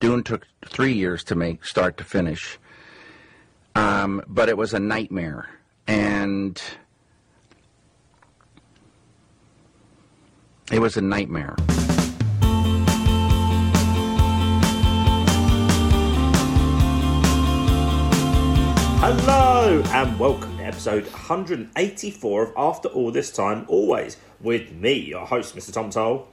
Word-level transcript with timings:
Dune 0.00 0.22
took 0.22 0.46
three 0.64 0.94
years 0.94 1.22
to 1.24 1.34
make, 1.34 1.62
start 1.62 1.98
to 1.98 2.04
finish. 2.04 2.58
Um, 3.74 4.22
but 4.26 4.48
it 4.48 4.56
was 4.56 4.72
a 4.72 4.80
nightmare. 4.80 5.50
And 5.86 6.60
it 10.72 10.78
was 10.78 10.96
a 10.96 11.02
nightmare. 11.02 11.54
Hello 19.02 19.82
and 19.84 20.18
welcome 20.18 20.56
to 20.56 20.64
episode 20.64 21.04
184 21.08 22.42
of 22.42 22.54
After 22.56 22.88
All 22.88 23.10
This 23.10 23.30
Time 23.30 23.66
Always 23.68 24.16
with 24.40 24.72
me, 24.72 24.94
your 24.94 25.26
host, 25.26 25.54
Mr. 25.54 25.74
Tom 25.74 25.90
Toll. 25.90 26.26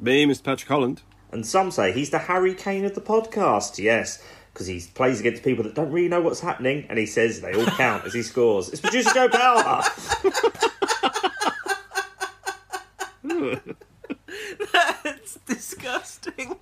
Me, 0.00 0.24
Mr. 0.24 0.42
Patrick 0.44 0.68
Holland. 0.70 1.02
And 1.32 1.46
some 1.46 1.70
say 1.70 1.92
he's 1.92 2.10
the 2.10 2.18
Harry 2.18 2.54
Kane 2.54 2.84
of 2.84 2.94
the 2.94 3.00
podcast, 3.00 3.78
yes, 3.78 4.22
because 4.52 4.66
he 4.66 4.84
plays 4.94 5.18
against 5.18 5.42
people 5.42 5.64
that 5.64 5.74
don't 5.74 5.90
really 5.90 6.08
know 6.08 6.20
what's 6.20 6.40
happening 6.40 6.86
and 6.90 6.98
he 6.98 7.06
says 7.06 7.40
they 7.40 7.54
all 7.54 7.64
count 7.64 8.04
as 8.04 8.12
he 8.12 8.22
scores. 8.22 8.68
It's 8.68 8.82
producer 8.82 9.10
Joe 9.14 9.28
Power. 9.30 9.82
That's 15.02 15.36
disgusting. 15.46 16.56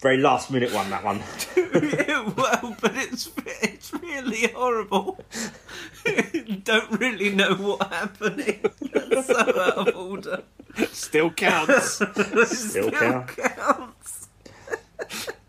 Very 0.00 0.18
last 0.18 0.50
minute 0.50 0.72
one, 0.74 0.90
that 0.90 1.02
one. 1.04 1.20
well, 2.36 2.76
but 2.80 2.92
it's 2.94 3.30
it's 3.62 3.92
really 3.94 4.48
horrible. 4.48 5.18
Don't 6.64 7.00
really 7.00 7.30
know 7.30 7.54
what's 7.54 7.94
happening. 7.94 8.60
That's 8.92 9.28
so 9.28 9.38
out 9.38 9.88
of 9.88 9.96
order. 9.96 10.42
Still 10.92 11.30
counts. 11.30 12.00
Still 12.46 12.90
count. 12.90 13.28
counts. 13.28 14.28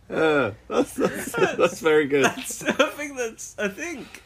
Uh, 0.10 0.52
that's, 0.68 0.94
that's, 0.94 1.32
that's 1.34 1.80
very 1.80 2.06
good. 2.08 2.26
So 2.46 2.68
I 2.68 2.90
think 2.92 3.18
that's 3.18 3.56
I 3.58 3.68
think 3.68 4.22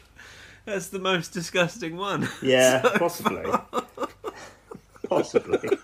that's 0.64 0.88
the 0.88 0.98
most 0.98 1.32
disgusting 1.32 1.96
one. 1.96 2.28
Yeah, 2.42 2.80
possibly. 2.96 3.44
Possibly. 5.08 5.78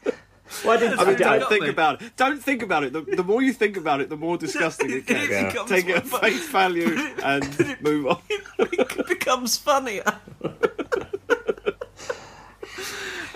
Why 0.63 0.77
didn't. 0.79 0.99
I 1.01 1.05
mean, 1.05 1.17
That's 1.17 1.21
don't 1.41 1.49
think 1.49 1.65
me. 1.65 1.69
about 1.71 2.01
it. 2.03 2.17
Don't 2.17 2.43
think 2.43 2.63
about 2.63 2.85
it. 2.85 2.93
The, 2.93 3.03
the 3.03 3.25
more 3.25 3.43
you 3.43 3.53
think 3.53 3.77
about 3.77 4.01
it, 4.01 4.09
the 4.09 4.17
more 4.17 4.37
disgusting 4.39 4.91
it 4.91 5.07
gets. 5.07 5.29
Yeah. 5.29 5.49
becomes 5.49 5.71
Take 5.71 5.89
it 5.89 5.97
at 5.97 6.07
face 6.07 6.49
value 6.49 6.87
and 7.23 7.83
move 7.83 8.07
on. 8.07 8.21
it 8.59 9.09
becomes 9.09 9.57
funnier. 9.57 10.05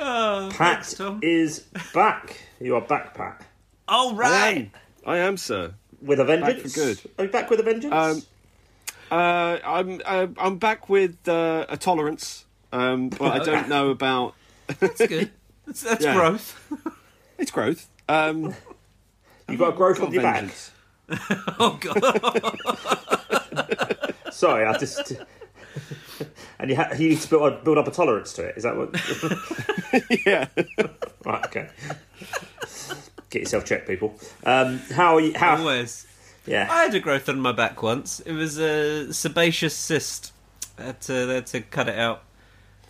Oh, 0.01 0.48
Pat 0.53 0.75
thanks, 0.77 0.95
Tom. 0.95 1.20
is 1.23 1.61
back. 1.95 2.41
You 2.61 2.75
are 2.77 2.81
back, 2.81 3.15
Pat. 3.15 3.43
All 3.89 4.11
I 4.12 4.15
right. 4.17 4.56
am. 4.56 4.70
I 5.06 5.19
am, 5.19 5.37
sir. 5.37 5.75
With 6.03 6.19
a 6.20 6.25
vengeance. 6.25 6.62
for 6.75 6.81
good. 6.81 7.01
Are 7.19 7.25
you 7.25 7.31
back 7.31 7.51
with 7.51 7.61
a 7.61 7.62
vengeance? 7.62 7.93
Um, 7.95 8.23
Uh, 9.11 9.59
I'm 9.65 10.01
uh, 10.05 10.28
I'm 10.39 10.59
back 10.59 10.89
with 10.89 11.28
uh, 11.28 11.67
a 11.69 11.77
tolerance, 11.77 12.45
um, 12.73 13.09
but 13.09 13.23
I 13.33 13.39
don't 13.45 13.69
know 13.69 13.91
about 13.91 14.34
That's 14.78 15.05
good. 15.06 15.31
That's, 15.67 15.83
that's 15.83 16.05
Yeah. 16.05 16.15
growth. 16.15 16.56
its 17.39 17.51
growth. 17.51 17.89
Um, 18.09 18.55
You've 19.48 19.59
got 19.59 19.75
a 19.75 19.77
growth 19.77 20.01
on 20.01 20.12
your 20.12 20.23
back. 20.23 20.51
Oh 21.59 21.77
god. 21.81 22.56
Sorry, 24.33 24.65
I 24.65 24.78
just. 24.78 25.12
And 26.61 26.70
you, 26.70 26.77
ha- 26.77 26.91
you 26.98 27.11
need 27.11 27.20
to 27.20 27.28
build, 27.28 27.64
build 27.64 27.78
up 27.78 27.89
a 27.89 27.91
tolerance 27.91 28.33
to 28.34 28.44
it. 28.44 28.56
Is 28.56 28.64
that 28.64 28.77
what? 28.77 28.91
yeah. 30.27 30.47
right. 31.25 31.47
Okay. 31.47 31.69
Get 33.30 33.42
yourself 33.42 33.64
checked, 33.64 33.86
people. 33.86 34.19
Um, 34.44 34.78
how 34.92 35.16
are 35.16 35.20
you? 35.20 35.33
How? 35.34 35.56
Always. 35.56 36.06
Yeah. 36.47 36.69
I 36.70 36.84
had 36.84 36.94
a 36.94 37.00
growth 37.00 37.28
on 37.28 37.41
my 37.41 37.53
back 37.53 37.83
once. 37.83 38.20
It 38.20 38.33
was 38.33 38.58
a 38.58 39.12
sebaceous 39.12 39.75
cyst. 39.75 40.33
I 40.78 40.84
had 40.84 41.00
to, 41.03 41.27
they 41.27 41.34
had 41.36 41.47
to 41.47 41.61
cut 41.61 41.88
it 41.88 41.98
out. 41.98 42.22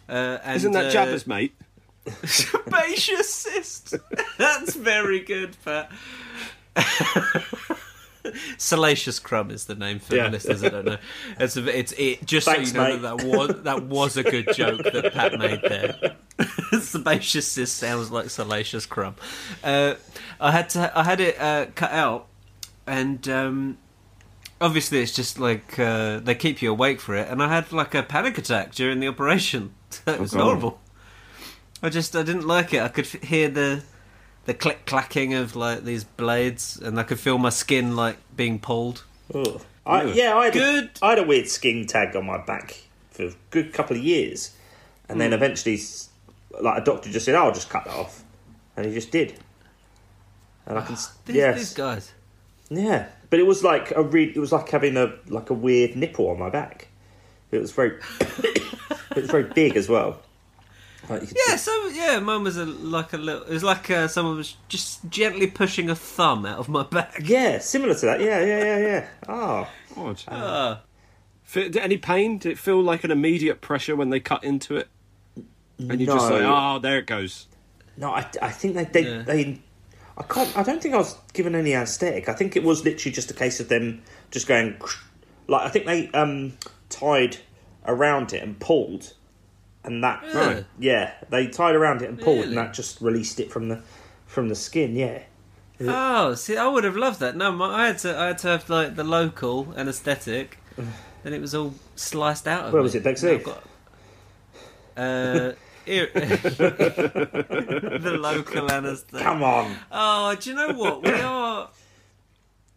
Uh, 0.09 0.39
and, 0.43 0.57
Isn't 0.57 0.73
that 0.73 0.87
uh, 0.87 1.07
Jabba's 1.07 1.27
mate? 1.27 1.55
Sebaceous 2.25 3.33
cyst. 3.33 3.95
That's 4.39 4.75
very 4.75 5.21
good, 5.21 5.57
Pat. 5.65 5.91
Salacious 8.59 9.19
crumb 9.19 9.51
is 9.51 9.65
the 9.67 9.75
name 9.75 9.99
for 9.99 10.17
Yeah. 10.17 10.25
the 10.25 10.31
listeners. 10.31 10.65
I 10.65 10.69
don't 10.69 10.85
know. 10.85 10.99
It's 11.39 11.57
a, 11.57 11.79
it's 11.79 11.93
it. 11.93 12.25
Just 12.27 12.47
Thanks, 12.47 12.73
so 12.73 12.83
you 12.83 12.89
know 12.89 12.97
mate. 12.97 13.03
that 13.03 13.19
that 13.19 13.27
was 13.39 13.63
that 13.63 13.83
was 13.85 14.17
a 14.17 14.23
good 14.23 14.49
joke 14.55 14.83
that 14.83 15.13
Pat 15.13 15.39
made 15.39 15.61
there. 15.63 16.17
Sebaceous 16.81 17.47
cyst 17.47 17.77
sounds 17.77 18.11
like 18.11 18.31
salacious 18.31 18.87
crumb. 18.87 19.15
Uh, 19.63 19.95
I 20.41 20.53
had 20.53 20.69
to. 20.71 20.93
I 20.99 21.05
had 21.05 21.21
it 21.21 21.41
uh, 21.41 21.67
cut 21.75 21.91
out, 21.93 22.27
and 22.87 23.27
um, 23.29 23.79
obviously 24.61 25.01
it's 25.03 25.13
just 25.15 25.39
like 25.39 25.79
uh, 25.79 26.21
they 26.21 26.35
keep 26.35 26.63
you 26.63 26.71
awake 26.71 27.01
for 27.01 27.15
it. 27.17 27.29
And 27.29 27.43
I 27.43 27.49
had 27.49 27.73
like 27.73 27.95
a 27.95 28.03
panic 28.03 28.39
attack 28.39 28.75
during 28.75 29.01
the 29.01 29.09
operation. 29.09 29.75
it 30.07 30.21
was 30.21 30.33
God. 30.33 30.43
horrible. 30.45 30.81
I 31.83 31.89
just 31.89 32.15
I 32.15 32.23
didn't 32.23 32.47
like 32.47 32.73
it. 32.75 32.83
I 32.83 32.89
could 32.89 33.07
f- 33.07 33.23
hear 33.23 33.49
the 33.49 33.83
the 34.47 34.55
click 34.55 34.87
clacking 34.87 35.35
of 35.35 35.55
like 35.57 35.85
these 35.85 36.05
blades, 36.05 36.77
and 36.79 36.99
I 36.99 37.03
could 37.03 37.21
feel 37.21 37.39
my 37.39 37.51
skin 37.51 37.97
like 37.97 38.17
being 38.37 38.59
pulled. 38.59 39.05
Ugh. 39.35 39.61
I, 39.87 40.05
yeah, 40.05 40.37
I 40.37 40.45
had, 40.47 40.53
Good. 40.55 40.91
A, 41.03 41.05
I 41.05 41.09
had 41.11 41.19
a 41.19 41.23
weird 41.25 41.49
skin 41.49 41.87
tag 41.87 42.15
on 42.15 42.27
my 42.27 42.39
back 42.39 42.83
for 43.11 43.25
a 43.25 43.33
good 43.51 43.73
couple 43.73 43.97
of 43.97 44.03
years, 44.03 44.55
and 45.09 45.17
Hmm. 45.17 45.21
then 45.21 45.33
eventually, 45.33 45.81
like 46.61 46.83
a 46.83 46.85
doctor 46.85 47.11
just 47.11 47.25
said, 47.25 47.35
"Oh, 47.35 47.45
"I'll 47.47 47.53
just 47.55 47.71
cut 47.71 47.85
that 47.87 47.95
off," 47.95 48.23
and 48.77 48.87
he 48.87 48.93
just 48.93 49.11
did. 49.11 49.35
And 50.67 50.79
I 50.79 50.83
can, 50.83 50.95
s- 50.95 51.13
These, 51.25 51.37
yes, 51.37 51.59
these 51.59 51.75
guys. 51.75 52.13
yeah, 52.69 53.07
but 53.31 53.41
it 53.41 53.47
was 53.47 53.65
like 53.65 53.91
a 53.93 54.03
re- 54.03 54.33
it 54.35 54.39
was 54.39 54.53
like 54.53 54.69
having 54.69 54.97
a 54.97 55.15
like 55.29 55.51
a 55.51 55.55
weird 55.55 55.97
nipple 55.97 56.29
on 56.29 56.39
my 56.39 56.51
back. 56.51 56.89
It 57.51 57.59
was 57.61 57.73
very, 57.73 57.99
it 58.21 59.17
was 59.17 59.31
very 59.31 59.45
big 59.45 59.77
as 59.77 59.89
well. 59.89 60.21
Like 61.11 61.29
could 61.29 61.37
Yeah, 61.49 61.57
so 61.57 61.89
yeah, 61.89 62.19
mine 62.21 62.43
was 62.45 62.57
a, 62.57 62.65
like 62.67 63.13
a 63.13 63.17
little. 63.19 63.43
It 63.43 63.51
was 63.51 63.65
like 63.65 63.91
uh, 63.91 64.09
someone 64.09 64.37
was 64.37 64.57
just 64.69 65.09
gently 65.11 65.47
pushing 65.49 65.91
a 65.91 65.95
thumb 65.95 66.47
out 66.47 66.59
of 66.59 66.69
my 66.69 66.85
back. 66.85 67.21
Yeah, 67.23 67.59
similar 67.59 67.95
to 67.95 68.07
that. 68.07 68.21
Yeah, 68.21 68.41
yeah, 68.45 68.65
yeah, 68.65 68.79
yeah. 68.79 69.07
Oh, 69.29 69.69
Odd. 69.97 70.23
Ah. 70.29 70.83
Fe- 71.43 71.69
did 71.69 71.79
any 71.79 71.97
pain? 71.99 72.39
Did 72.39 72.53
it 72.53 72.59
feel 72.59 72.81
like 72.81 73.03
an 73.05 73.11
immediate 73.11 73.61
pressure 73.61 73.97
when 73.97 74.11
they 74.11 74.21
cut 74.21 74.45
into 74.45 74.77
it? 74.77 74.89
And 75.79 75.99
you 76.01 76.07
just 76.07 76.29
No. 76.31 76.37
like, 76.37 76.45
oh, 76.47 76.79
there 76.79 76.99
it 76.99 77.07
goes. 77.07 77.47
no, 77.97 78.11
I, 78.13 78.25
I 78.41 78.51
think 78.51 78.75
they, 78.75 78.85
they, 78.85 79.03
Yeah. 79.03 79.23
they, 79.23 79.61
I 80.17 80.23
can't, 80.25 80.57
I 80.57 80.63
don't 80.63 80.81
think 80.83 80.95
I 80.95 80.99
was 80.99 81.17
given 81.33 81.55
any 81.55 81.73
anaesthetic. 81.75 82.29
I 82.29 82.35
think 82.35 82.55
it 82.55 82.63
was 82.63 82.85
literally 82.85 83.13
just 83.13 83.31
a 83.31 83.35
case 83.35 83.59
of 83.61 83.69
them 83.69 84.03
just 84.31 84.47
going, 84.47 84.77
like, 85.49 85.63
I 85.63 85.71
think 85.71 85.87
they 85.87 86.09
um 86.13 86.53
tied 86.91 87.39
around 87.87 88.33
it 88.35 88.43
and 88.43 88.61
pulled, 88.61 89.15
and 89.85 90.03
that, 90.05 90.23
Right. 90.35 90.65
yeah, 90.79 91.13
they 91.31 91.47
tied 91.49 91.75
around 91.75 92.03
it 92.03 92.09
and 92.11 92.21
pulled, 92.21 92.45
and 92.47 92.57
that 92.57 92.73
just 92.75 93.01
released 93.01 93.41
it 93.41 93.51
from 93.51 93.69
the, 93.69 93.81
from 94.27 94.49
the 94.49 94.55
skin. 94.55 94.95
Yeah, 94.97 95.23
Oh, 95.83 96.35
see, 96.35 96.59
I 96.59 96.67
would 96.69 96.85
have 96.85 96.97
loved 96.97 97.21
that. 97.21 97.37
No, 97.37 97.51
my, 97.53 97.85
I 97.85 97.87
had 97.87 97.99
to. 98.01 98.19
I 98.19 98.27
had 98.29 98.39
to 98.39 98.49
have 98.49 98.69
like 98.69 98.97
the 98.97 99.05
local 99.05 99.73
anaesthetic, 99.77 100.59
and 101.25 101.35
it 101.35 101.41
was 101.41 101.55
all 101.55 101.73
sliced 101.97 102.47
out 102.47 102.67
of 102.67 102.73
Where 102.75 102.83
me. 102.83 102.85
was 102.85 102.95
it, 102.95 103.03
Bexley? 103.03 103.39
Got- 103.39 103.65
Uh, 104.97 105.53
the 105.87 108.19
local 108.21 108.71
anaesthetic. 108.71 109.25
come 109.25 109.43
on. 109.43 109.75
Oh, 109.91 110.35
do 110.39 110.51
you 110.51 110.57
know 110.57 110.73
what? 110.75 111.03
We 111.03 111.13
are. 111.13 111.71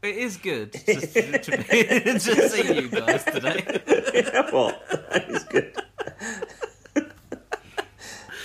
It 0.01 0.15
is 0.17 0.37
good 0.37 0.73
to, 0.73 0.79
to, 0.95 1.37
to, 1.39 1.51
be, 1.57 1.83
to 2.03 2.19
see 2.49 2.73
you 2.75 2.89
guys 2.89 3.23
today. 3.23 3.63
yeah, 4.13 4.51
what? 4.51 4.81
That 5.11 5.29
is 5.29 5.43
good. 5.45 5.75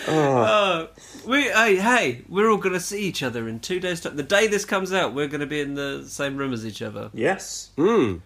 Uh, 0.08 0.86
we 1.26 1.42
hey 1.44 1.76
hey, 1.76 2.22
we're 2.28 2.50
all 2.50 2.56
going 2.56 2.72
to 2.74 2.80
see 2.80 3.02
each 3.02 3.22
other 3.22 3.48
in 3.48 3.60
two 3.60 3.80
days' 3.80 4.00
time. 4.00 4.16
The 4.16 4.22
day 4.22 4.46
this 4.46 4.64
comes 4.64 4.92
out, 4.92 5.14
we're 5.14 5.28
going 5.28 5.40
to 5.40 5.46
be 5.46 5.60
in 5.60 5.74
the 5.74 6.04
same 6.06 6.36
room 6.36 6.52
as 6.52 6.64
each 6.66 6.82
other. 6.82 7.10
Yes. 7.12 7.70
Mm. 7.76 8.20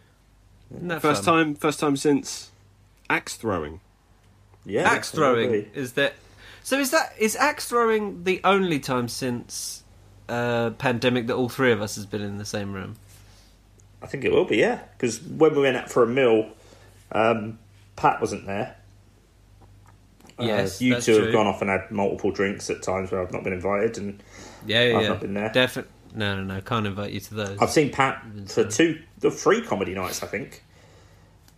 Isn't 0.75 0.89
that 0.89 1.03
First 1.03 1.25
fun? 1.25 1.47
time, 1.47 1.55
first 1.55 1.81
time 1.81 1.97
since 1.97 2.51
axe 3.11 3.37
throwing. 3.37 3.81
Yeah. 4.65 4.83
axe 4.89 5.11
throwing 5.11 5.47
absolutely. 5.49 5.81
is 5.81 5.93
that 5.95 6.15
so 6.63 6.79
is 6.79 6.91
that 6.93 7.13
is 7.19 7.35
axe 7.37 7.67
throwing 7.69 8.23
the 8.25 8.41
only 8.45 8.79
time 8.79 9.09
since 9.09 9.83
uh 10.29 10.71
pandemic 10.71 11.27
that 11.27 11.35
all 11.35 11.49
three 11.49 11.73
of 11.73 11.83
us 11.83 11.97
has 11.97 12.07
been 12.07 12.23
in 12.23 12.39
the 12.39 12.45
same 12.45 12.73
room 12.73 12.95
I 14.03 14.07
think 14.07 14.25
it 14.25 14.33
will 14.33 14.45
be, 14.45 14.57
yeah. 14.57 14.81
Because 14.97 15.23
when 15.23 15.55
we 15.55 15.63
went 15.63 15.77
out 15.77 15.89
for 15.91 16.03
a 16.03 16.07
meal, 16.09 16.51
um, 17.13 17.59
Pat 17.95 18.21
wasn't 18.21 18.47
there. 18.47 18.77
Uh, 20.39 20.45
Yes, 20.45 20.81
you 20.81 20.95
that's 20.95 21.07
two 21.07 21.15
true. 21.17 21.25
have 21.25 21.33
gone 21.33 21.47
off 21.47 21.61
and 21.61 21.71
had 21.71 21.91
multiple 21.91 22.31
drinks 22.31 22.71
at 22.71 22.83
times 22.83 23.11
where 23.11 23.21
I've 23.23 23.33
not 23.33 23.45
been 23.45 23.53
invited, 23.53 23.99
and 23.99 24.23
yeah 24.67 24.83
yeah, 24.85 24.97
I've 24.97 25.03
yeah. 25.03 25.09
not 25.09 25.21
been 25.21 25.35
there. 25.35 25.51
Definitely, 25.51 25.93
no 26.15 26.37
no 26.37 26.55
no 26.55 26.61
can't 26.61 26.87
invite 26.87 27.13
you 27.13 27.21
to 27.21 27.35
those 27.35 27.59
I've 27.61 27.71
seen 27.71 27.91
Pat 27.91 28.23
for 28.49 28.65
two, 28.65 29.01
the 29.19 29.31
three 29.31 29.63
comedy 29.63 29.95
nights, 29.95 30.23
I 30.23 30.27
think. 30.27 30.65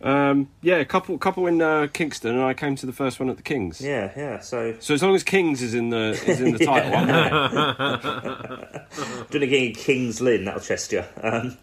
Um, 0.01 0.49
yeah, 0.61 0.75
a 0.75 0.85
couple 0.85 1.17
couple 1.17 1.47
in 1.47 1.61
uh, 1.61 1.87
Kingston, 1.91 2.35
and 2.35 2.43
I 2.43 2.53
came 2.53 2.75
to 2.75 2.85
the 2.85 2.91
first 2.93 3.19
one 3.19 3.29
at 3.29 3.37
the 3.37 3.43
Kings. 3.43 3.79
Yeah, 3.81 4.11
yeah. 4.15 4.39
So 4.39 4.75
So 4.79 4.93
as 4.93 5.01
long 5.01 5.15
as 5.15 5.23
Kings 5.23 5.61
is 5.61 5.73
in 5.73 5.89
the 5.89 6.19
is 6.27 6.41
in 6.41 6.51
the 6.53 6.59
title, 6.65 6.93
I'm 6.93 7.07
there. 7.07 8.87
doing 9.31 9.43
a 9.43 9.47
gig 9.47 9.69
in 9.69 9.75
Kings 9.83 10.21
Lynn, 10.21 10.45
that'll 10.45 10.59
chest 10.61 10.91
you. 10.91 11.03
Um, 11.23 11.57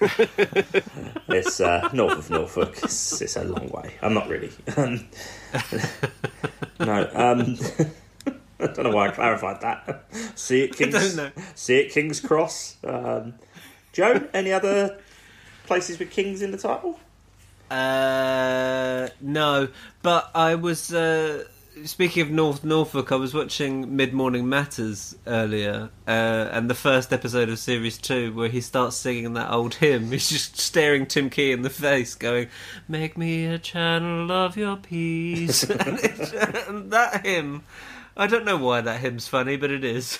it's 1.28 1.60
uh, 1.60 1.88
north 1.92 2.18
of 2.18 2.30
Norfolk. 2.30 2.78
It's, 2.82 3.20
it's 3.22 3.36
a 3.36 3.44
long 3.44 3.68
way. 3.68 3.94
I'm 4.02 4.14
not 4.14 4.28
really. 4.28 4.50
Um, 4.76 5.06
no. 6.80 7.10
Um, 7.14 7.56
I 8.60 8.66
don't 8.66 8.84
know 8.84 8.90
why 8.90 9.08
I 9.08 9.10
clarified 9.12 9.60
that. 9.60 10.04
See 10.34 10.62
it, 10.62 10.76
Kings. 10.76 10.94
don't 10.94 11.16
know. 11.16 11.42
See 11.54 11.76
it, 11.78 11.92
Kings 11.92 12.18
Cross. 12.20 12.78
Um, 12.82 13.34
Joe, 13.92 14.26
any 14.34 14.52
other 14.52 14.98
places 15.66 15.98
with 15.98 16.10
Kings 16.10 16.42
in 16.42 16.50
the 16.50 16.58
title? 16.58 16.98
Uh, 17.70 19.08
no, 19.20 19.68
but 20.02 20.30
I 20.34 20.54
was 20.54 20.92
uh, 20.92 21.44
speaking 21.84 22.22
of 22.22 22.30
North 22.30 22.64
Norfolk. 22.64 23.12
I 23.12 23.16
was 23.16 23.34
watching 23.34 23.94
Mid 23.96 24.12
Morning 24.12 24.48
Matters 24.48 25.16
earlier, 25.26 25.90
uh, 26.06 26.10
and 26.52 26.70
the 26.70 26.74
first 26.74 27.12
episode 27.12 27.48
of 27.48 27.58
series 27.58 27.98
two, 27.98 28.32
where 28.34 28.48
he 28.48 28.60
starts 28.60 28.96
singing 28.96 29.34
that 29.34 29.50
old 29.50 29.74
hymn. 29.74 30.10
He's 30.10 30.28
just 30.28 30.58
staring 30.58 31.06
Tim 31.06 31.30
Key 31.30 31.52
in 31.52 31.62
the 31.62 31.70
face, 31.70 32.14
going, 32.14 32.48
"Make 32.88 33.18
me 33.18 33.46
a 33.46 33.58
channel 33.58 34.30
of 34.32 34.56
your 34.56 34.76
peace." 34.76 35.62
and, 35.70 35.98
and 36.68 36.90
that 36.90 37.24
hymn, 37.24 37.64
I 38.16 38.26
don't 38.26 38.44
know 38.44 38.56
why 38.56 38.80
that 38.80 39.00
hymn's 39.00 39.28
funny, 39.28 39.56
but 39.56 39.70
it 39.70 39.84
is. 39.84 40.18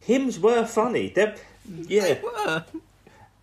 Hymns 0.00 0.38
were 0.38 0.64
funny. 0.64 1.12
They're, 1.14 1.34
yeah. 1.66 2.20
Were. 2.22 2.64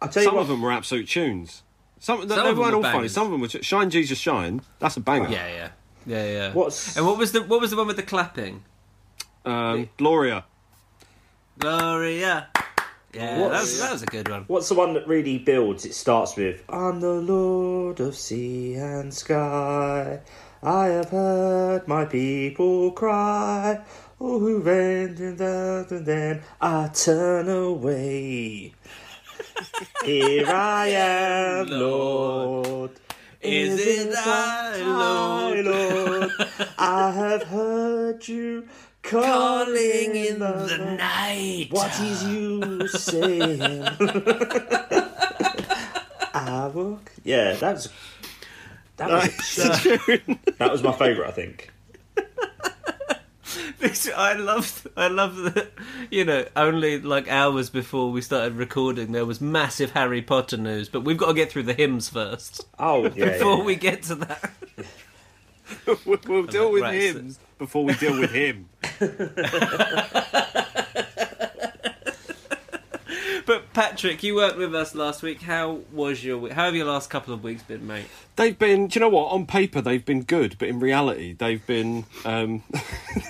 I'll 0.02 0.10
tell 0.10 0.24
you 0.24 0.28
Some 0.28 0.36
what. 0.36 0.42
of 0.42 0.48
them 0.48 0.62
were 0.62 0.72
absolute 0.72 1.08
tunes. 1.08 1.64
Some, 2.00 2.28
they, 2.28 2.36
Some 2.36 2.44
they 2.44 2.50
of 2.50 2.56
them 2.56 2.58
weren't 2.58 2.78
were 2.78 2.86
all 2.86 2.94
funny. 2.94 3.08
Some 3.08 3.26
of 3.26 3.32
them 3.32 3.42
were 3.42 3.50
"Shine 3.50 3.90
Jesus 3.90 4.18
Shine." 4.18 4.62
That's 4.80 4.98
a 4.98 5.00
banger. 5.00 5.30
Yeah, 5.30 5.48
yeah, 5.48 5.70
yeah, 6.06 6.32
yeah. 6.32 6.54
What's 6.54 6.96
And 6.96 7.06
what 7.06 7.18
was 7.18 7.32
the 7.32 7.44
what 7.44 7.60
was 7.60 7.72
the 7.72 7.78
one 7.78 7.88
with 7.88 7.96
the 7.98 8.04
clapping? 8.04 8.64
Um, 9.46 9.90
Gloria. 9.98 10.46
Gloria. 11.60 12.50
Yeah, 13.14 13.40
that 13.40 13.50
was, 13.50 13.80
that 13.80 13.92
was 13.94 14.04
a 14.04 14.06
good 14.06 14.30
one. 14.30 14.44
What's 14.48 14.70
the 14.70 14.76
one 14.76 14.94
that 14.94 15.08
really 15.08 15.40
builds? 15.40 15.86
It 15.86 15.94
starts 15.94 16.36
with 16.36 16.64
I'm 16.70 17.00
the 17.00 17.14
Lord 17.14 18.00
of 18.00 18.16
sea 18.16 18.76
and 18.76 19.14
sky. 19.14 20.20
I 20.62 20.86
have 20.88 21.10
heard 21.10 21.88
my 21.88 22.06
people 22.06 22.92
cry. 22.92 23.82
Oh, 24.20 24.40
who 24.40 24.60
ran 24.60 25.16
and 25.18 25.38
then, 25.38 25.86
and 25.90 26.06
then 26.06 26.42
I 26.60 26.90
turn 26.90 27.48
away. 27.48 28.74
Here 30.06 30.46
I 30.48 30.88
am, 30.90 31.68
Lord. 31.68 32.92
Is 33.42 33.80
it 33.86 34.14
I, 34.18 34.82
Lord? 34.82 35.66
Lord? 35.66 36.32
I 36.78 37.12
have 37.12 37.44
heard 37.44 38.28
you 38.28 38.68
calling, 39.04 39.24
Calling 39.26 40.16
in 40.16 40.40
the 40.40 40.78
night. 40.78 40.98
night. 40.98 41.68
What 41.72 42.00
is 42.00 42.24
you 42.26 42.88
saying? 42.88 43.84
I 46.34 46.68
walk. 46.74 47.12
Yeah, 47.24 47.54
that's 47.54 47.90
that 48.98 49.10
was 49.10 49.56
that 50.58 50.72
was 50.72 50.82
my 50.84 50.92
favourite. 50.94 51.28
I 51.30 51.32
think. 51.32 51.72
Because 53.80 54.10
I 54.10 54.34
love, 54.34 54.88
I 54.98 55.08
love 55.08 55.36
that. 55.54 55.70
You 56.10 56.26
know, 56.26 56.46
only 56.56 57.00
like 57.00 57.28
hours 57.30 57.70
before 57.70 58.12
we 58.12 58.22
started 58.22 58.56
recording, 58.56 59.12
there 59.12 59.26
was 59.26 59.40
massive 59.40 59.92
Harry 59.92 60.22
Potter 60.22 60.58
news. 60.58 60.90
But 60.90 61.02
we've 61.02 61.18
got 61.18 61.28
to 61.28 61.34
get 61.34 61.52
through 61.52 61.64
the 61.64 61.74
hymns 61.76 62.10
first 62.10 62.66
Oh 62.80 63.04
yeah. 63.16 63.26
before 63.34 63.58
yeah. 63.60 63.64
we 63.64 63.76
get 63.76 64.04
to 64.04 64.16
that. 64.16 64.52
we'll, 66.06 66.18
we'll 66.28 66.44
deal 66.48 66.72
with 66.72 66.82
Right, 66.84 67.02
so- 67.12 67.14
hymns 67.20 67.40
before 67.60 67.86
we 67.86 67.94
deal 67.96 68.20
with 68.20 68.32
him. 68.32 68.68
But 73.48 73.72
Patrick, 73.72 74.24
you 74.24 74.36
weren't 74.36 74.58
with 74.58 74.76
us 74.76 74.94
last 74.94 75.24
week. 75.24 75.42
How 75.42 75.80
was 75.94 76.22
your 76.22 76.38
week? 76.38 76.52
How 76.52 76.66
have 76.66 76.76
your 76.76 76.86
last 76.86 77.10
couple 77.10 77.34
of 77.34 77.46
weeks 77.46 77.64
been, 77.64 77.88
mate? 77.88 78.08
They've 78.36 78.60
been, 78.60 78.88
do 78.88 79.00
you 79.00 79.00
know 79.00 79.08
what? 79.08 79.32
On 79.32 79.48
paper, 79.48 79.80
they've 79.80 80.04
been 80.04 80.24
good, 80.24 80.58
but 80.60 80.68
in 80.68 80.82
reality, 80.82 81.32
they've 81.32 81.66
been 81.66 82.04
um, 82.26 82.62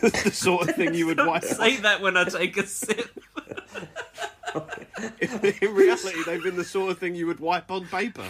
the 0.02 0.32
sort 0.34 0.70
of 0.70 0.76
thing 0.76 0.96
you 0.96 1.06
would 1.06 1.20
wipe. 1.20 1.44
Say 1.44 1.76
that 1.78 2.02
when 2.02 2.18
I 2.18 2.24
take 2.24 2.58
a 2.58 2.66
sip. 2.66 3.12
in 5.62 5.76
reality, 5.76 6.24
they've 6.26 6.42
been 6.42 6.56
the 6.56 6.66
sort 6.66 6.90
of 6.90 6.98
thing 6.98 7.14
you 7.14 7.28
would 7.28 7.40
wipe 7.40 7.70
on 7.70 7.86
paper. 7.86 8.26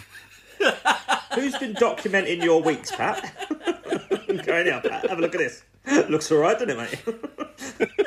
Who's 1.36 1.57
been 1.57 1.74
documenting 1.75 2.44
your 2.44 2.62
weeks, 2.62 2.92
Pat? 2.92 3.33
Go 4.45 4.62
now, 4.62 4.81
Pat. 4.81 5.10
Have 5.10 5.19
a 5.19 5.22
look 5.22 5.36
at 5.36 5.40
this. 5.40 5.63
Looks 6.10 6.30
all 6.33 6.40
right, 6.40 6.60
doesn't 6.60 6.69
it, 6.69 7.80
mate? 7.80 8.04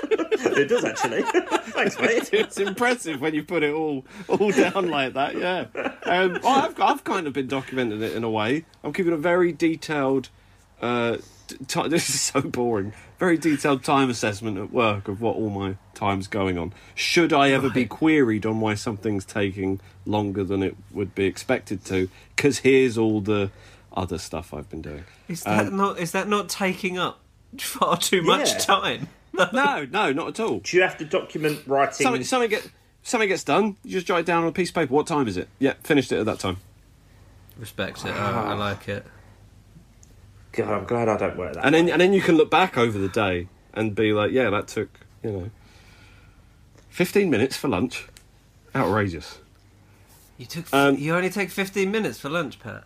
It 0.61 0.69
does 0.69 0.85
actually. 0.85 1.23
Thanks, 1.73 1.99
mate. 1.99 2.31
It's 2.33 2.59
impressive 2.59 3.21
when 3.21 3.35
you 3.35 3.43
put 3.45 3.62
it 3.62 3.73
all 3.75 4.05
all 4.29 4.51
down 4.51 4.91
like 4.91 5.15
that. 5.15 5.37
Yeah, 5.37 5.67
um, 6.05 6.39
well, 6.43 6.47
I've 6.65 6.81
I've 6.81 7.05
kind 7.05 7.27
of 7.27 7.33
been 7.33 7.49
documenting 7.49 8.03
it 8.03 8.12
in 8.15 8.25
a 8.25 8.31
way. 8.31 8.65
I'm 8.85 8.93
keeping 8.93 9.12
a 9.12 9.17
very 9.17 9.53
detailed. 9.53 10.29
Uh, 10.81 11.19
t- 11.69 11.89
this 11.89 12.09
is 12.09 12.21
so 12.21 12.41
boring. 12.41 12.93
Very 13.19 13.37
detailed 13.37 13.85
time 13.85 14.09
assessment 14.09 14.57
at 14.57 14.73
work 14.73 15.07
of 15.09 15.21
what 15.21 15.37
all 15.37 15.51
my 15.51 15.77
time's 15.95 16.27
going 16.27 16.57
on. 16.57 16.73
Should 16.95 17.35
I 17.35 17.51
ever 17.51 17.69
be 17.69 17.85
queried 17.85 18.47
on 18.47 18.61
why 18.61 18.73
something's 18.75 19.27
taking 19.27 19.79
longer 20.07 20.43
than 20.43 20.62
it 20.62 20.75
would 20.91 21.15
be 21.15 21.27
expected 21.27 21.85
to? 21.87 22.09
Because 22.35 22.61
here's 22.61 22.97
all 22.97 23.21
the 23.21 23.51
other 23.93 24.17
stuff 24.17 24.55
I've 24.55 24.71
been 24.71 24.81
doing. 24.81 25.05
Is 25.29 25.43
that 25.43 25.71
not? 25.73 25.99
Is 25.99 26.12
that 26.12 26.29
not 26.29 26.49
taking 26.49 26.97
up 26.97 27.21
far 27.59 27.99
too 27.99 28.23
much 28.23 28.53
Yeah. 28.53 28.59
time? 28.59 29.09
No, 29.53 29.85
no, 29.85 30.12
not 30.12 30.29
at 30.29 30.41
all. 30.41 30.59
Do 30.59 30.77
you 30.77 30.82
have 30.82 30.99
to 30.99 31.05
document 31.05 31.62
writing? 31.67 32.05
Something, 32.05 32.25
something 32.25 32.50
get 32.50 32.69
something 33.03 33.29
gets 33.29 33.44
done. 33.44 33.77
You 33.85 33.93
just 33.93 34.06
jot 34.06 34.21
it 34.21 34.27
down 34.27 34.43
on 34.43 34.49
a 34.49 34.53
piece 34.53 34.71
of 34.71 34.75
paper. 34.75 34.93
What 34.93 35.06
time 35.06 35.29
is 35.29 35.37
it? 35.37 35.49
Yeah, 35.59 35.75
finished 35.82 36.12
it 36.12 36.19
at 36.19 36.27
that 36.27 36.38
time. 36.38 36.59
Respect 37.59 38.05
it. 38.05 38.11
I, 38.11 38.53
I 38.53 38.55
like 38.55 38.88
it. 38.88 39.06
God, 40.53 40.69
I'm 40.69 40.85
glad 40.85 41.09
I 41.09 41.17
don't 41.17 41.37
work 41.37 41.55
that. 41.55 41.65
And 41.65 41.75
then 41.75 41.88
and 41.88 42.00
then 42.00 42.12
you 42.12 42.21
can 42.21 42.37
look 42.37 42.50
back 42.50 42.77
over 42.77 42.99
the 42.99 43.09
day 43.09 43.49
and 43.73 43.94
be 43.94 44.12
like, 44.12 44.32
yeah, 44.32 44.50
that 44.50 44.69
took 44.69 44.88
you 45.23 45.31
know 45.31 45.50
fifteen 46.88 47.31
minutes 47.31 47.56
for 47.56 47.69
lunch. 47.69 48.09
Outrageous. 48.75 49.38
You 50.38 50.47
took. 50.47 50.73
Um, 50.73 50.97
you 50.97 51.15
only 51.15 51.31
take 51.31 51.50
fifteen 51.50 51.91
minutes 51.91 52.19
for 52.19 52.29
lunch, 52.29 52.59
Pat. 52.59 52.85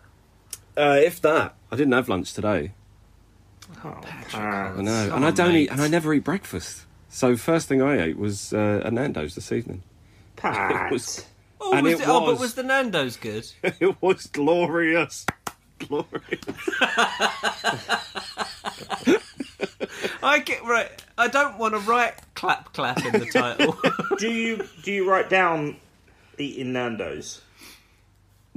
Uh, 0.77 0.99
if 1.01 1.21
that, 1.21 1.55
I 1.71 1.75
didn't 1.75 1.93
have 1.93 2.09
lunch 2.09 2.33
today. 2.33 2.73
Oh, 3.83 3.97
Patrick, 4.01 4.35
I 4.35 4.73
know, 4.81 5.07
Come 5.09 5.15
and 5.17 5.25
I 5.25 5.31
don't 5.31 5.53
mate. 5.53 5.63
eat, 5.63 5.71
and 5.71 5.81
I 5.81 5.87
never 5.87 6.13
eat 6.13 6.23
breakfast. 6.23 6.83
So 7.09 7.35
first 7.37 7.67
thing 7.67 7.81
I 7.81 8.01
ate 8.01 8.17
was 8.17 8.53
uh, 8.53 8.81
a 8.83 8.91
Nando's 8.91 9.35
this 9.35 9.51
evening. 9.51 9.81
Pat. 10.35 10.87
It 10.87 10.91
was- 10.93 11.25
Oh, 11.61 11.71
And 11.73 11.83
was 11.85 11.93
it 11.93 12.01
it- 12.01 12.07
oh, 12.09 12.19
but 12.19 12.25
was- 12.31 12.39
was 12.39 12.53
the 12.55 12.63
Nando's 12.63 13.15
good? 13.15 13.49
it 13.79 13.95
was 14.01 14.27
glorious, 14.27 15.25
glorious. 15.79 16.05
I 20.21 20.39
get 20.43 20.63
right. 20.65 20.91
I 21.17 21.27
don't 21.27 21.57
want 21.57 21.73
to 21.75 21.79
write 21.79 22.13
clap 22.35 22.73
clap 22.73 23.03
in 23.05 23.13
the 23.19 23.25
title. 23.27 23.77
do 24.17 24.29
you 24.31 24.67
do 24.83 24.91
you 24.91 25.09
write 25.09 25.29
down 25.29 25.77
eating 26.37 26.73
Nando's? 26.73 27.41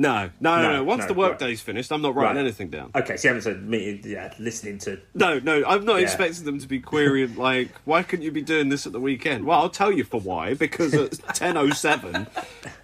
No, 0.01 0.31
no, 0.41 0.63
no. 0.63 0.73
No. 0.75 0.85
Once 0.85 1.07
the 1.07 1.13
workday's 1.15 1.61
finished, 1.61 1.91
I'm 1.91 2.01
not 2.03 2.15
writing 2.15 2.39
anything 2.39 2.69
down. 2.71 2.93
Okay, 2.95 3.17
so 3.17 3.29
you 3.29 3.35
haven't 3.35 3.43
said 3.43 3.63
me. 3.69 4.01
Yeah, 4.05 4.33
listening 4.39 4.79
to. 4.79 5.01
No, 5.15 5.41
no, 5.41 5.65
I'm 5.67 5.85
not 5.85 5.97
Yeah. 5.97 6.03
expecting 6.05 6.45
them 6.45 6.61
to 6.61 6.69
be 6.69 6.79
querying 6.79 7.35
like, 7.49 7.71
why 7.85 8.05
couldn't 8.05 8.25
you 8.25 8.31
be 8.31 8.41
doing 8.43 8.69
this 8.69 8.87
at 8.87 8.93
the 8.93 9.01
weekend? 9.01 9.45
Well, 9.45 9.61
I'll 9.61 9.69
tell 9.71 9.91
you 9.91 10.05
for 10.05 10.21
why. 10.21 10.55
Because 10.55 10.95
at 10.95 11.11
10:07, 11.35 12.29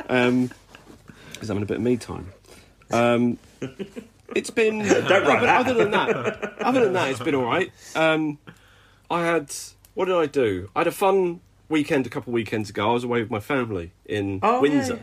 um, 0.09 0.51
is 1.41 1.47
having 1.49 1.63
a 1.63 1.67
bit 1.67 1.77
of 1.77 1.83
me 1.85 1.97
time. 1.97 2.33
Um, 2.91 3.39
it's 4.35 4.51
been. 4.51 4.79
Don't 4.87 5.09
write 5.25 5.43
that. 5.43 5.67
Other 5.67 5.75
than 5.75 5.91
that, 5.93 6.55
other 6.63 6.85
than 6.85 6.93
that, 6.95 7.11
it's 7.11 7.21
been 7.21 7.35
all 7.37 7.45
right. 7.45 7.71
Um, 7.95 8.39
I 9.11 9.25
had 9.25 9.55
what 9.95 10.07
did 10.07 10.17
I 10.17 10.27
do? 10.27 10.69
I 10.75 10.81
had 10.81 10.87
a 10.89 10.93
fun 10.93 11.41
weekend 11.69 12.07
a 12.07 12.11
couple 12.11 12.31
of 12.31 12.35
weekends 12.35 12.71
ago. 12.71 12.91
I 12.91 12.93
was 12.93 13.05
away 13.05 13.21
with 13.21 13.31
my 13.31 13.39
family 13.41 13.93
in 14.05 14.41
Oh, 14.43 14.61
Windsor. 14.61 14.95
yeah. 14.97 15.03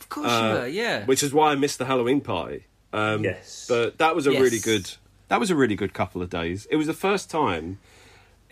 Of 0.00 0.08
course 0.08 0.26
you 0.32 0.48
were. 0.48 0.66
Yeah. 0.66 1.04
which 1.04 1.22
is 1.22 1.32
why 1.32 1.52
I 1.52 1.54
missed 1.54 1.78
the 1.78 1.84
Halloween 1.86 2.20
party. 2.20 2.64
Um, 2.92 3.22
Yes. 3.24 3.66
but 3.68 3.98
that 3.98 4.16
was 4.16 4.26
a 4.26 4.32
Yes. 4.32 4.40
really 4.42 4.58
good. 4.58 4.90
That 5.28 5.38
was 5.38 5.50
a 5.50 5.54
really 5.54 5.76
good 5.76 5.92
couple 5.94 6.22
of 6.22 6.30
days. 6.30 6.66
It 6.70 6.76
was 6.76 6.86
the 6.88 6.94
first 6.94 7.30
time 7.30 7.78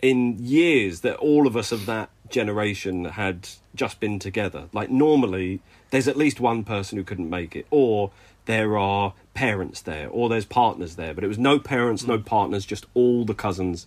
in 0.01 0.37
years 0.39 1.01
that 1.01 1.15
all 1.17 1.45
of 1.45 1.57
us 1.57 1.71
of 1.73 1.85
that 1.87 2.09
generation 2.29 3.05
had 3.05 3.49
just 3.75 3.99
been 3.99 4.17
together. 4.19 4.69
Like 4.71 4.89
normally, 4.89 5.59
there's 5.89 6.07
at 6.07 6.15
least 6.15 6.39
one 6.39 6.63
person 6.63 6.97
who 6.97 7.03
couldn't 7.03 7.29
make 7.29 7.55
it, 7.55 7.65
or 7.69 8.11
there 8.45 8.77
are 8.77 9.13
parents 9.33 9.81
there, 9.81 10.07
or 10.09 10.29
there's 10.29 10.45
partners 10.45 10.95
there. 10.95 11.13
But 11.13 11.23
it 11.23 11.27
was 11.27 11.37
no 11.37 11.59
parents, 11.59 12.07
no 12.07 12.17
partners, 12.17 12.65
just 12.65 12.85
all 12.93 13.25
the 13.25 13.33
cousins. 13.33 13.85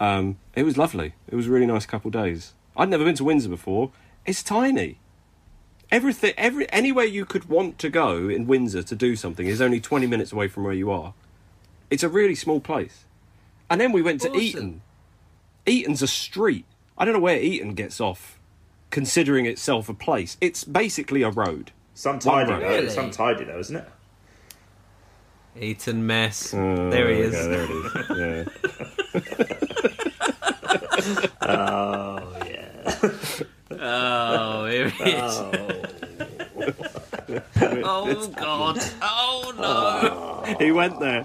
Um, 0.00 0.36
it 0.56 0.64
was 0.64 0.76
lovely. 0.76 1.14
It 1.28 1.36
was 1.36 1.46
a 1.46 1.50
really 1.50 1.66
nice 1.66 1.86
couple 1.86 2.08
of 2.08 2.12
days. 2.12 2.54
I'd 2.76 2.88
never 2.88 3.04
been 3.04 3.14
to 3.16 3.24
Windsor 3.24 3.48
before. 3.48 3.92
It's 4.26 4.42
tiny. 4.42 4.98
Everything, 5.92 6.32
every 6.38 6.68
anywhere 6.72 7.04
you 7.04 7.24
could 7.24 7.48
want 7.50 7.78
to 7.78 7.88
go 7.90 8.28
in 8.28 8.46
Windsor 8.48 8.82
to 8.82 8.96
do 8.96 9.14
something 9.14 9.46
is 9.46 9.60
only 9.60 9.78
twenty 9.80 10.06
minutes 10.08 10.32
away 10.32 10.48
from 10.48 10.64
where 10.64 10.72
you 10.72 10.90
are. 10.90 11.12
It's 11.90 12.02
a 12.02 12.08
really 12.08 12.34
small 12.34 12.58
place. 12.60 13.04
And 13.70 13.78
then 13.80 13.92
we 13.92 14.00
went 14.02 14.20
to 14.22 14.28
Awesome. 14.30 14.40
Eton. 14.40 14.80
Eton's 15.66 16.00
a 16.02 16.06
street. 16.06 16.64
I 16.98 17.04
don't 17.04 17.14
know 17.14 17.20
where 17.20 17.38
Eton 17.38 17.74
gets 17.74 18.00
off, 18.00 18.38
considering 18.90 19.44
itself 19.46 19.88
a 19.90 19.94
place. 19.94 20.36
It's 20.40 20.64
basically 20.64 21.22
a 21.22 21.30
road. 21.30 21.70
Some 21.94 22.18
tidy 22.18 22.50
road. 22.50 22.62
though. 22.62 22.68
Really? 22.68 22.88
Some 22.90 23.10
tidy 23.10 23.44
though, 23.44 23.58
isn't 23.60 23.76
it? 23.76 23.88
Eton 25.60 26.06
mess. 26.06 26.54
Uh, 26.54 26.88
there 26.90 27.08
he 27.10 27.20
is. 27.20 27.34
yeah, 27.34 27.46
there 27.46 27.64
it 27.64 27.70
is. 27.70 28.48
Yeah. 29.12 29.58
Oh 31.42 32.36
yeah. 32.46 33.10
Oh, 33.84 34.66
here 34.66 34.88
he 34.90 35.10
is. 35.10 35.40
Oh, 37.84 38.28
God. 38.36 38.78
Oh 39.02 39.52
no. 40.46 40.54
he 40.58 40.72
went 40.72 40.98
there. 41.00 41.24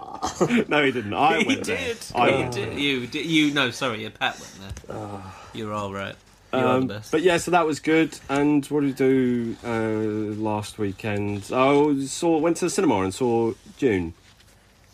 No, 0.67 0.83
he 0.83 0.91
didn't. 0.91 1.13
I 1.13 1.39
he 1.39 1.45
went 1.47 1.63
did. 1.63 1.97
there. 1.97 2.21
I 2.21 2.29
He 2.31 2.37
went 2.41 2.53
did. 2.53 2.79
You 2.79 3.07
did. 3.07 3.25
You 3.25 3.51
no, 3.53 3.71
sorry, 3.71 4.01
your 4.01 4.11
Pat 4.11 4.39
went 4.39 4.75
there. 4.87 5.21
You're 5.53 5.73
all 5.73 5.93
right. 5.93 6.15
You 6.53 6.59
are 6.59 6.65
Um, 6.77 6.87
the 6.87 6.93
best. 6.95 7.11
but 7.11 7.21
yeah, 7.21 7.37
so 7.37 7.51
that 7.51 7.65
was 7.65 7.79
good. 7.79 8.17
And 8.29 8.65
what 8.67 8.81
did 8.81 8.87
we 8.87 8.93
do 8.93 9.55
uh, 9.63 10.33
last 10.41 10.77
weekend? 10.79 11.49
Oh, 11.51 11.99
saw 12.05 12.37
went 12.37 12.57
to 12.57 12.65
the 12.65 12.69
cinema 12.69 13.01
and 13.01 13.13
saw 13.13 13.53
Dune. 13.77 14.13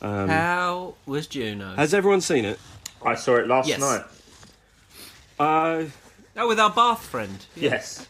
Um, 0.02 0.28
How 0.30 0.96
was 1.06 1.28
Juno? 1.28 1.76
has 1.76 1.94
everyone 1.94 2.22
seen 2.22 2.44
it? 2.46 2.60
I 3.06 3.16
saw 3.16 3.36
it 3.36 3.48
last 3.48 3.68
Yes. 3.68 3.80
night. 3.80 4.04
Uh, 5.40 5.86
oh, 6.38 6.48
with 6.48 6.60
our 6.60 6.70
Bath 6.72 7.06
friend. 7.06 7.46
Yes. 7.56 8.08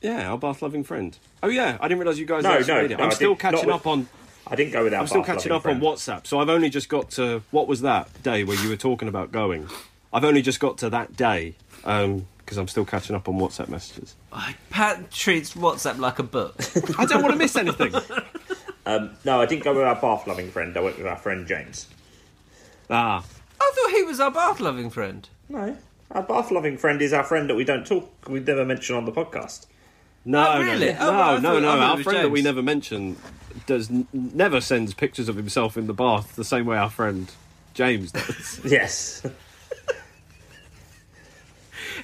yeah, 0.00 0.30
our 0.30 0.38
bath 0.38 0.62
loving 0.62 0.82
friend. 0.84 1.16
Oh 1.42 1.48
yeah, 1.48 1.76
I 1.80 1.88
didn't 1.88 2.00
realise 2.00 2.18
you 2.18 2.26
guys 2.26 2.42
No, 2.44 2.52
actually 2.52 2.74
no, 2.74 2.82
made 2.82 2.90
it. 2.92 2.98
no, 2.98 3.04
I'm 3.04 3.10
I 3.10 3.14
still 3.14 3.34
didn't- 3.34 3.42
not 3.42 3.52
catching 3.52 3.66
with- 3.66 3.76
up 3.76 3.86
on. 3.86 4.08
I 4.46 4.56
didn't 4.56 4.72
go 4.72 4.82
with 4.82 4.94
our 4.94 5.00
I'm 5.00 5.06
still 5.06 5.20
bath 5.20 5.26
catching 5.36 5.52
loving 5.52 5.76
up 5.76 5.82
on. 5.82 5.88
WhatsApp. 5.94 6.26
So 6.26 6.40
I've 6.40 6.48
only 6.48 6.70
just 6.70 6.88
got 6.88 7.10
to 7.12 7.42
what 7.52 7.68
was 7.68 7.82
that 7.82 8.22
day 8.22 8.42
where 8.44 8.56
you 8.60 8.68
were 8.68 8.76
talking 8.76 9.06
about 9.08 9.30
going. 9.30 9.68
I've 10.12 10.24
only 10.24 10.42
just 10.42 10.58
got 10.58 10.78
to 10.78 10.90
that 10.90 11.16
day 11.16 11.54
because 11.76 12.56
I'm 12.58 12.66
still 12.66 12.84
catching 12.84 13.14
up 13.14 13.28
on 13.28 13.34
WhatsApp 13.38 13.68
messages. 13.68 14.16
Pat 14.70 15.10
treats 15.12 15.54
WhatsApp 15.54 15.98
like 15.98 16.18
a 16.18 16.24
book. 16.24 16.56
I 16.98 17.04
don't 17.04 17.22
want 17.22 17.32
to 17.34 17.38
miss 17.38 17.54
anything. 17.56 17.94
Um, 18.86 19.10
no, 19.26 19.40
I 19.40 19.46
didn't 19.46 19.62
go 19.62 19.74
with 19.74 19.84
our 19.84 19.94
bath 19.94 20.26
loving 20.26 20.50
friend. 20.50 20.74
I 20.76 20.80
went 20.80 20.96
with 20.96 21.06
our 21.06 21.16
friend 21.16 21.46
James. 21.46 21.86
ah, 22.88 23.22
I 23.60 23.72
thought 23.74 23.90
he 23.92 24.02
was 24.02 24.18
our 24.18 24.30
Bath 24.30 24.58
loving 24.58 24.88
friend. 24.88 25.28
No, 25.50 25.76
our 26.10 26.22
bath 26.22 26.50
loving 26.50 26.76
friend 26.76 27.00
is 27.02 27.12
our 27.12 27.24
friend 27.24 27.48
that 27.50 27.54
we 27.54 27.64
don't 27.64 27.86
talk. 27.86 28.10
We 28.28 28.40
never 28.40 28.64
mention 28.64 28.96
on 28.96 29.04
the 29.04 29.12
podcast. 29.12 29.66
No, 30.24 30.54
Oh, 30.54 30.60
really? 30.62 30.92
no, 30.92 30.98
Oh, 31.00 31.10
no, 31.12 31.20
I 31.22 31.38
no, 31.38 31.52
thought- 31.52 31.62
no. 31.62 31.68
I 31.70 31.78
Our 31.78 31.96
was 31.96 32.04
friend 32.04 32.24
that 32.24 32.30
we 32.30 32.42
never 32.42 32.62
mention 32.62 33.16
does 33.66 33.90
n- 33.90 34.06
never 34.12 34.60
sends 34.60 34.92
pictures 34.94 35.28
of 35.28 35.36
himself 35.36 35.76
in 35.76 35.86
the 35.86 35.94
bath 35.94 36.36
the 36.36 36.44
same 36.44 36.66
way 36.66 36.76
our 36.76 36.90
friend 36.90 37.30
James 37.74 38.12
does. 38.12 38.60
Yes. 38.64 39.22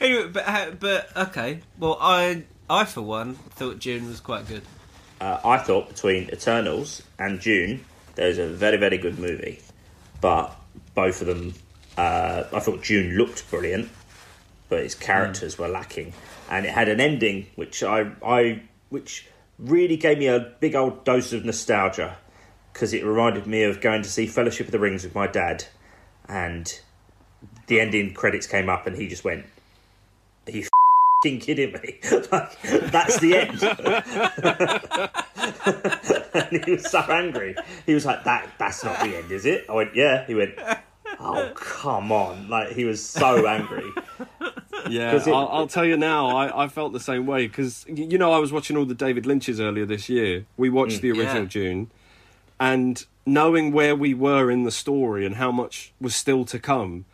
Anyway, 0.00 0.28
but 0.28 0.78
but 0.80 1.08
okay. 1.16 1.60
Well, 1.78 1.96
I 2.00 2.42
I 2.68 2.84
for 2.84 3.02
one 3.02 3.34
thought 3.34 3.78
Dune 3.78 4.06
was 4.08 4.20
quite 4.20 4.46
good. 4.46 4.62
uh, 5.20 5.38
I 5.44 5.58
thought 5.58 5.88
between 5.88 6.28
Eternals 6.30 7.02
and 7.18 7.40
Dune, 7.40 7.84
there 8.14 8.28
was 8.28 8.38
a 8.38 8.46
very, 8.48 8.76
very 8.76 8.98
good 8.98 9.18
movie. 9.18 9.60
But 10.20 10.54
both 10.94 11.20
of 11.22 11.28
them, 11.28 11.54
uh, 11.96 12.44
I 12.52 12.60
thought 12.60 12.84
Dune 12.84 13.16
looked 13.16 13.50
brilliant, 13.50 13.90
but 14.68 14.80
its 14.80 14.94
characters 14.94 15.58
were 15.58 15.68
lacking, 15.68 16.12
and 16.50 16.66
it 16.66 16.72
had 16.72 16.88
an 16.88 17.00
ending 17.00 17.46
which 17.56 17.82
I, 17.82 18.10
I, 18.24 18.62
which 18.90 19.26
really 19.58 19.96
gave 19.96 20.18
me 20.18 20.26
a 20.26 20.52
big 20.60 20.74
old 20.74 21.04
dose 21.04 21.32
of 21.32 21.42
nostalgia 21.44 22.16
because 22.72 22.92
it 22.92 23.04
reminded 23.04 23.46
me 23.46 23.62
of 23.62 23.80
going 23.80 24.02
to 24.02 24.10
see 24.10 24.26
Fellowship 24.26 24.66
of 24.66 24.72
the 24.72 24.78
Rings 24.78 25.04
with 25.04 25.14
my 25.14 25.26
dad, 25.26 25.64
and 26.28 26.78
the 27.68 27.80
ending 27.80 28.12
credits 28.12 28.46
came 28.46 28.68
up, 28.68 28.86
and 28.86 28.94
he 28.96 29.08
just 29.08 29.24
went, 29.24 29.46
"Are 30.46 30.52
you 30.52 30.62
f***ing 30.62 31.40
kidding 31.40 31.72
me? 31.72 31.98
like 32.30 32.60
that's 32.90 33.18
the 33.20 33.38
end." 33.38 33.62
and 36.34 36.64
he 36.64 36.72
was 36.72 36.90
so 36.90 37.00
angry. 37.00 37.56
He 37.86 37.94
was 37.94 38.04
like, 38.04 38.24
"That 38.24 38.50
that's 38.58 38.84
not 38.84 39.00
the 39.00 39.16
end, 39.16 39.32
is 39.32 39.46
it?" 39.46 39.64
I 39.70 39.72
went, 39.72 39.96
"Yeah." 39.96 40.26
He 40.26 40.34
went, 40.34 40.58
"Oh 41.20 41.50
come 41.54 42.12
on!" 42.12 42.48
Like 42.48 42.72
he 42.72 42.84
was 42.84 43.04
so 43.04 43.46
angry. 43.46 43.90
Yeah, 44.88 45.10
'Cause 45.10 45.26
it- 45.26 45.32
I'll, 45.32 45.48
I'll 45.48 45.66
tell 45.66 45.84
you 45.84 45.96
now. 45.96 46.28
I, 46.28 46.64
I 46.64 46.68
felt 46.68 46.92
the 46.92 47.00
same 47.00 47.26
way 47.26 47.48
because 47.48 47.84
you 47.88 48.18
know 48.18 48.30
I 48.32 48.38
was 48.38 48.52
watching 48.52 48.76
all 48.76 48.84
the 48.84 48.94
David 48.94 49.26
Lynch's 49.26 49.58
earlier 49.58 49.84
this 49.84 50.08
year. 50.08 50.46
We 50.56 50.68
watched 50.70 50.98
mm. 50.98 51.00
the 51.00 51.10
original 51.10 51.42
Yeah. 51.42 51.48
Dune, 51.48 51.90
and 52.60 53.04
knowing 53.24 53.72
where 53.72 53.96
we 53.96 54.14
were 54.14 54.48
in 54.48 54.62
the 54.62 54.70
story 54.70 55.26
and 55.26 55.36
how 55.36 55.50
much 55.50 55.92
was 56.00 56.14
still 56.14 56.44
to 56.44 56.60
come, 56.60 57.04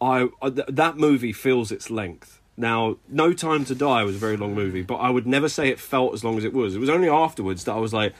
I, 0.00 0.28
I 0.40 0.48
th- 0.48 0.68
that 0.68 0.96
movie 0.96 1.34
feels 1.34 1.70
its 1.70 1.90
length. 1.90 2.37
Now, 2.58 2.96
No 3.08 3.32
Time 3.32 3.64
to 3.66 3.74
Die 3.76 4.02
was 4.02 4.16
a 4.16 4.18
very 4.18 4.36
long 4.36 4.52
movie, 4.52 4.82
but 4.82 4.96
I 4.96 5.10
would 5.10 5.28
never 5.28 5.48
say 5.48 5.68
it 5.68 5.78
felt 5.78 6.12
as 6.12 6.24
long 6.24 6.36
as 6.38 6.44
it 6.44 6.52
was. 6.52 6.74
It 6.74 6.80
was 6.80 6.90
only 6.90 7.08
afterwards 7.08 7.62
that 7.64 7.72
I 7.72 7.78
was 7.78 7.94
like, 7.94 8.14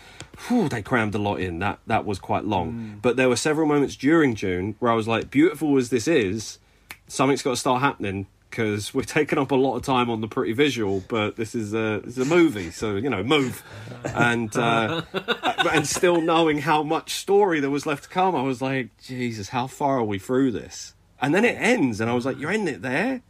"Whew, 0.47 0.69
they 0.69 0.81
crammed 0.81 1.17
a 1.17 1.19
lot 1.19 1.41
in. 1.41 1.59
That 1.59 1.81
that 1.89 2.07
was 2.07 2.21
quite 2.21 2.45
long." 2.45 3.01
But 3.03 3.17
there 3.17 3.29
were 3.29 3.37
several 3.37 3.67
moments 3.67 3.97
during 3.97 4.35
Dune 4.35 4.77
where 4.79 4.93
I 4.93 4.95
was 4.95 5.09
like, 5.09 5.29
"Beautiful 5.29 5.77
as 5.77 5.91
this 5.91 6.07
is, 6.07 6.61
something's 7.09 7.43
got 7.43 7.51
to 7.51 7.57
start 7.57 7.83
happening." 7.83 8.29
Because 8.49 8.95
we're 8.95 9.03
taking 9.03 9.39
up 9.41 9.51
a 9.51 9.57
lot 9.57 9.75
of 9.75 9.83
time 9.83 10.09
on 10.09 10.21
the 10.21 10.29
pretty 10.29 10.53
visual, 10.53 11.03
but 11.09 11.35
this 11.35 11.57
is 11.57 11.75
a 11.75 12.01
this 12.05 12.17
is 12.17 12.31
a 12.31 12.35
movie, 12.35 12.71
so 12.71 12.95
you 12.95 13.11
know, 13.11 13.25
move, 13.25 13.65
and 14.05 14.57
uh, 14.57 15.03
and 15.73 15.85
still 15.85 16.21
knowing 16.21 16.59
how 16.59 16.85
much 16.85 17.15
story 17.15 17.59
there 17.59 17.71
was 17.71 17.87
left 17.87 18.05
to 18.05 18.09
come, 18.09 18.37
I 18.37 18.43
was 18.43 18.63
like, 18.63 18.97
Jesus, 19.03 19.49
how 19.49 19.67
far 19.67 19.99
are 19.99 20.05
we 20.05 20.21
through 20.21 20.53
this? 20.53 20.95
And 21.21 21.35
then 21.35 21.45
it 21.45 21.57
ends, 21.59 22.01
and 22.01 22.09
I 22.09 22.15
was 22.15 22.25
like, 22.25 22.39
you're 22.39 22.53
ending 22.53 22.73
it 22.77 22.83
there. 22.83 23.23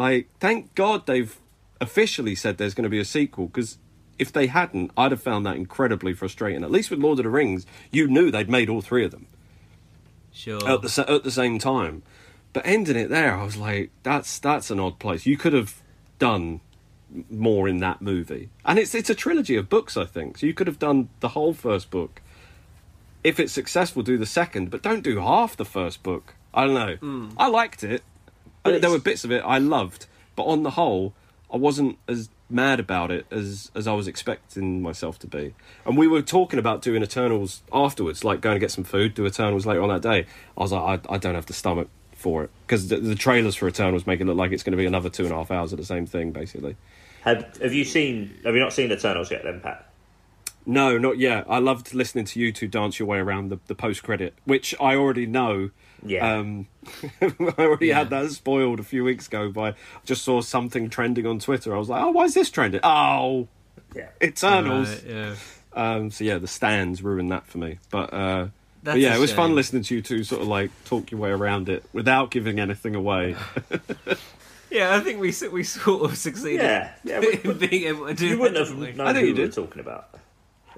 Like, 0.00 0.28
thank 0.40 0.74
God 0.74 1.04
they've 1.06 1.36
officially 1.78 2.34
said 2.34 2.56
there's 2.56 2.72
going 2.72 2.84
to 2.84 2.88
be 2.90 2.98
a 3.00 3.04
sequel, 3.04 3.48
because 3.48 3.76
if 4.18 4.32
they 4.32 4.46
hadn't, 4.46 4.90
I'd 4.96 5.10
have 5.12 5.22
found 5.22 5.44
that 5.44 5.56
incredibly 5.56 6.14
frustrating. 6.14 6.64
At 6.64 6.70
least 6.70 6.90
with 6.90 7.00
Lord 7.00 7.18
of 7.18 7.24
the 7.24 7.28
Rings, 7.30 7.66
you 7.90 8.08
knew 8.08 8.30
they'd 8.30 8.48
made 8.48 8.70
all 8.70 8.80
three 8.80 9.04
of 9.04 9.10
them 9.10 9.26
Sure. 10.32 10.56
at 10.66 10.80
the 10.80 11.04
at 11.06 11.22
the 11.24 11.30
same 11.30 11.58
time. 11.58 12.02
But 12.54 12.62
ending 12.66 12.96
it 12.96 13.10
there, 13.10 13.36
I 13.36 13.44
was 13.44 13.58
like, 13.58 13.90
that's 14.02 14.38
that's 14.38 14.70
an 14.70 14.80
odd 14.80 14.98
place. 14.98 15.26
You 15.26 15.36
could 15.36 15.52
have 15.52 15.82
done 16.18 16.60
more 17.28 17.68
in 17.68 17.78
that 17.78 18.00
movie, 18.00 18.48
and 18.64 18.78
it's 18.78 18.94
it's 18.94 19.10
a 19.10 19.14
trilogy 19.14 19.56
of 19.56 19.68
books, 19.68 19.98
I 19.98 20.06
think. 20.06 20.38
So 20.38 20.46
you 20.46 20.54
could 20.54 20.66
have 20.66 20.78
done 20.78 21.10
the 21.20 21.28
whole 21.36 21.52
first 21.52 21.90
book. 21.90 22.22
If 23.22 23.38
it's 23.38 23.52
successful, 23.52 24.02
do 24.02 24.16
the 24.16 24.24
second, 24.24 24.70
but 24.70 24.80
don't 24.82 25.02
do 25.04 25.18
half 25.20 25.56
the 25.58 25.66
first 25.66 26.02
book. 26.02 26.34
I 26.54 26.64
don't 26.64 26.74
know. 26.74 26.96
Hmm. 26.96 27.28
I 27.36 27.48
liked 27.48 27.84
it. 27.84 28.02
But 28.62 28.74
I- 28.74 28.78
there 28.78 28.90
were 28.90 28.98
bits 28.98 29.24
of 29.24 29.32
it 29.32 29.42
I 29.44 29.58
loved, 29.58 30.06
but 30.36 30.44
on 30.44 30.62
the 30.62 30.70
whole, 30.70 31.14
I 31.52 31.56
wasn't 31.56 31.98
as 32.08 32.28
mad 32.48 32.80
about 32.80 33.10
it 33.10 33.26
as 33.30 33.70
as 33.74 33.86
I 33.86 33.92
was 33.92 34.08
expecting 34.08 34.82
myself 34.82 35.18
to 35.20 35.26
be. 35.26 35.54
And 35.86 35.96
we 35.96 36.06
were 36.08 36.22
talking 36.22 36.58
about 36.58 36.82
doing 36.82 37.02
Eternals 37.02 37.62
afterwards, 37.72 38.24
like 38.24 38.40
going 38.40 38.56
to 38.56 38.60
get 38.60 38.70
some 38.70 38.84
food, 38.84 39.14
do 39.14 39.26
Eternals 39.26 39.66
later 39.66 39.82
on 39.82 39.88
that 39.88 40.02
day. 40.02 40.26
I 40.56 40.60
was 40.60 40.72
like, 40.72 41.06
I, 41.08 41.14
I 41.14 41.18
don't 41.18 41.34
have 41.34 41.46
the 41.46 41.52
stomach 41.52 41.88
for 42.14 42.44
it 42.44 42.50
because 42.66 42.88
the, 42.88 42.96
the 42.96 43.14
trailers 43.14 43.56
for 43.56 43.66
Eternals 43.66 44.06
make 44.06 44.20
it 44.20 44.26
look 44.26 44.36
like 44.36 44.52
it's 44.52 44.62
going 44.62 44.72
to 44.72 44.76
be 44.76 44.86
another 44.86 45.08
two 45.08 45.24
and 45.24 45.32
a 45.32 45.36
half 45.36 45.50
hours 45.50 45.72
of 45.72 45.78
the 45.78 45.84
same 45.84 46.06
thing, 46.06 46.32
basically. 46.32 46.76
Have 47.22 47.56
Have 47.62 47.72
you 47.72 47.84
seen? 47.84 48.38
Have 48.44 48.54
you 48.54 48.60
not 48.60 48.72
seen 48.72 48.90
Eternals 48.92 49.30
yet, 49.30 49.42
then, 49.44 49.60
Pat? 49.60 49.86
No, 50.66 50.98
not 50.98 51.18
yet. 51.18 51.46
I 51.48 51.58
loved 51.58 51.94
listening 51.94 52.26
to 52.26 52.40
you 52.40 52.52
two 52.52 52.68
dance 52.68 52.98
your 52.98 53.08
way 53.08 53.18
around 53.18 53.48
the, 53.48 53.58
the 53.66 53.74
post 53.74 54.02
credit, 54.02 54.34
which 54.44 54.74
I 54.80 54.94
already 54.94 55.26
know. 55.26 55.70
Yeah. 56.04 56.38
Um, 56.38 56.66
I 57.22 57.32
already 57.58 57.88
Yeah. 57.88 57.98
had 57.98 58.10
that 58.10 58.30
spoiled 58.30 58.80
a 58.80 58.82
few 58.82 59.04
weeks 59.04 59.26
ago 59.26 59.50
by 59.50 59.74
just 60.04 60.22
saw 60.24 60.40
something 60.40 60.88
trending 60.90 61.26
on 61.26 61.38
Twitter. 61.38 61.74
I 61.74 61.78
was 61.78 61.88
like, 61.88 62.02
oh, 62.02 62.10
why 62.10 62.24
is 62.24 62.34
this 62.34 62.50
trending? 62.50 62.80
Oh, 62.84 63.48
yeah. 63.94 64.08
Eternals. 64.22 64.88
Right, 64.88 65.04
yeah. 65.06 65.34
Um, 65.72 66.10
so 66.10 66.24
yeah, 66.24 66.38
the 66.38 66.48
stands 66.48 67.02
ruined 67.02 67.30
that 67.32 67.46
for 67.46 67.58
me. 67.58 67.78
But, 67.90 68.12
uh, 68.12 68.48
but 68.82 68.98
yeah, 68.98 69.14
it 69.14 69.20
was 69.20 69.32
fun 69.32 69.54
listening 69.54 69.82
to 69.84 69.94
you 69.94 70.02
two 70.02 70.24
sort 70.24 70.40
of 70.42 70.48
like 70.48 70.70
talk 70.86 71.10
your 71.10 71.20
way 71.20 71.30
around 71.30 71.68
it 71.68 71.84
without 71.92 72.30
giving 72.30 72.58
anything 72.60 72.94
away. 72.94 73.36
Yeah, 74.72 74.94
I 74.94 75.00
think 75.00 75.18
we 75.20 75.34
we 75.50 75.64
sort 75.64 76.08
of 76.08 76.16
succeeded 76.16 76.62
Yeah, 76.62 76.92
yeah, 77.02 77.18
we- 77.18 77.40
in 77.44 77.58
being 77.58 77.84
able 77.88 78.06
to 78.06 78.14
do. 78.14 78.28
You 78.28 78.38
wouldn't 78.38 78.56
have 78.56 78.68
didn't 78.78 78.96
known 78.98 79.06
I 79.08 79.12
think 79.12 79.22
who 79.22 79.28
you 79.30 79.34
we 79.34 79.40
were 79.42 79.48
talking 79.52 79.80
about. 79.80 80.14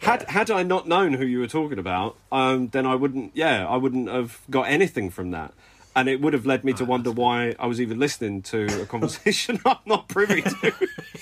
Had 0.01 0.23
had 0.29 0.51
I 0.51 0.63
not 0.63 0.89
known 0.89 1.13
who 1.15 1.25
you 1.25 1.39
were 1.39 1.47
talking 1.47 1.79
about, 1.79 2.17
um, 2.33 2.69
then 2.69 2.87
I 2.87 2.95
wouldn't. 2.95 3.33
Yeah, 3.37 3.67
I 3.69 3.77
wouldn't 3.77 4.09
have 4.09 4.41
got 4.51 4.63
anything 4.63 5.11
from 5.11 5.31
that, 5.33 5.53
and 5.95 6.09
it 6.09 6.21
would 6.21 6.33
have 6.33 6.47
led 6.47 6.65
me 6.65 6.73
to 6.75 6.85
wonder 6.85 7.13
why 7.13 7.55
I 7.59 7.67
was 7.67 7.81
even 7.81 7.99
listening 8.01 8.43
to 8.43 8.83
a 8.83 8.87
conversation 8.87 9.61
I'm 9.67 9.77
not 9.87 10.09
privy 10.09 10.43
to. 10.43 10.73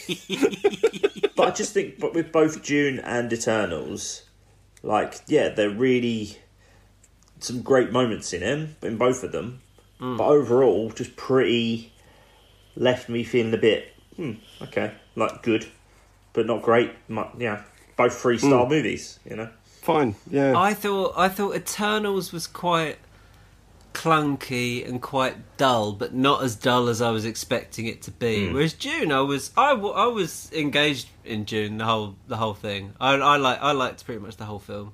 But 1.36 1.48
I 1.48 1.50
just 1.52 1.72
think, 1.72 1.98
but 1.98 2.12
with 2.12 2.32
both 2.32 2.62
Dune 2.62 2.98
and 2.98 3.32
Eternals, 3.32 4.24
like, 4.82 5.14
yeah, 5.26 5.48
they're 5.48 5.70
really 5.70 6.36
some 7.38 7.62
great 7.62 7.90
moments 7.92 8.34
in 8.34 8.40
them, 8.40 8.76
in 8.82 8.98
both 8.98 9.22
of 9.24 9.32
them. 9.32 9.62
But 9.98 10.20
overall, 10.26 10.90
just 10.90 11.16
pretty 11.16 11.92
left 12.76 13.08
me 13.08 13.24
feeling 13.24 13.54
a 13.54 13.58
bit, 13.58 13.92
hmm, 14.16 14.32
okay, 14.62 14.92
like 15.16 15.42
good. 15.42 15.66
but 16.34 16.44
not 16.46 16.60
great. 16.62 16.92
Yeah, 17.38 17.62
both 18.08 18.14
three 18.20 18.38
star 18.38 18.66
movies. 18.68 19.18
You 19.28 19.36
know. 19.36 19.48
Fine. 19.82 20.14
Yeah. 20.30 20.58
I 20.58 20.74
thought 20.74 21.14
I 21.16 21.28
thought 21.28 21.56
Eternals 21.56 22.32
was 22.32 22.46
quite 22.46 22.98
clunky 23.92 24.86
and 24.86 25.02
quite 25.02 25.56
dull, 25.56 25.92
but 25.92 26.14
not 26.14 26.42
as 26.42 26.54
dull 26.54 26.88
as 26.88 27.02
I 27.02 27.10
was 27.10 27.24
expecting 27.24 27.86
it 27.86 28.02
to 28.02 28.10
be. 28.10 28.52
Whereas 28.52 28.72
Dune, 28.72 29.10
I 29.12 29.20
was 29.20 29.50
I, 29.56 29.70
w- 29.70 29.94
I 29.94 30.06
was 30.06 30.50
engaged 30.52 31.08
in 31.24 31.44
Dune 31.44 31.78
the 31.78 31.84
whole 31.84 32.16
the 32.28 32.36
whole 32.36 32.54
thing. 32.54 32.92
I 33.00 33.14
I 33.14 33.36
like 33.36 33.60
I 33.60 33.72
liked 33.72 34.04
pretty 34.04 34.20
much 34.20 34.36
the 34.36 34.44
whole 34.44 34.58
film. 34.58 34.92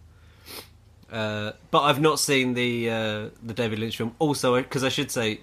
Uh, 1.11 1.53
but 1.71 1.83
I've 1.83 2.01
not 2.01 2.19
seen 2.19 2.55
the 2.55 2.91
uh, 2.91 3.29
the 3.43 3.55
David 3.55 3.79
Lynch 3.79 3.97
film. 3.97 4.15
Also, 4.19 4.57
because 4.57 4.83
I 4.83 4.89
should 4.89 5.11
say, 5.11 5.41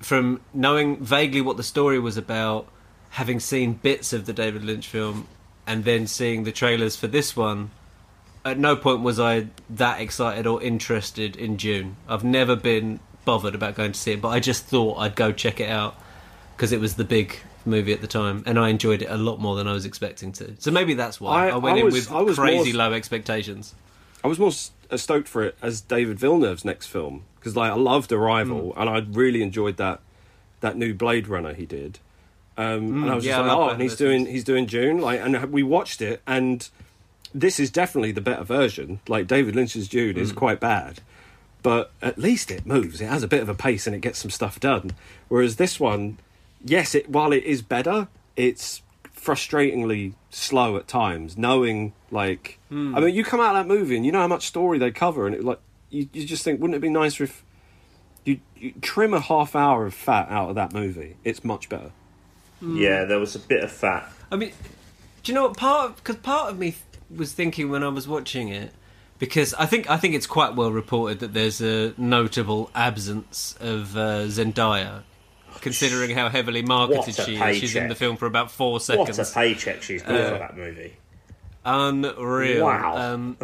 from 0.00 0.40
knowing 0.52 1.02
vaguely 1.02 1.40
what 1.40 1.56
the 1.56 1.62
story 1.62 1.98
was 1.98 2.16
about, 2.16 2.66
having 3.10 3.40
seen 3.40 3.74
bits 3.74 4.12
of 4.12 4.26
the 4.26 4.32
David 4.32 4.62
Lynch 4.62 4.86
film, 4.88 5.26
and 5.66 5.84
then 5.84 6.06
seeing 6.06 6.44
the 6.44 6.52
trailers 6.52 6.96
for 6.96 7.06
this 7.06 7.36
one, 7.36 7.70
at 8.44 8.58
no 8.58 8.74
point 8.76 9.02
was 9.02 9.20
I 9.20 9.46
that 9.70 10.00
excited 10.00 10.46
or 10.46 10.62
interested 10.62 11.36
in 11.36 11.56
Dune. 11.56 11.96
I've 12.08 12.24
never 12.24 12.56
been 12.56 13.00
bothered 13.24 13.54
about 13.54 13.74
going 13.76 13.92
to 13.92 13.98
see 13.98 14.12
it, 14.12 14.20
but 14.20 14.28
I 14.30 14.40
just 14.40 14.64
thought 14.64 14.98
I'd 14.98 15.14
go 15.14 15.30
check 15.32 15.60
it 15.60 15.68
out 15.70 15.94
because 16.56 16.72
it 16.72 16.80
was 16.80 16.94
the 16.94 17.04
big 17.04 17.38
movie 17.64 17.92
at 17.92 18.00
the 18.00 18.08
time, 18.08 18.42
and 18.44 18.58
I 18.58 18.68
enjoyed 18.68 19.02
it 19.02 19.08
a 19.10 19.16
lot 19.16 19.38
more 19.38 19.54
than 19.54 19.68
I 19.68 19.72
was 19.72 19.84
expecting 19.84 20.32
to. 20.32 20.56
So 20.58 20.72
maybe 20.72 20.94
that's 20.94 21.20
why 21.20 21.46
I- 21.46 21.50
I, 21.50 21.56
went 21.58 21.76
I 21.76 21.80
in 21.80 21.84
with 21.86 22.10
I 22.10 22.20
was 22.22 22.36
crazy 22.36 22.72
more- 22.72 22.88
low 22.88 22.92
expectations. 22.92 23.74
I 24.24 24.28
was 24.28 24.38
more 24.40 24.50
uh, 24.90 24.96
stoked 24.96 25.28
for 25.28 25.42
it 25.44 25.56
as 25.62 25.80
David 25.80 26.18
Villeneuve's 26.18 26.64
next 26.64 26.86
film 26.88 27.22
because, 27.38 27.56
like, 27.56 27.70
I 27.70 27.74
loved 27.76 28.10
Arrival 28.12 28.72
Hmm. 28.72 28.80
and 28.80 28.90
I 28.90 28.98
really 29.10 29.42
enjoyed 29.42 29.76
that 29.76 30.00
that 30.60 30.76
new 30.76 30.92
Blade 30.94 31.26
Runner 31.28 31.54
he 31.54 31.66
did. 31.66 31.98
Um, 32.56 33.02
and 33.04 33.10
I 33.10 33.14
was 33.14 33.24
Hmm. 33.24 33.28
yeah, 33.30 33.36
just 33.38 33.48
like, 33.48 33.56
oh, 33.56 33.68
and 33.70 33.80
he's 33.82 33.96
doing 33.96 34.26
he's 34.26 34.44
doing 34.44 34.66
Dune, 34.66 34.98
like, 35.00 35.20
and 35.20 35.50
we 35.52 35.62
watched 35.62 36.02
it, 36.02 36.20
and 36.26 36.68
this 37.34 37.58
is 37.58 37.70
definitely 37.70 38.12
the 38.12 38.20
better 38.20 38.44
version. 38.44 39.00
Like, 39.08 39.26
David 39.26 39.56
Lynch's 39.56 39.88
Dune 39.88 40.16
Hmm. 40.16 40.20
is 40.22 40.32
quite 40.32 40.60
bad, 40.60 41.00
but 41.62 41.92
at 42.02 42.18
least 42.18 42.50
it 42.50 42.66
moves. 42.66 43.00
It 43.00 43.06
has 43.06 43.22
a 43.22 43.28
bit 43.28 43.40
of 43.40 43.48
a 43.48 43.54
pace 43.54 43.86
and 43.86 43.96
it 43.96 44.00
gets 44.00 44.18
some 44.18 44.30
stuff 44.30 44.60
done. 44.60 44.90
Whereas 45.28 45.56
this 45.56 45.80
one, 45.80 46.18
yes, 46.64 46.94
it 46.94 47.08
while 47.08 47.32
it 47.32 47.44
is 47.44 47.62
better, 47.62 48.08
it's 48.36 48.82
frustratingly 49.16 50.12
slow 50.30 50.76
at 50.76 50.88
times. 50.88 51.38
Knowing 51.38 51.92
like, 52.10 52.58
Hmm. 52.68 52.94
I 52.94 53.00
mean, 53.00 53.14
you 53.14 53.24
come 53.24 53.40
out 53.40 53.56
of 53.56 53.66
that 53.66 53.72
movie 53.74 53.96
and 53.96 54.04
you 54.04 54.12
know 54.12 54.20
how 54.20 54.28
much 54.28 54.46
story 54.46 54.78
they 54.78 54.90
cover, 54.90 55.26
and 55.26 55.34
it 55.34 55.42
like 55.44 55.58
you, 55.90 56.08
you 56.12 56.26
just 56.26 56.42
think, 56.44 56.60
wouldn't 56.60 56.76
it 56.76 56.80
be 56.80 56.88
nicer 56.90 57.24
if 57.24 57.42
you, 58.24 58.40
you 58.56 58.72
trim 58.82 59.12
a 59.14 59.20
half 59.20 59.54
hour 59.56 59.86
of 59.86 59.94
fat 59.94 60.28
out 60.30 60.48
of 60.50 60.54
that 60.56 60.72
movie? 60.74 61.16
It's 61.24 61.44
much 61.44 61.68
better. 61.70 61.92
Yeah, 62.62 63.04
there 63.04 63.18
was 63.18 63.34
a 63.34 63.40
bit 63.40 63.64
of 63.64 63.72
fat. 63.72 64.12
I 64.30 64.36
mean, 64.36 64.52
do 65.22 65.32
you 65.32 65.34
know 65.34 65.48
what 65.48 65.56
part? 65.56 65.96
Because 65.96 66.16
part 66.16 66.50
of 66.50 66.58
me 66.58 66.76
was 67.14 67.32
thinking 67.32 67.70
when 67.70 67.82
I 67.82 67.88
was 67.88 68.06
watching 68.06 68.48
it, 68.48 68.72
because 69.18 69.52
I 69.54 69.66
think 69.66 69.90
I 69.90 69.96
think 69.96 70.14
it's 70.14 70.26
quite 70.26 70.54
well 70.54 70.70
reported 70.72 71.20
that 71.20 71.34
there's 71.34 71.60
a 71.60 71.94
notable 71.96 72.70
absence 72.74 73.56
of 73.60 73.96
uh, 73.96 74.26
Zendaya, 74.26 75.02
considering 75.60 76.10
how 76.16 76.28
heavily 76.28 76.62
marketed 76.62 77.14
she 77.14 77.36
is. 77.36 77.56
She's 77.56 77.76
in 77.76 77.88
the 77.88 77.94
film 77.94 78.16
for 78.16 78.26
about 78.26 78.50
four 78.50 78.80
seconds. 78.80 79.18
What 79.18 79.28
a 79.28 79.32
paycheck 79.32 79.82
she's 79.82 80.02
got 80.02 80.10
for 80.10 80.38
that 80.38 80.56
movie. 80.56 80.96
Unreal. 81.64 82.64
Wow. 82.64 82.96
Um, 82.96 83.36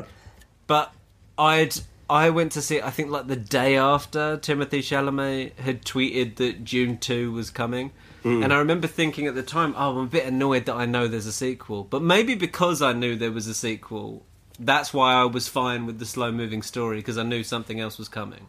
but 0.67 0.93
I'd 1.37 1.75
I 2.11 2.31
went 2.31 2.53
to 2.53 2.63
see 2.63 2.77
it. 2.77 2.85
I 2.85 2.91
think 2.91 3.11
like 3.11 3.27
the 3.27 3.37
day 3.37 3.77
after 3.77 4.39
Timothée 4.39 4.81
Chalamet 4.81 5.57
had 5.59 5.85
tweeted 5.85 6.37
that 6.37 6.65
Dune 6.65 6.99
two 6.99 7.33
was 7.33 7.51
coming, 7.51 7.93
and 8.25 8.53
I 8.53 8.59
remember 8.59 8.87
thinking 8.87 9.27
at 9.27 9.35
the 9.35 9.43
time, 9.43 9.75
"Oh, 9.77 9.91
I'm 9.99 10.05
a 10.05 10.07
bit 10.07 10.27
annoyed 10.27 10.67
that 10.67 10.75
I 10.75 10.87
know 10.87 11.07
there's 11.09 11.27
a 11.27 11.33
sequel." 11.33 11.85
But 11.85 12.03
maybe 12.03 12.35
because 12.35 12.83
I 12.83 12.93
knew 12.93 13.17
there 13.17 13.31
was 13.33 13.47
a 13.47 13.55
sequel, 13.55 14.25
that's 14.59 14.93
why 14.93 15.15
I 15.15 15.25
was 15.25 15.49
fine 15.49 15.87
with 15.87 15.99
the 15.99 16.05
slow 16.07 16.31
moving 16.33 16.63
story 16.63 16.97
because 16.99 17.17
I 17.17 17.23
knew 17.23 17.43
something 17.43 17.79
else 17.81 17.97
was 17.99 18.09
coming. 18.09 18.47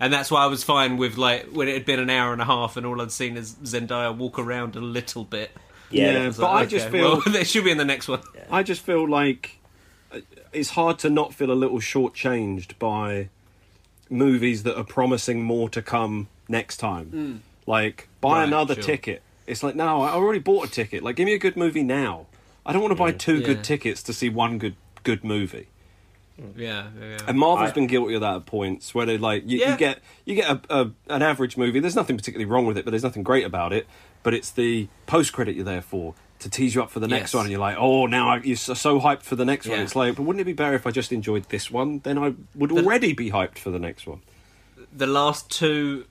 And 0.00 0.12
that's 0.12 0.30
why 0.30 0.42
I 0.42 0.46
was 0.46 0.64
fine 0.64 0.96
with 0.96 1.16
like 1.16 1.46
when 1.52 1.68
it 1.68 1.74
had 1.74 1.86
been 1.86 2.00
an 2.00 2.10
hour 2.10 2.32
and 2.32 2.42
a 2.42 2.44
half 2.44 2.76
and 2.76 2.84
all 2.84 3.00
I'd 3.00 3.12
seen 3.12 3.36
is 3.36 3.54
Zendaya 3.62 4.14
walk 4.14 4.38
around 4.38 4.74
a 4.76 4.80
little 4.80 5.24
bit. 5.24 5.52
Yeah, 5.90 6.10
Yeah. 6.10 6.28
that- 6.30 6.36
But 6.38 6.50
I 6.50 6.66
just 6.66 6.88
feel- 6.88 7.02
well, 7.12 7.22
they 7.32 7.44
should 7.44 7.64
be 7.64 7.70
in 7.70 7.78
the 7.78 7.84
next 7.84 8.08
one. 8.08 8.20
I 8.50 8.62
just 8.64 8.80
feel 8.82 9.08
like 9.08 9.58
uh, 10.12 10.18
it's 10.52 10.70
hard 10.70 10.98
to 11.00 11.10
not 11.10 11.32
feel 11.32 11.50
a 11.52 11.54
little 11.54 11.78
shortchanged 11.78 12.76
by 12.80 13.28
movies 14.10 14.64
that 14.64 14.76
are 14.76 14.84
promising 14.84 15.42
more 15.44 15.68
to 15.70 15.80
come 15.80 16.28
next 16.48 16.78
time. 16.78 17.42
Like, 17.66 18.08
buy. 18.24 18.38
Right, 18.40 18.48
another 18.48 18.74
sure. 18.74 18.82
ticket. 18.82 19.22
It's 19.46 19.62
like, 19.62 19.74
no, 19.76 20.02
I 20.02 20.10
already 20.12 20.38
bought 20.40 20.66
a 20.68 20.70
ticket. 20.70 21.02
Like, 21.02 21.16
give 21.16 21.26
me 21.26 21.34
a 21.34 21.38
good 21.38 21.56
movie 21.56 21.82
now. 21.82 22.26
I 22.66 22.72
don't 22.72 22.80
want 22.82 22.92
to 22.92 22.96
buy 22.98 23.12
two 23.12 23.38
Yeah. 23.38 23.46
good 23.46 23.64
tickets 23.64 24.02
to 24.04 24.12
see 24.12 24.28
one 24.28 24.58
good 24.58 24.76
good 25.02 25.22
movie. 25.22 25.68
Mm, 26.40 26.52
yeah, 26.56 26.88
yeah, 26.98 27.08
yeah. 27.10 27.18
And 27.28 27.38
Marvel's 27.38 27.70
I- 27.70 27.74
been 27.74 27.86
guilty 27.86 28.14
of 28.14 28.22
that 28.22 28.36
at 28.36 28.46
points 28.46 28.94
where 28.94 29.06
they 29.06 29.18
like 29.18 29.42
you, 29.46 29.58
Yeah. 29.58 29.72
you 29.72 29.76
get 29.76 29.98
you 30.24 30.34
get 30.34 30.48
a, 30.50 30.60
a 30.70 30.90
an 31.08 31.22
average 31.22 31.56
movie. 31.56 31.78
There's 31.78 31.94
nothing 31.94 32.16
particularly 32.16 32.50
wrong 32.50 32.66
with 32.66 32.78
it, 32.78 32.84
but 32.84 32.90
there's 32.92 33.02
nothing 33.04 33.22
great 33.22 33.44
about 33.44 33.72
it. 33.72 33.86
But 34.22 34.32
it's 34.34 34.50
the 34.50 34.88
post 35.06 35.32
credit 35.34 35.54
you're 35.54 35.64
there 35.66 35.82
for 35.82 36.14
to 36.40 36.48
tease 36.50 36.74
you 36.74 36.82
up 36.82 36.90
for 36.90 36.98
the 37.00 37.06
next 37.06 37.28
Yes. 37.32 37.34
one, 37.34 37.44
and 37.44 37.50
you're 37.52 37.60
like, 37.60 37.76
oh, 37.78 38.06
now 38.06 38.30
I, 38.30 38.36
you're 38.38 38.56
so, 38.56 38.74
so 38.74 38.98
hyped 39.00 39.22
for 39.22 39.36
the 39.36 39.44
next 39.44 39.68
one. 39.68 39.78
It's 39.80 39.94
like, 39.94 40.16
but 40.16 40.22
wouldn't 40.24 40.40
it 40.40 40.44
be 40.44 40.52
better 40.52 40.74
if 40.74 40.86
I 40.86 40.90
just 40.90 41.12
enjoyed 41.12 41.44
this 41.50 41.70
one? 41.70 42.00
Then 42.02 42.18
I 42.18 42.34
would 42.54 42.72
already 42.72 43.12
be 43.12 43.30
hyped 43.30 43.58
for 43.58 43.70
the 43.70 43.78
next 43.78 44.06
one. 44.06 44.20
the 44.96 45.06
last 45.06 45.50
two, 45.50 46.06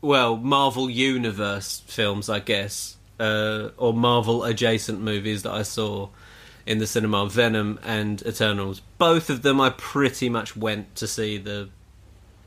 well, 0.00 0.36
Marvel 0.36 0.88
Universe 0.90 1.82
films, 1.86 2.28
I 2.28 2.40
guess, 2.40 2.96
uh, 3.18 3.70
or 3.76 3.92
Marvel 3.92 4.44
adjacent 4.44 5.00
movies 5.00 5.42
that 5.42 5.52
I 5.52 5.62
saw 5.62 6.08
in 6.66 6.78
the 6.78 6.86
cinema, 6.86 7.28
Venom 7.28 7.78
and 7.84 8.22
Eternals. 8.26 8.80
Both 8.98 9.30
of 9.30 9.42
them, 9.42 9.60
I 9.60 9.70
pretty 9.70 10.28
much 10.28 10.56
went 10.56 10.94
to 10.96 11.06
see 11.06 11.38
the 11.38 11.68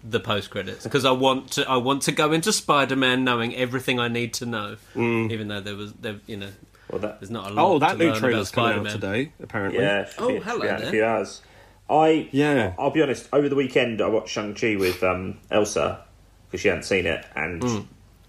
the 0.01 0.19
post 0.19 0.49
credits 0.49 0.85
because 0.85 1.03
I 1.03 1.11
want 1.11 1.51
to. 1.51 1.69
I 1.69 1.77
want 1.77 2.03
to 2.03 2.11
go 2.11 2.31
into 2.31 2.53
Spider 2.53 2.95
Man 2.95 3.23
knowing 3.23 3.55
everything 3.55 3.99
I 3.99 4.07
need 4.07 4.33
to 4.35 4.45
know, 4.45 4.77
even 4.95 5.47
though 5.49 5.59
there 5.59 5.75
was 5.75 5.93
there, 5.93 6.19
you 6.25 6.37
know, 6.37 6.49
well, 6.89 6.99
that, 7.01 7.19
there's 7.19 7.29
not 7.29 7.51
a 7.51 7.53
lot. 7.53 7.65
Oh, 7.65 7.79
that 7.79 7.97
to 7.97 8.05
new 8.05 8.15
trailer's 8.15 8.51
coming 8.51 8.85
out 8.87 8.91
today. 8.91 9.31
Apparently, 9.41 9.81
yeah. 9.81 10.09
Oh, 10.17 10.29
be- 10.29 10.39
hello 10.39 10.63
yeah, 10.65 10.69
in 10.69 10.75
a 10.75 10.81
there. 10.81 10.91
few 10.91 11.05
hours. 11.05 11.41
I 11.89 12.29
Yeah. 12.31 12.73
I'll 12.77 12.91
be 12.91 13.01
honest. 13.01 13.27
Over 13.33 13.49
the 13.49 13.55
weekend, 13.55 14.01
I 14.01 14.07
watched 14.07 14.29
Shang 14.29 14.53
Chi 14.53 14.75
with 14.75 15.03
um, 15.03 15.39
Elsa 15.49 16.05
because 16.49 16.61
she 16.61 16.67
hadn't 16.67 16.83
seen 16.83 17.05
it, 17.05 17.25
and 17.35 17.63
Hmm. 17.63 17.79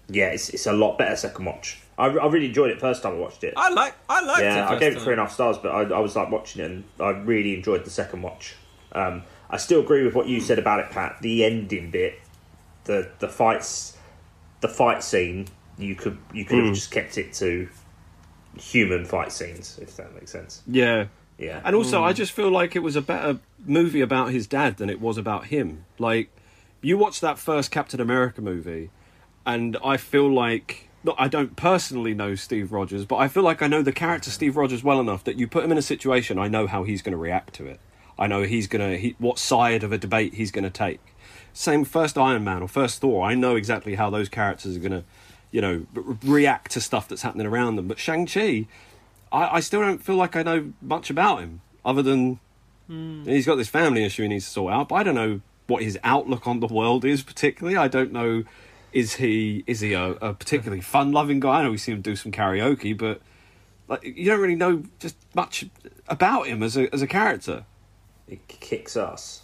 yeah, 0.09 0.27
it's 0.27 0.49
it's 0.49 0.65
a 0.67 0.73
lot 0.73 0.97
better 0.97 1.15
second 1.15 1.45
watch. 1.45 1.79
I, 1.97 2.05
I 2.07 2.27
really 2.27 2.47
enjoyed 2.47 2.71
it 2.71 2.79
first 2.79 3.03
time 3.03 3.13
I 3.13 3.17
watched 3.17 3.43
it. 3.43 3.53
I 3.57 3.69
like. 3.69 3.93
I 4.09 4.21
liked 4.23 4.39
it. 4.39 4.43
yeah, 4.45 4.69
I 4.69 4.79
gave 4.79 4.95
it 4.95 5.01
three 5.01 5.13
and 5.13 5.19
a 5.21 5.25
half 5.25 5.33
stars, 5.33 5.57
but 5.57 5.69
I, 5.69 5.81
I 5.95 5.99
was 5.99 6.15
like 6.15 6.31
watching 6.31 6.63
it, 6.63 6.71
and 6.71 6.83
I 6.99 7.09
really 7.09 7.53
enjoyed 7.55 7.83
the 7.85 7.89
second 7.91 8.21
watch. 8.21 8.55
Um, 8.93 9.23
I 9.49 9.57
still 9.57 9.81
agree 9.81 10.03
with 10.05 10.15
what 10.15 10.27
you 10.27 10.39
said 10.41 10.57
about 10.59 10.79
it, 10.79 10.89
Pat. 10.89 11.17
The 11.21 11.43
ending 11.45 11.91
bit, 11.91 12.19
the 12.85 13.09
the 13.19 13.27
fights, 13.27 13.97
the 14.61 14.67
fight 14.69 15.03
scene. 15.03 15.47
You 15.77 15.95
could 15.95 16.17
you 16.33 16.45
could 16.45 16.59
Hmm. 16.59 16.65
have 16.67 16.75
just 16.75 16.91
kept 16.91 17.17
it 17.17 17.33
to 17.33 17.67
human 18.57 19.05
fight 19.05 19.31
scenes, 19.31 19.79
if 19.81 19.95
that 19.97 20.13
makes 20.13 20.31
sense. 20.31 20.61
yeah. 20.67 21.05
Yeah, 21.37 21.59
And 21.65 21.75
also, 21.75 22.03
I 22.03 22.13
just 22.13 22.33
feel 22.33 22.51
like 22.51 22.75
it 22.75 22.83
was 22.83 22.95
a 22.95 23.01
better 23.01 23.39
movie 23.65 24.01
about 24.01 24.29
his 24.29 24.45
dad 24.45 24.77
than 24.77 24.91
it 24.91 25.01
was 25.01 25.17
about 25.17 25.45
him. 25.45 25.85
Like, 25.97 26.29
you 26.81 26.97
watch 26.97 27.19
that 27.21 27.37
first 27.37 27.71
Captain 27.71 28.01
America 28.01 28.41
movie, 28.41 28.89
and 29.45 29.77
I 29.83 29.97
feel 29.97 30.31
like. 30.31 30.87
I 31.17 31.29
don't 31.29 31.55
personally 31.55 32.13
know 32.13 32.35
Steve 32.35 32.71
Rogers, 32.71 33.05
but 33.05 33.15
I 33.15 33.27
feel 33.27 33.41
like 33.41 33.63
I 33.63 33.67
know 33.67 33.81
the 33.81 33.91
character 33.91 34.29
Steve 34.29 34.55
Rogers 34.55 34.83
well 34.83 34.99
enough 34.99 35.23
that 35.23 35.39
you 35.39 35.47
put 35.47 35.63
him 35.63 35.71
in 35.71 35.79
a 35.79 35.81
situation, 35.81 36.37
I 36.37 36.47
know 36.47 36.67
how 36.67 36.83
he's 36.83 37.01
going 37.01 37.13
to 37.13 37.17
react 37.17 37.55
to 37.55 37.65
it. 37.65 37.79
I 38.19 38.27
know 38.27 38.43
he's 38.43 38.67
going 38.67 38.87
to 38.87 38.97
he, 38.99 39.15
what 39.17 39.39
side 39.39 39.83
of 39.83 39.91
a 39.91 39.97
debate 39.97 40.35
he's 40.35 40.51
going 40.51 40.63
to 40.63 40.69
take. 40.69 40.99
Same 41.53 41.83
first 41.85 42.19
Iron 42.19 42.43
Man 42.43 42.61
or 42.61 42.67
first 42.67 43.01
Thor, 43.01 43.25
I 43.25 43.33
know 43.33 43.55
exactly 43.55 43.95
how 43.95 44.11
those 44.11 44.29
characters 44.29 44.77
are 44.77 44.79
going 44.79 44.91
to, 44.91 45.03
you 45.49 45.59
know, 45.59 45.87
re- 45.95 46.17
react 46.23 46.71
to 46.73 46.81
stuff 46.81 47.07
that's 47.07 47.23
happening 47.23 47.47
around 47.47 47.77
them. 47.77 47.87
But 47.87 47.97
Shang 47.97 48.27
Chi, 48.27 48.67
I, 49.31 49.55
I 49.55 49.59
still 49.59 49.81
don't 49.81 50.03
feel 50.03 50.17
like 50.17 50.35
I 50.35 50.43
know 50.43 50.71
much 50.83 51.09
about 51.09 51.39
him 51.39 51.61
other 51.83 52.03
than 52.03 52.39
hmm. 52.85 53.23
he's 53.23 53.47
got 53.47 53.55
this 53.55 53.69
family 53.69 54.03
issue 54.03 54.21
he 54.21 54.29
needs 54.29 54.45
to 54.45 54.51
sort 54.51 54.71
out. 54.71 54.89
But 54.89 54.95
I 54.95 55.03
don't 55.03 55.15
know 55.15 55.41
what 55.71 55.83
his 55.83 55.97
outlook 56.03 56.47
on 56.47 56.59
the 56.59 56.67
world 56.67 57.05
is 57.05 57.23
particularly. 57.23 57.77
I 57.77 57.87
don't 57.87 58.11
know. 58.11 58.43
Is 58.93 59.15
he 59.15 59.63
is 59.67 59.79
he 59.79 59.93
a, 59.93 60.11
a 60.11 60.33
particularly 60.33 60.81
fun 60.81 61.11
loving 61.11 61.39
guy? 61.39 61.59
I 61.59 61.63
know 61.63 61.71
we 61.71 61.77
see 61.77 61.93
him 61.93 62.01
do 62.01 62.15
some 62.15 62.31
karaoke, 62.31 62.97
but 62.97 63.21
like 63.87 64.03
you 64.03 64.25
don't 64.25 64.41
really 64.41 64.55
know 64.55 64.83
just 64.99 65.15
much 65.33 65.65
about 66.07 66.47
him 66.47 66.61
as 66.61 66.77
a 66.77 66.93
as 66.93 67.01
a 67.01 67.07
character. 67.07 67.65
He 68.27 68.39
kicks 68.47 68.95
ass. 68.95 69.43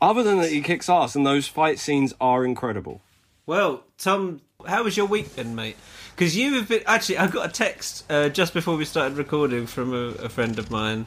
Other 0.00 0.22
than 0.22 0.38
that, 0.38 0.50
he 0.50 0.60
kicks 0.60 0.88
ass, 0.88 1.14
and 1.14 1.26
those 1.26 1.48
fight 1.48 1.78
scenes 1.78 2.14
are 2.20 2.44
incredible. 2.44 3.00
Well, 3.46 3.84
Tom, 3.98 4.40
how 4.66 4.84
was 4.84 4.96
your 4.96 5.06
week 5.06 5.36
then, 5.36 5.54
mate? 5.54 5.76
Because 6.14 6.36
you 6.36 6.54
have 6.54 6.68
been 6.68 6.82
actually. 6.86 7.18
I 7.18 7.28
got 7.28 7.48
a 7.48 7.52
text 7.52 8.04
uh, 8.10 8.28
just 8.28 8.52
before 8.52 8.76
we 8.76 8.84
started 8.84 9.16
recording 9.16 9.66
from 9.66 9.94
a, 9.94 10.24
a 10.24 10.28
friend 10.28 10.58
of 10.58 10.70
mine, 10.70 11.06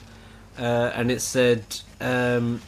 uh, 0.58 0.92
and 0.96 1.12
it 1.12 1.22
said, 1.22 1.64
um, 2.00 2.62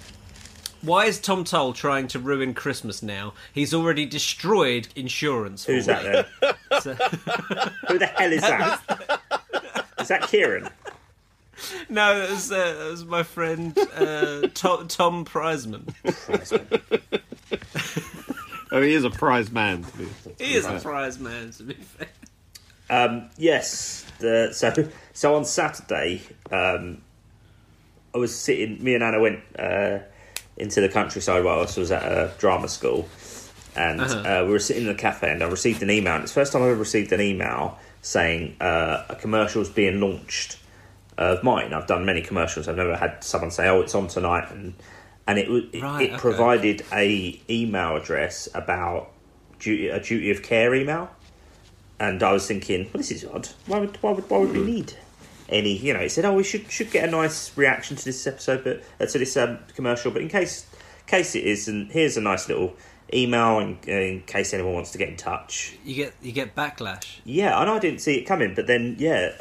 "Why 0.81 1.05
is 1.05 1.19
Tom 1.19 1.43
Toll 1.43 1.73
trying 1.73 2.07
to 2.09 2.19
ruin 2.19 2.53
Christmas 2.53 3.01
now? 3.03 3.33
He's 3.53 3.73
already 3.73 4.05
destroyed 4.05 4.87
insurance." 4.95 5.65
for 5.65 5.73
Who's 5.73 5.87
me." 5.87 5.93
that 5.93 6.27
then? 6.41 6.53
So- 6.81 6.93
Who 6.93 7.99
the 7.99 8.05
hell 8.07 8.31
is 8.31 8.41
that? 8.41 9.19
Is 9.99 10.07
that 10.07 10.23
Kieran? 10.23 10.69
No, 11.89 12.17
that 12.19 12.29
was, 12.31 12.51
uh, 12.51 12.55
that 12.79 12.89
was 12.89 13.05
my 13.05 13.21
friend 13.23 13.77
uh, 13.95 14.47
Tom, 14.55 14.87
Tom 14.87 15.25
Prizeman. 15.25 15.93
Oh, 18.73 18.81
he 18.81 18.93
is 18.93 19.03
a 19.03 19.09
prize 19.09 19.51
man. 19.51 19.83
To 19.83 19.97
be, 19.97 20.07
He 20.39 20.55
is 20.55 20.65
a 20.65 20.79
prize 20.79 21.19
man, 21.19 21.51
to 21.51 21.63
be 21.63 21.73
fair. 21.73 22.07
Um, 22.89 23.29
yes. 23.37 24.05
The, 24.19 24.51
so 24.53 24.87
so 25.11 25.35
on 25.35 25.43
Saturday, 25.43 26.21
um, 26.51 27.01
I 28.15 28.17
was 28.17 28.33
sitting. 28.33 28.81
Me 28.81 28.95
and 28.95 29.03
Anna 29.03 29.19
went 29.19 29.41
uh, 29.59 29.99
into 30.61 30.81
the 30.81 30.89
countryside 30.89 31.43
while 31.43 31.59
I 31.59 31.61
was 31.61 31.91
at 31.91 32.03
a 32.03 32.31
drama 32.37 32.67
school, 32.67 33.07
and 33.75 34.01
uh 34.01 34.43
we 34.45 34.51
were 34.51 34.59
sitting 34.59 34.83
in 34.83 34.87
the 34.89 34.95
cafe. 34.95 35.31
And 35.31 35.43
I 35.43 35.47
received 35.47 35.81
an 35.83 35.89
email. 35.89 36.15
And 36.15 36.23
it's 36.23 36.33
the 36.33 36.39
first 36.41 36.53
time 36.53 36.61
I've 36.61 36.69
ever 36.69 36.79
received 36.79 37.11
an 37.11 37.21
email 37.21 37.77
saying 38.01 38.55
uh, 38.59 39.05
a 39.09 39.15
commercial's 39.15 39.69
being 39.69 39.99
launched 39.99 40.57
of 41.17 41.43
mine. 41.43 41.73
I've 41.73 41.87
done 41.87 42.05
many 42.05 42.21
commercials. 42.21 42.67
I've 42.67 42.77
never 42.77 42.95
had 42.95 43.23
someone 43.23 43.51
say, 43.51 43.67
"Oh, 43.67 43.81
it's 43.81 43.95
on 43.95 44.07
tonight," 44.07 44.49
and 44.51 44.73
and 45.27 45.37
it 45.37 45.47
it, 45.49 45.81
Right, 45.81 46.01
it 46.03 46.11
okay. 46.11 46.19
provided 46.19 46.83
a 46.91 47.39
email 47.49 47.95
address 47.95 48.49
about 48.53 49.11
duty, 49.59 49.89
a 49.89 49.99
duty 49.99 50.31
of 50.31 50.41
care 50.41 50.73
email. 50.73 51.09
And 51.99 52.23
I 52.23 52.31
was 52.33 52.47
thinking, 52.47 52.85
well, 52.85 52.93
this 52.97 53.11
is 53.11 53.23
odd. 53.25 53.49
Why 53.67 53.79
would 53.79 53.97
why 54.01 54.11
would 54.11 54.27
why 54.29 54.39
would 54.39 54.51
we 54.51 54.63
need 54.63 54.93
any? 55.51 55.77
You 55.77 55.93
know, 55.93 55.99
it 55.99 56.09
said, 56.11 56.25
oh, 56.25 56.33
we 56.33 56.43
should 56.43 56.71
should 56.71 56.91
get 56.91 57.07
a 57.07 57.11
nice 57.11 57.55
reaction 57.57 57.95
to 57.97 58.05
this 58.05 58.25
episode, 58.25 58.63
but 58.63 58.83
uh, 58.99 59.05
to 59.11 59.19
this 59.19 59.35
um, 59.37 59.59
commercial. 59.75 60.11
But 60.11 60.21
in 60.23 60.29
case 60.29 60.65
case 61.07 61.35
it 61.35 61.43
is, 61.43 61.67
and 61.67 61.91
here's 61.91 62.17
a 62.17 62.21
nice 62.21 62.47
little 62.47 62.75
email 63.13 63.59
in, 63.59 63.77
in 63.87 64.21
case 64.21 64.53
anyone 64.53 64.73
wants 64.73 64.91
to 64.91 64.97
get 64.97 65.09
in 65.09 65.17
touch. 65.17 65.75
You 65.83 65.95
get 65.95 66.13
you 66.21 66.31
get 66.31 66.55
backlash. 66.55 67.19
Yeah, 67.25 67.59
and 67.61 67.69
I 67.69 67.77
didn't 67.79 67.99
see 67.99 68.15
it 68.17 68.23
coming, 68.25 68.55
but 68.55 68.67
then 68.67 68.95
yeah, 68.99 69.31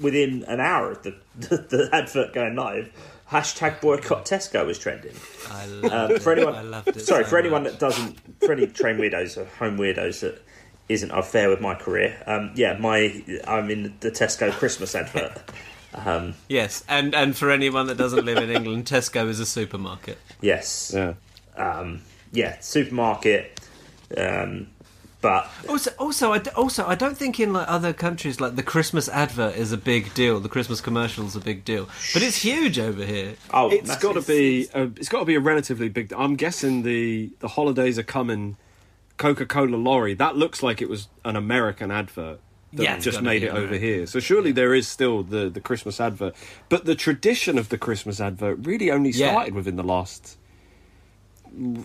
within 0.00 0.44
an 0.48 0.60
hour 0.60 0.90
of 0.92 1.02
the 1.02 1.14
the, 1.38 1.56
the 1.58 1.88
advert 1.92 2.34
going 2.34 2.56
live, 2.56 2.90
hashtag 3.30 3.80
boycott 3.80 4.26
Tesco 4.26 4.66
was 4.66 4.78
trending. 4.78 5.14
I 5.50 5.66
loved 5.66 5.92
Um, 5.94 6.10
it. 6.12 6.22
for 6.22 6.32
anyone, 6.32 6.54
I 6.54 6.62
loved 6.62 6.88
it. 6.88 7.00
sorry, 7.00 7.22
so 7.24 7.30
for 7.30 7.38
anyone 7.38 7.62
much. 7.62 7.72
that 7.72 7.78
doesn't, 7.80 8.18
for 8.40 8.52
any 8.52 8.66
train 8.66 8.96
weirdos 8.98 9.36
or 9.38 9.44
home 9.44 9.78
weirdos 9.78 10.20
that 10.20 10.42
isn't 10.90 11.10
up 11.10 11.24
fair 11.24 11.48
with 11.48 11.60
my 11.60 11.74
career, 11.74 12.22
um, 12.26 12.50
yeah, 12.54 12.76
my 12.78 13.22
I'm 13.46 13.70
in 13.70 13.94
the 14.00 14.10
Tesco 14.10 14.50
Christmas 14.52 14.94
advert. 14.94 15.38
Um, 15.94 16.34
Yes, 16.48 16.84
and 16.88 17.14
and 17.14 17.36
for 17.36 17.50
anyone 17.50 17.86
that 17.88 17.96
doesn't 17.96 18.24
live 18.24 18.38
in 18.38 18.50
England, 18.50 18.84
Tesco 18.86 19.28
is 19.28 19.40
a 19.40 19.46
supermarket. 19.46 20.18
yes, 20.40 20.92
yeah. 20.94 21.14
um, 21.56 22.02
yeah, 22.32 22.58
supermarket, 22.60 23.58
um, 24.16 24.68
but 25.20 25.50
Also, 25.68 25.90
also, 25.98 26.32
I 26.32 26.38
d- 26.38 26.50
also 26.56 26.86
I 26.86 26.94
don't 26.94 27.16
think 27.18 27.38
in 27.40 27.52
like 27.52 27.68
other 27.68 27.92
countries 27.92 28.40
like 28.40 28.54
the 28.56 28.62
Christmas 28.62 29.08
advert 29.08 29.54
is 29.56 29.70
a 29.72 29.76
big 29.76 30.14
deal. 30.14 30.40
The 30.40 30.48
Christmas 30.48 30.80
commercial 30.80 31.26
is 31.26 31.36
a 31.36 31.40
big 31.40 31.64
deal, 31.64 31.88
but 32.14 32.22
it's 32.22 32.36
huge 32.42 32.78
over 32.78 33.04
here. 33.04 33.34
oh, 33.52 33.68
it's 33.70 33.96
got 33.96 34.14
to 34.14 34.22
be. 34.22 34.68
A, 34.74 34.84
it's 34.96 35.08
got 35.08 35.18
to 35.20 35.24
be 35.26 35.34
a 35.34 35.40
relatively 35.40 35.88
big. 35.88 36.12
I'm 36.16 36.36
guessing 36.36 36.82
the 36.84 37.30
the 37.40 37.48
holidays 37.48 37.98
are 37.98 38.04
coming. 38.18 38.56
Coca 39.20 39.44
Cola 39.46 39.76
lorry. 39.76 40.14
That 40.14 40.34
looks 40.36 40.62
like 40.62 40.80
it 40.82 40.88
was 40.88 41.08
an 41.24 41.36
American 41.36 41.90
advert 41.90 42.40
that 42.72 42.82
Yeah, 42.82 42.98
just 42.98 43.20
made 43.20 43.42
it 43.42 43.48
over 43.50 43.58
American. 43.66 43.80
here. 43.82 44.06
So 44.06 44.18
surely 44.20 44.50
there 44.52 44.74
is 44.74 44.88
still 44.88 45.22
the 45.22 45.48
the 45.50 45.60
Christmas 45.60 46.00
advert, 46.00 46.34
but 46.68 46.84
the 46.86 46.94
tradition 46.94 47.58
of 47.58 47.68
the 47.68 47.78
Christmas 47.78 48.20
advert 48.20 48.58
really 48.62 48.90
only 48.90 49.10
Yeah. 49.10 49.30
started 49.32 49.54
within 49.54 49.76
the 49.76 49.82
last. 49.84 50.38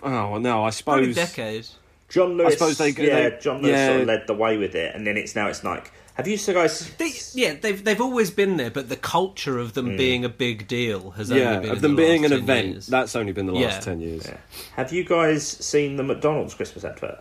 Oh 0.03 0.37
no, 0.37 0.63
I 0.65 0.71
Probably 0.71 0.71
suppose. 0.71 1.15
decade. 1.15 1.67
John 2.07 2.37
Lewis. 2.37 2.53
suppose 2.53 2.77
they- 2.77 2.89
yeah, 2.89 3.29
they- 3.29 3.37
John 3.41 3.61
Lewis 3.61 3.71
yeah. 3.73 3.87
sort 3.87 4.01
of 4.01 4.07
led 4.07 4.27
the 4.27 4.35
way 4.35 4.57
with 4.57 4.75
it, 4.75 4.93
and 4.95 5.05
then 5.07 5.17
it's 5.17 5.35
now 5.35 5.47
it's 5.47 5.63
like, 5.63 5.91
have 6.15 6.27
you 6.27 6.37
guys? 6.37 6.89
They, 6.97 7.11
yeah, 7.33 7.53
they've 7.61 7.83
they've 7.83 8.01
always 8.01 8.31
been 8.31 8.57
there, 8.57 8.71
but 8.71 8.89
the 8.89 8.95
culture 8.95 9.57
of 9.59 9.73
them 9.73 9.95
being 9.97 10.25
a 10.25 10.29
big 10.29 10.67
deal 10.67 11.11
has 11.11 11.29
only 11.31 11.43
Yeah, 11.43 11.59
been 11.59 11.69
of 11.71 11.75
in 11.77 11.81
them 11.81 11.95
the 11.95 12.01
being 12.01 12.21
last 12.23 12.31
an 12.31 12.37
event. 12.39 12.67
years. 12.67 12.87
That's 12.87 13.15
only 13.15 13.31
been 13.31 13.45
the 13.45 13.53
last 13.53 13.61
Yeah. 13.61 13.79
ten 13.79 13.99
years. 14.01 14.25
Yeah. 14.25 14.37
Have 14.75 14.91
you 14.93 15.03
guys 15.03 15.45
seen 15.47 15.95
the 15.97 16.03
McDonald's 16.03 16.53
Christmas 16.53 16.83
advert? 16.83 17.19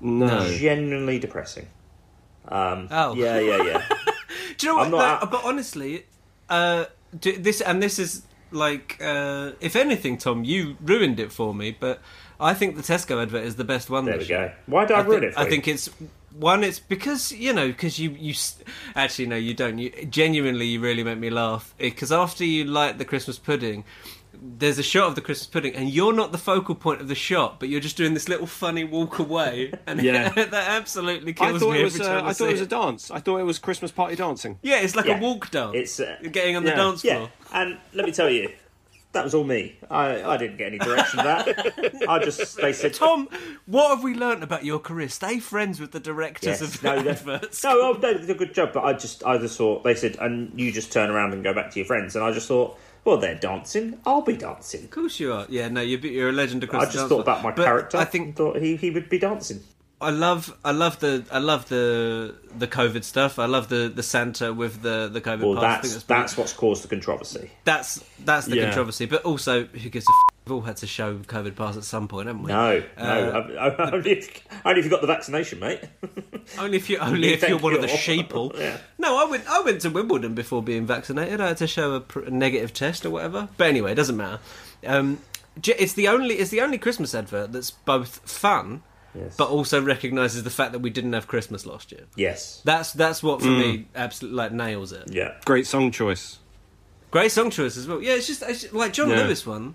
No. 0.00 0.48
Genuinely 0.56 1.18
depressing. 1.18 1.66
Um, 2.46 2.88
Oh. 2.90 3.14
yeah, 3.14 3.38
yeah, 3.40 3.62
yeah. 3.62 3.88
Do 4.58 4.66
you 4.66 4.72
know 4.72 4.76
what? 4.78 4.84
I'm 4.86 4.90
not- 4.92 5.20
though? 5.20 5.26
but 5.26 5.44
honestly, 5.44 6.04
uh, 6.48 6.86
do, 7.18 7.36
this 7.36 7.60
and 7.60 7.82
this 7.82 7.98
is 7.98 8.22
like, 8.50 8.96
uh, 9.02 9.52
if 9.60 9.76
anything, 9.76 10.16
Tom, 10.18 10.44
you 10.44 10.76
ruined 10.80 11.20
it 11.20 11.30
for 11.32 11.54
me. 11.54 11.76
But 11.78 12.00
I 12.40 12.54
think 12.54 12.76
the 12.76 12.82
Tesco 12.82 13.20
advert 13.22 13.44
is 13.44 13.56
the 13.56 13.64
best 13.64 13.90
one. 13.90 14.04
There 14.06 14.14
we 14.14 14.20
this 14.20 14.28
go. 14.28 14.50
Why 14.66 14.86
did 14.86 14.96
I, 14.96 15.00
I 15.00 15.02
ruin 15.02 15.20
think, 15.20 15.30
it 15.30 15.34
for 15.34 15.40
I 15.40 15.44
you? 15.44 15.50
think 15.50 15.68
it's 15.68 15.90
one. 16.38 16.64
It's 16.64 16.78
because 16.78 17.32
you 17.32 17.52
know 17.52 17.68
because 17.68 17.98
you 17.98 18.10
you 18.18 18.34
actually 18.94 19.26
no 19.26 19.36
you 19.36 19.54
don't. 19.54 19.78
You 19.78 19.90
genuinely 20.06 20.66
you 20.66 20.80
really 20.80 21.02
make 21.04 21.18
me 21.18 21.30
laugh 21.30 21.74
because 21.78 22.12
after 22.12 22.44
you 22.44 22.64
light 22.64 22.98
the 22.98 23.04
Christmas 23.04 23.38
pudding. 23.38 23.84
There's 24.40 24.78
a 24.78 24.84
shot 24.84 25.08
of 25.08 25.14
the 25.16 25.20
Christmas 25.20 25.48
pudding, 25.48 25.74
and 25.74 25.90
you're 25.90 26.12
not 26.12 26.30
the 26.30 26.38
focal 26.38 26.76
point 26.76 27.00
of 27.00 27.08
the 27.08 27.16
shot, 27.16 27.58
but 27.58 27.68
you're 27.68 27.80
just 27.80 27.96
doing 27.96 28.14
this 28.14 28.28
little 28.28 28.46
funny 28.46 28.84
walk 28.84 29.18
away, 29.18 29.72
and 29.88 30.00
Yeah. 30.00 30.28
that 30.34 30.54
absolutely 30.54 31.32
kills 31.32 31.56
I 31.56 31.58
thought 31.58 31.72
me 31.72 31.80
it 31.80 31.84
was. 31.84 31.94
every 31.98 32.06
Uh, 32.06 32.08
time 32.18 32.24
I, 32.24 32.28
I 32.28 32.32
thought 32.34 32.48
it 32.48 32.52
was 32.52 32.60
a 32.60 32.66
dance. 32.66 33.10
I 33.10 33.18
thought 33.18 33.38
it 33.38 33.42
was 33.42 33.58
Christmas 33.58 33.90
party 33.90 34.14
dancing. 34.14 34.60
Yeah, 34.62 34.76
it's 34.78 34.94
like 34.94 35.06
Yeah. 35.06 35.18
a 35.18 35.20
walk 35.20 35.50
dance. 35.50 35.74
It's, 35.74 35.98
uh, 35.98 36.18
getting 36.30 36.54
on 36.54 36.62
the 36.62 36.70
yeah. 36.70 36.76
dance 36.76 37.02
Yeah, 37.02 37.16
floor. 37.16 37.30
and 37.52 37.78
let 37.94 38.06
me 38.06 38.12
tell 38.12 38.30
you, 38.30 38.48
that 39.12 39.24
was 39.24 39.34
all 39.34 39.44
me. 39.44 39.76
I, 39.90 40.22
I 40.22 40.36
didn't 40.36 40.58
get 40.58 40.68
any 40.68 40.78
direction 40.78 41.20
of 41.20 41.24
that. 41.24 42.04
I 42.08 42.18
just 42.18 42.56
they 42.58 42.72
said 42.72 42.94
Tom, 42.94 43.28
what 43.66 43.88
have 43.88 44.04
we 44.04 44.14
learnt 44.14 44.42
about 44.42 44.64
your 44.64 44.78
career? 44.78 45.08
Stay 45.08 45.38
friends 45.38 45.80
with 45.80 45.92
the 45.92 46.00
directors 46.00 46.60
Yes, 46.60 46.62
of 46.62 46.82
no, 46.82 46.98
adverts. 46.98 47.64
No, 47.64 47.70
oh, 47.70 47.92
no, 47.92 47.98
they 47.98 48.14
did 48.18 48.30
a 48.30 48.34
good 48.34 48.54
job. 48.54 48.72
But 48.74 48.84
I 48.84 48.92
just, 48.92 49.24
I 49.24 49.38
just 49.38 49.56
thought 49.56 49.82
they 49.82 49.94
said, 49.94 50.16
and 50.20 50.58
you 50.58 50.70
just 50.72 50.92
turn 50.92 51.10
around 51.10 51.32
and 51.32 51.42
go 51.42 51.54
back 51.54 51.70
to 51.70 51.78
your 51.78 51.86
friends. 51.86 52.16
And 52.16 52.24
I 52.24 52.32
just 52.32 52.48
thought, 52.48 52.78
well, 53.04 53.16
they're 53.16 53.34
dancing. 53.34 53.98
I'll 54.04 54.20
be 54.20 54.36
dancing. 54.36 54.84
Of 54.84 54.90
course 54.90 55.18
you 55.18 55.32
are. 55.32 55.46
Yeah, 55.48 55.68
no, 55.68 55.80
you're, 55.80 56.00
you're 56.00 56.28
a 56.28 56.32
legend 56.32 56.64
across 56.64 56.88
I 56.88 56.90
just 56.90 57.08
thought 57.08 57.20
about 57.20 57.42
my 57.42 57.52
But 57.52 57.64
character. 57.64 57.96
I 57.96 58.04
think 58.04 58.36
thought 58.36 58.58
he, 58.58 58.76
he 58.76 58.90
would 58.90 59.08
be 59.08 59.18
dancing. 59.18 59.60
I 60.00 60.10
love, 60.10 60.56
I 60.64 60.70
love 60.70 61.00
the, 61.00 61.24
I 61.32 61.38
love 61.38 61.68
the 61.68 62.34
the 62.56 62.68
COVID 62.68 63.02
stuff. 63.02 63.38
I 63.40 63.46
love 63.46 63.68
the 63.68 63.90
the 63.92 64.02
Santa 64.04 64.54
with 64.54 64.80
the 64.82 65.08
the 65.12 65.20
COVID 65.20 65.40
Well, 65.42 65.60
pass. 65.60 65.78
I 65.84 65.88
that's 65.88 66.02
that's, 66.04 66.36
what's 66.36 66.52
caused 66.52 66.84
the 66.84 66.88
controversy. 66.88 67.50
that's 67.64 68.04
that's 68.24 68.46
the 68.46 68.56
Yeah. 68.56 68.64
controversy. 68.66 69.06
But 69.06 69.24
also, 69.24 69.64
who 69.64 69.88
gives 69.88 70.06
a? 70.06 70.10
F- 70.30 70.34
We've 70.46 70.54
all 70.54 70.60
had 70.62 70.78
to 70.78 70.86
show 70.86 71.14
COVID 71.18 71.56
pass 71.56 71.76
at 71.76 71.84
some 71.84 72.08
point, 72.08 72.26
haven't 72.28 72.42
we? 72.42 72.48
No, 72.50 72.82
Uh, 72.96 73.02
no, 73.04 73.46
only, 73.92 74.12
if, 74.12 74.40
only 74.64 74.78
if 74.80 74.84
you 74.86 74.90
got 74.90 75.02
the 75.02 75.06
vaccination, 75.06 75.58
mate. 75.60 75.80
Only 76.58 76.78
if 76.78 76.88
you 76.88 76.96
only 76.96 77.34
if 77.34 77.46
you're 77.46 77.58
one 77.58 77.74
of 77.74 77.82
the 77.82 77.86
sheeple. 77.88 78.58
Yeah. 78.58 78.78
No, 78.96 79.18
I 79.22 79.28
went 79.28 79.46
I 79.46 79.60
went 79.60 79.82
to 79.82 79.90
Wimbledon 79.90 80.34
before 80.34 80.62
being 80.62 80.86
vaccinated. 80.86 81.42
I 81.42 81.48
had 81.48 81.58
to 81.58 81.66
show 81.66 81.92
a, 81.96 82.00
pr- 82.00 82.20
a 82.20 82.30
negative 82.30 82.72
test 82.72 83.04
or 83.04 83.10
whatever. 83.10 83.48
But 83.58 83.66
anyway, 83.66 83.92
it 83.92 83.96
doesn't 83.96 84.16
matter. 84.16 84.38
Um, 84.86 85.18
it's 85.62 85.92
the 85.92 86.08
only 86.08 86.36
it's 86.36 86.50
the 86.50 86.62
only 86.62 86.78
Christmas 86.78 87.14
advert 87.14 87.52
that's 87.52 87.70
both 87.72 88.20
fun 88.20 88.82
Yes. 89.18 89.36
but 89.36 89.48
also 89.48 89.82
recognises 89.82 90.42
the 90.44 90.50
fact 90.50 90.72
that 90.72 90.78
we 90.80 90.90
didn't 90.90 91.12
have 91.12 91.26
Christmas 91.26 91.66
last 91.66 91.90
year. 91.92 92.02
yes, 92.16 92.62
That's 92.64 92.92
that's 92.92 93.22
what 93.22 93.40
for 93.42 93.48
me 93.48 93.86
absolutely 93.94 94.36
like 94.36 94.52
nails 94.52 94.92
it. 94.92 95.10
yeah. 95.12 95.34
Great 95.44 95.66
song 95.66 95.90
choice. 95.90 96.38
Great 97.10 97.32
song 97.32 97.50
choice 97.50 97.76
as 97.76 97.86
well. 97.88 98.02
Yeah, 98.02 98.12
it's 98.14 98.26
just, 98.26 98.42
it's 98.42 98.62
just- 98.62 98.74
like 98.74 98.92
John 98.92 99.08
Yeah. 99.10 99.22
Lewis 99.24 99.46
one. 99.46 99.74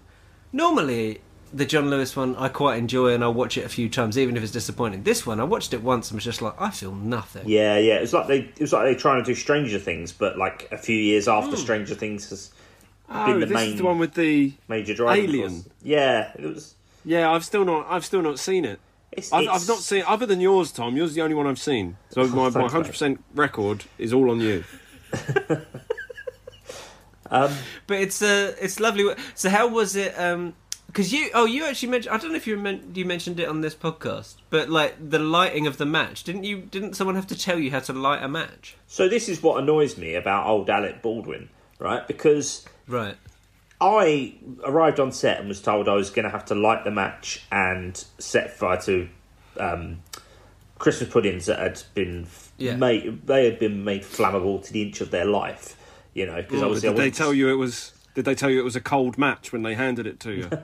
Normally, 0.51 1.21
the 1.51 1.65
John 1.65 1.89
Lewis 1.89 2.15
one 2.15 2.35
I 2.35 2.47
quite 2.47 2.77
enjoy 2.77 3.13
and 3.13 3.23
I'll 3.23 3.33
watch 3.33 3.57
it 3.57 3.65
a 3.65 3.69
few 3.69 3.89
times, 3.89 4.17
even 4.17 4.37
if 4.37 4.43
it's 4.43 4.51
disappointing. 4.51 5.03
This 5.03 5.25
one, 5.25 5.39
I 5.39 5.43
watched 5.43 5.73
it 5.73 5.81
once 5.83 6.09
and 6.11 6.17
was 6.17 6.23
just 6.23 6.41
like, 6.41 6.53
I 6.59 6.69
feel 6.71 6.93
nothing. 6.93 7.47
Yeah, 7.47 7.77
yeah. 7.77 7.95
It 7.97 8.01
was 8.01 8.13
like 8.13 8.27
they 8.27 8.39
it 8.39 8.59
was 8.59 8.73
like 8.73 8.83
they 8.85 8.95
trying 8.95 9.23
to 9.23 9.25
do 9.25 9.35
Stranger 9.35 9.79
Things, 9.79 10.11
but 10.11 10.37
like 10.37 10.67
a 10.71 10.77
few 10.77 10.95
years 10.97 11.27
after 11.27 11.55
Hmm. 11.55 11.61
Stranger 11.61 11.95
Things 11.95 12.29
has 12.29 12.51
Oh, 13.09 13.25
been 13.27 13.39
the 13.41 13.45
this 13.47 13.53
main 13.55 13.71
is 13.73 13.77
the 13.77 13.83
one 13.83 13.99
with 13.99 14.13
the. 14.13 14.53
major 14.67 14.93
driving 14.93 15.25
Alien. 15.25 15.49
force. 15.61 15.69
Yeah, 15.83 16.31
it 16.37 16.45
was. 16.45 16.75
Yeah, 17.05 17.31
I've 17.31 17.43
still 17.43 17.65
not. 17.65 17.85
I've 17.89 18.05
still 18.05 18.21
not 18.21 18.39
seen 18.39 18.63
it. 18.65 18.79
It's, 19.15 19.31
I've, 19.31 19.43
it's- 19.43 19.61
I've 19.61 19.67
not 19.67 19.79
seen 19.79 20.03
other 20.07 20.25
than 20.25 20.41
yours, 20.41 20.71
Tom. 20.71 20.95
Yours 20.97 21.09
is 21.11 21.15
the 21.15 21.21
only 21.21 21.35
one 21.35 21.47
I've 21.47 21.59
seen. 21.59 21.97
So 22.11 22.27
my 22.27 22.49
hundred 22.49 22.89
percent 22.91 23.23
record 23.35 23.85
is 23.97 24.11
all 24.13 24.29
on 24.31 24.39
you. 24.41 24.63
But 27.29 27.51
it's 27.99 28.21
uh, 28.21 28.55
it's 28.61 28.79
lovely. 28.79 29.13
So 29.33 29.49
how 29.49 29.67
was 29.67 29.95
it? 29.95 30.17
Um, 30.19 30.53
because 30.87 31.11
you, 31.11 31.31
oh, 31.33 31.45
you 31.45 31.65
actually 31.65 31.89
mentioned. 31.89 32.13
I 32.13 32.19
don't 32.19 32.29
know 32.29 32.35
if 32.37 32.45
you 32.45 32.55
men- 32.57 32.91
you 32.93 33.05
mentioned 33.05 33.39
it 33.39 33.47
on 33.47 33.61
this 33.61 33.73
podcast, 33.73 34.35
but 34.51 34.69
like 34.69 35.09
the 35.09 35.17
lighting 35.17 35.65
of 35.65 35.77
the 35.77 35.85
match, 35.85 36.23
didn't 36.23 36.43
you? 36.43 36.57
Didn't 36.61 36.93
someone 36.95 37.15
have 37.15 37.25
to 37.27 37.37
tell 37.37 37.57
you 37.57 37.71
how 37.71 37.79
to 37.79 37.93
light 37.93 38.21
a 38.21 38.27
match? 38.27 38.75
So 38.87 39.09
this 39.09 39.27
is 39.27 39.41
what 39.41 39.61
annoys 39.63 39.97
me 39.97 40.13
about 40.13 40.45
old 40.45 40.69
Alec 40.69 41.01
Baldwin, 41.01 41.49
right? 41.79 42.07
Because 42.07 42.65
Right. 42.87 43.15
I 43.83 44.33
arrived 44.63 44.99
on 45.01 45.11
set 45.11 45.39
and 45.39 45.49
was 45.49 45.61
told 45.61 45.89
I 45.89 45.93
was 45.93 46.09
going 46.09 46.23
to 46.23 46.29
have 46.29 46.45
to 46.45 46.55
light 46.55 46.85
the 46.85 46.91
match 46.91 47.43
and 47.51 48.01
set 48.17 48.57
fire 48.57 48.79
to 48.83 49.09
um, 49.59 50.01
Christmas 50.79 51.09
puddings 51.09 51.47
that 51.47 51.59
had 51.59 51.83
been 51.93 52.27
Yeah. 52.57 52.77
made. 52.77 53.27
They 53.27 53.43
had 53.45 53.59
been 53.59 53.83
made 53.83 54.03
flammable 54.03 54.63
to 54.65 54.71
the 54.71 54.81
inch 54.83 55.01
of 55.01 55.11
their 55.11 55.25
life. 55.25 55.75
You 56.13 56.27
know, 56.27 56.37
because 56.37 56.61
But 56.61 56.65
obviously 56.65 56.89
I 56.89 56.91
did 56.93 57.01
they 57.01 57.11
tell 57.11 57.33
you 57.33 57.49
it 57.49 57.55
was? 57.55 57.91
Did 58.15 58.25
they 58.25 58.35
tell 58.35 58.49
you 58.49 58.59
it 58.59 58.63
was 58.63 58.75
a 58.75 58.81
cold 58.81 59.17
match 59.17 59.51
when 59.51 59.63
they 59.63 59.73
handed 59.73 60.07
it 60.07 60.19
to 60.21 60.31
you? 60.31 60.49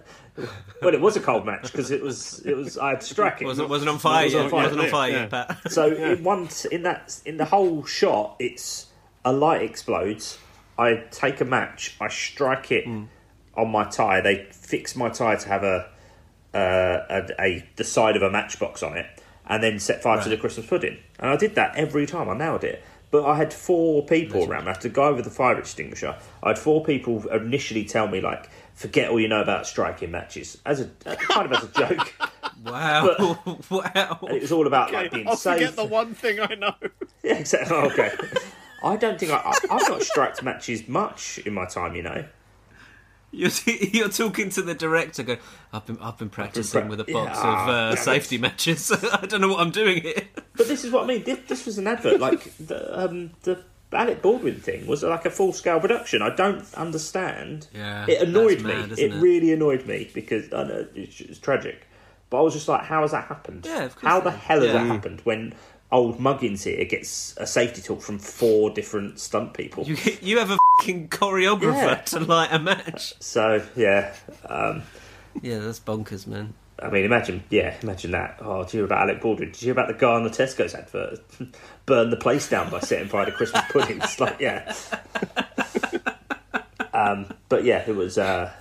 Well, 0.82 0.94
it 0.94 1.02
was 1.02 1.18
a 1.18 1.20
cold 1.20 1.46
match 1.46 1.64
because 1.64 1.92
it 1.92 2.02
was. 2.02 2.40
It 2.46 2.56
was. 2.56 2.78
I 2.78 2.92
had 2.92 3.02
to 3.02 3.06
strike 3.08 3.42
it. 3.42 3.46
Wasn't 3.46 3.68
wasn't 3.68 3.90
on 3.90 4.00
fire 4.00 4.24
wasn't 4.24 4.44
on 4.46 4.50
fire 4.50 4.64
Wasn't 4.64 4.82
on 4.82 4.90
fire 4.90 5.12
yeah. 5.12 5.26
Pat. 5.26 5.70
So 5.70 5.88
in 5.94 6.24
one 6.24 6.48
in 6.72 6.84
that 6.84 7.20
in 7.26 7.36
the 7.36 7.44
whole 7.44 7.84
shot, 7.84 8.38
it's 8.40 8.88
a 9.26 9.34
light 9.34 9.62
explodes. 9.64 10.38
I 10.80 11.04
take 11.12 11.42
a 11.42 11.46
match. 11.46 11.96
I 12.00 12.08
strike 12.08 12.72
it 12.72 12.88
on 13.56 13.70
my 13.70 13.84
tire. 13.90 14.22
They 14.22 14.48
fix 14.52 14.96
my 14.96 15.10
tire 15.10 15.38
to 15.38 15.48
have 15.50 15.64
a, 15.64 15.90
uh, 16.54 17.06
a, 17.10 17.42
a 17.42 17.70
the 17.76 17.84
side 17.84 18.16
of 18.16 18.22
a 18.22 18.30
matchbox 18.32 18.82
on 18.82 18.98
it, 18.98 19.06
and 19.46 19.62
then 19.62 19.80
set 19.80 20.02
fire 20.02 20.22
to 20.24 20.30
the 20.30 20.38
Christmas 20.38 20.66
pudding. 20.66 20.98
And 21.20 21.30
I 21.30 21.36
did 21.36 21.56
that 21.56 21.76
every 21.76 22.06
time. 22.06 22.30
I 22.30 22.38
nailed 22.38 22.64
it. 22.64 22.82
But 23.12 23.26
I 23.26 23.38
had 23.38 23.52
four 23.52 24.06
people 24.06 24.46
around 24.46 24.66
me. 24.66 24.70
I 24.70 24.74
had 24.76 24.86
a 24.86 24.90
guy 24.90 25.10
with 25.10 25.26
a 25.26 25.32
fire 25.32 25.58
extinguisher. 25.58 26.16
I 26.44 26.50
had 26.50 26.60
four 26.60 26.84
people 26.84 27.28
initially 27.30 27.84
tell 27.84 28.08
me 28.08 28.22
like, 28.22 28.50
"Forget 28.76 29.10
all 29.10 29.20
you 29.20 29.28
know 29.28 29.42
about 29.42 29.66
striking 29.66 30.12
matches," 30.12 30.60
as 30.64 30.80
a 30.80 30.86
kind 31.16 31.52
of 31.52 31.54
as 31.54 31.64
a 31.64 31.68
joke. 31.98 32.14
Wow, 32.64 33.40
wow. 33.72 34.20
And 34.22 34.38
it 34.38 34.42
was 34.44 34.52
all 34.52 34.68
about 34.68 34.94
like 34.94 35.12
being 35.12 35.28
I'll 35.28 35.36
safe. 35.36 35.56
forget 35.56 35.76
the 35.76 35.86
one 35.86 36.14
thing 36.14 36.40
I 36.40 36.56
know. 36.56 36.76
Yeah, 37.24 37.34
exactly. 37.40 37.76
Oh, 37.76 37.88
okay. 37.88 38.12
I 38.84 38.96
don't 38.96 39.20
think 39.20 39.32
I, 39.32 39.38
I, 39.38 39.54
I've 39.76 39.90
not 39.90 40.02
struck 40.04 40.42
matches 40.44 40.88
much 40.88 41.40
in 41.40 41.54
my 41.54 41.66
time. 41.66 41.96
You 41.96 42.04
know. 42.04 42.26
You're, 43.32 43.52
you're 43.68 44.10
talking 44.10 44.50
to 44.52 44.62
the 44.62 44.74
director. 44.74 45.24
Go. 45.24 45.38
I've 45.72 45.86
been 45.86 46.00
I've 46.02 46.18
been 46.18 46.30
practicing 46.30 46.82
pra- 46.82 46.90
with 46.90 47.00
a 47.02 47.04
box 47.04 47.40
Yeah, 47.44 47.64
of 47.64 47.70
uh, 47.70 47.90
damn 47.90 47.94
it. 47.94 48.00
safety 48.00 48.38
matches. 48.38 48.92
I 49.14 49.26
don't 49.26 49.42
know 49.42 49.50
what 49.50 49.60
I'm 49.60 49.72
doing 49.72 50.02
here. 50.02 50.24
But 50.58 50.68
this 50.68 50.84
is 50.84 50.92
what 50.92 51.04
I 51.04 51.08
mean. 51.08 51.24
This, 51.24 51.40
this 51.48 51.66
was 51.66 51.78
an 51.78 51.88
advert. 51.88 52.20
Like 52.20 52.56
the 52.58 53.00
um, 53.00 53.32
the 53.44 53.64
Alec 53.92 54.22
Baldwin 54.22 54.60
thing 54.60 54.88
was 54.88 55.04
like 55.04 55.26
a 55.26 55.30
full 55.32 55.54
scale 55.54 55.80
production. 55.80 56.22
I 56.22 56.36
don't 56.36 56.64
understand. 56.74 57.68
Yeah, 57.74 58.06
it 58.08 58.28
annoyed 58.28 58.60
that's 58.60 58.64
me. 58.64 58.74
mad, 58.74 58.92
it, 58.94 59.00
it? 59.00 59.14
really 59.22 59.52
annoyed 59.54 59.86
me 59.86 60.10
because 60.14 60.46
I 60.54 60.64
know 60.64 60.88
it's, 60.96 61.22
it's 61.22 61.40
tragic. 61.40 61.86
But 62.32 62.40
I 62.40 62.42
was 62.42 62.54
just 62.54 62.68
like, 62.68 62.84
how 62.84 63.02
has 63.02 63.12
that 63.12 63.26
happened? 63.26 63.66
Yeah, 63.66 63.86
of 63.86 63.96
course 63.96 64.04
How 64.12 64.20
the 64.20 64.30
hell 64.32 64.60
has 64.60 64.68
Yeah. 64.68 64.74
that 64.74 64.86
happened 64.86 65.22
when 65.24 65.54
old 65.92 66.20
Muggins 66.20 66.64
here 66.64 66.84
gets 66.86 67.36
a 67.38 67.48
safety 67.48 67.82
talk 67.82 68.02
from 68.02 68.20
four 68.20 68.70
different 68.70 69.20
stunt 69.20 69.54
people? 69.54 69.84
You 69.86 69.98
you 70.22 70.40
have 70.40 70.52
a 70.52 70.58
fucking 70.80 71.10
choreographer 71.10 71.74
Yeah. 71.74 71.96
to 71.96 72.20
light 72.20 72.50
a 72.52 72.60
match. 72.60 73.14
So 73.20 73.64
yeah, 73.76 74.14
um, 74.48 74.84
Yeah, 75.42 75.60
that's 75.60 75.80
bonkers, 75.80 76.28
man. 76.28 76.54
I 76.82 76.90
mean, 76.90 77.04
imagine, 77.04 77.44
yeah, 77.50 77.76
imagine 77.84 78.12
that. 78.12 78.38
Oh, 78.40 78.64
did 78.64 78.74
you 78.74 78.78
hear 78.80 78.86
about 78.86 79.02
Alec 79.10 79.22
Baldwin? 79.22 79.52
Did 79.52 79.62
you 79.62 79.66
hear 79.66 79.74
about 79.74 79.90
the 79.90 79.94
guy 79.96 80.14
on 80.14 80.24
the 80.24 80.30
Tesco's 80.30 80.74
advert? 80.74 81.20
Burn 81.86 82.10
the 82.10 82.16
place 82.16 82.48
down 82.48 82.70
by 82.72 82.80
setting 82.80 83.10
fire 83.10 83.26
to 83.26 83.34
Christmas 83.34 83.64
pudding. 83.72 83.98
It's 84.02 84.18
like, 84.20 84.40
yeah. 84.40 84.74
Um, 86.94 87.28
but 87.50 87.64
yeah, 87.66 87.84
it 87.88 87.96
was, 87.96 88.18
uh, 88.18 88.52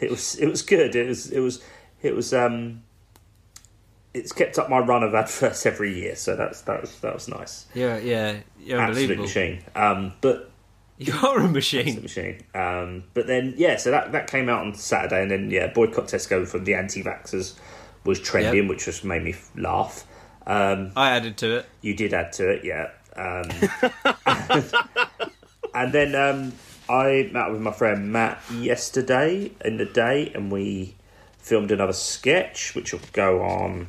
it 0.00 0.10
was, 0.10 0.34
it 0.36 0.48
was 0.48 0.62
good. 0.62 0.94
It 0.94 1.08
was, 1.08 1.30
it 1.30 1.40
was, 1.40 1.62
it 2.02 2.14
was. 2.14 2.32
Um, 2.34 2.82
it's 4.14 4.32
kept 4.32 4.58
up 4.58 4.68
my 4.68 4.78
run 4.78 5.02
of 5.02 5.14
adverts 5.14 5.64
every 5.66 5.94
year, 5.98 6.16
so 6.16 6.36
that's 6.36 6.62
that 6.62 6.80
was 6.80 6.98
that 7.00 7.14
was 7.14 7.28
nice. 7.28 7.66
Yeah, 7.74 7.98
yeah, 7.98 8.38
you're 8.60 8.80
Absolute 8.80 9.10
unbelievable. 9.18 9.22
machine. 9.24 9.62
Um, 9.74 10.12
but 10.20 10.50
You're 10.98 11.40
a 11.40 11.48
machine. 11.48 12.02
machine. 12.02 12.42
Um, 12.54 13.04
but 13.14 13.26
then, 13.26 13.54
yeah, 13.56 13.76
so 13.76 13.90
that, 13.90 14.12
that 14.12 14.26
came 14.30 14.48
out 14.50 14.66
on 14.66 14.74
Saturday, 14.74 15.22
and 15.22 15.30
then, 15.30 15.50
yeah, 15.50 15.68
Boycott 15.72 16.08
Tesco 16.08 16.46
from 16.46 16.64
the 16.64 16.74
anti 16.74 17.02
vaxxers 17.02 17.56
was 18.04 18.20
trending, 18.20 18.64
Yep. 18.64 18.68
which 18.70 18.84
just 18.84 19.02
made 19.04 19.22
me 19.22 19.34
laugh. 19.56 20.04
Um, 20.46 20.92
I 20.96 21.10
added 21.12 21.36
to 21.38 21.56
it. 21.58 21.66
you 21.80 21.94
did 21.94 22.12
add 22.12 22.32
to 22.34 22.50
it, 22.50 22.64
yeah. 22.64 22.90
Um, 23.16 23.48
and 25.74 25.92
then 25.92 26.14
um, 26.14 26.52
I 26.88 27.30
met 27.32 27.50
with 27.50 27.60
my 27.60 27.72
friend 27.72 28.12
Matt 28.12 28.40
yesterday 28.52 29.52
in 29.64 29.76
the 29.78 29.84
day, 29.86 30.30
and 30.34 30.50
we 30.50 30.96
filmed 31.38 31.70
another 31.70 31.92
sketch, 31.92 32.74
which 32.74 32.92
will 32.92 33.00
go 33.12 33.42
on 33.42 33.88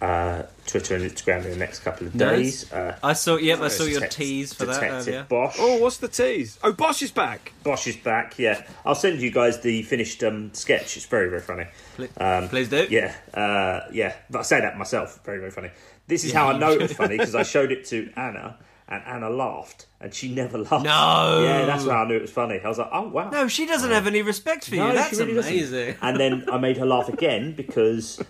uh, 0.00 0.42
Twitter 0.66 0.94
and 0.94 1.04
Instagram 1.10 1.44
in 1.44 1.50
the 1.50 1.56
next 1.56 1.80
couple 1.80 2.06
of 2.06 2.14
Nice. 2.14 2.62
days. 2.64 2.72
Uh, 2.72 2.96
I 3.02 3.12
saw. 3.14 3.36
Yep, 3.36 3.60
I 3.60 3.68
saw 3.68 3.82
your 3.84 3.94
Detect- 4.00 4.12
tease 4.16 4.52
for 4.52 4.66
that 4.66 4.74
Detective 4.80 5.08
earlier. 5.08 5.26
Bosch. 5.28 5.56
Oh, 5.58 5.78
what's 5.78 5.96
the 5.96 6.08
tease? 6.08 6.58
Oh, 6.62 6.72
Bosch 6.72 7.02
is 7.02 7.10
back. 7.10 7.52
Bosch 7.64 7.86
is 7.86 7.96
back. 7.96 8.38
Yeah, 8.38 8.64
I'll 8.84 8.94
send 8.94 9.20
you 9.20 9.30
guys 9.30 9.60
the 9.60 9.82
finished 9.82 10.22
um, 10.22 10.52
sketch. 10.54 10.96
It's 10.96 11.06
very 11.06 11.28
very 11.28 11.40
funny. 11.42 11.66
Pl- 11.96 12.48
Please 12.48 12.68
do. 12.68 12.86
Yeah, 12.90 13.14
uh, 13.34 13.88
yeah. 13.92 14.14
But 14.30 14.40
I 14.40 14.42
say 14.42 14.60
that 14.60 14.78
myself. 14.78 15.20
Very 15.24 15.38
very 15.38 15.50
funny. 15.50 15.70
This 16.06 16.24
is 16.24 16.32
how 16.32 16.48
I 16.48 16.58
know 16.58 16.72
it 16.72 16.80
was 16.82 16.92
funny 17.02 17.16
because 17.18 17.34
I 17.34 17.42
showed 17.42 17.72
it 17.72 17.84
to 17.86 18.10
Anna 18.16 18.58
and 18.88 19.02
Anna 19.04 19.28
laughed 19.28 19.86
and 20.00 20.14
she 20.14 20.32
never 20.34 20.56
laughed. 20.70 20.84
No. 20.84 21.42
Yeah, 21.44 21.66
that's 21.66 21.84
how 21.84 22.04
I 22.04 22.08
knew 22.08 22.14
it 22.16 22.22
was 22.22 22.30
funny. 22.30 22.60
I 22.64 22.68
was 22.68 22.78
like, 22.78 22.88
oh 22.92 23.08
wow. 23.08 23.30
No, 23.30 23.48
she 23.48 23.66
doesn't 23.66 23.90
have 23.90 24.06
any 24.06 24.22
respect 24.22 24.66
for 24.68 24.76
you. 24.76 24.80
No, 24.80 24.94
That's 24.94 25.10
she 25.16 25.22
really 25.24 25.34
doesn't. 25.34 25.52
amazing. 25.52 25.96
And 26.00 26.18
then 26.20 26.48
I 26.50 26.56
made 26.58 26.76
her 26.78 26.86
laugh 26.86 27.08
again 27.12 27.52
because 27.52 28.22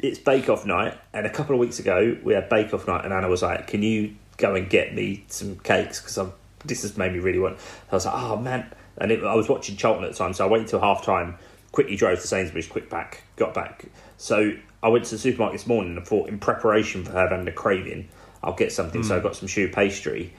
it's 0.00 0.18
Bake 0.18 0.48
Off 0.48 0.66
night, 0.66 0.98
and 1.12 1.26
a 1.26 1.30
couple 1.30 1.54
of 1.54 1.60
weeks 1.60 1.78
ago 1.78 2.16
we 2.22 2.34
had 2.34 2.48
Bake 2.48 2.72
Off 2.74 2.86
night, 2.86 3.04
and 3.04 3.12
Anna 3.12 3.28
was 3.28 3.42
like, 3.42 3.66
"Can 3.66 3.82
you 3.82 4.14
go 4.36 4.54
and 4.54 4.68
get 4.68 4.94
me 4.94 5.24
some 5.28 5.58
cakes? 5.58 6.00
Because 6.00 6.18
I'm 6.18 6.32
this 6.64 6.82
has 6.82 6.96
made 6.96 7.12
me 7.12 7.18
really 7.18 7.38
want." 7.38 7.58
I 7.90 7.94
was 7.94 8.06
like, 8.06 8.14
"Oh 8.14 8.36
man!" 8.36 8.72
And 8.98 9.12
it, 9.12 9.22
I 9.24 9.34
was 9.34 9.48
watching 9.48 9.76
Charlton 9.76 10.04
at 10.04 10.12
the 10.12 10.16
time, 10.16 10.32
so 10.32 10.46
I 10.46 10.50
waited 10.50 10.68
till 10.68 10.80
half 10.80 11.04
time, 11.04 11.36
quickly 11.72 11.96
drove 11.96 12.20
to 12.20 12.26
Sainsbury's, 12.26 12.66
quick 12.66 12.88
back, 12.88 13.22
got 13.36 13.52
back. 13.54 13.86
So 14.16 14.52
I 14.82 14.88
went 14.88 15.04
to 15.06 15.10
the 15.12 15.18
supermarket 15.18 15.60
this 15.60 15.66
morning 15.66 15.96
and 15.96 16.06
thought, 16.06 16.28
in 16.28 16.38
preparation 16.38 17.04
for 17.04 17.12
her 17.12 17.28
having 17.28 17.46
a 17.46 17.52
craving, 17.52 18.08
I'll 18.42 18.54
get 18.54 18.72
something. 18.72 19.02
So 19.02 19.16
I 19.16 19.20
got 19.20 19.36
some 19.36 19.48
choux 19.48 19.68
pastry, 19.68 20.32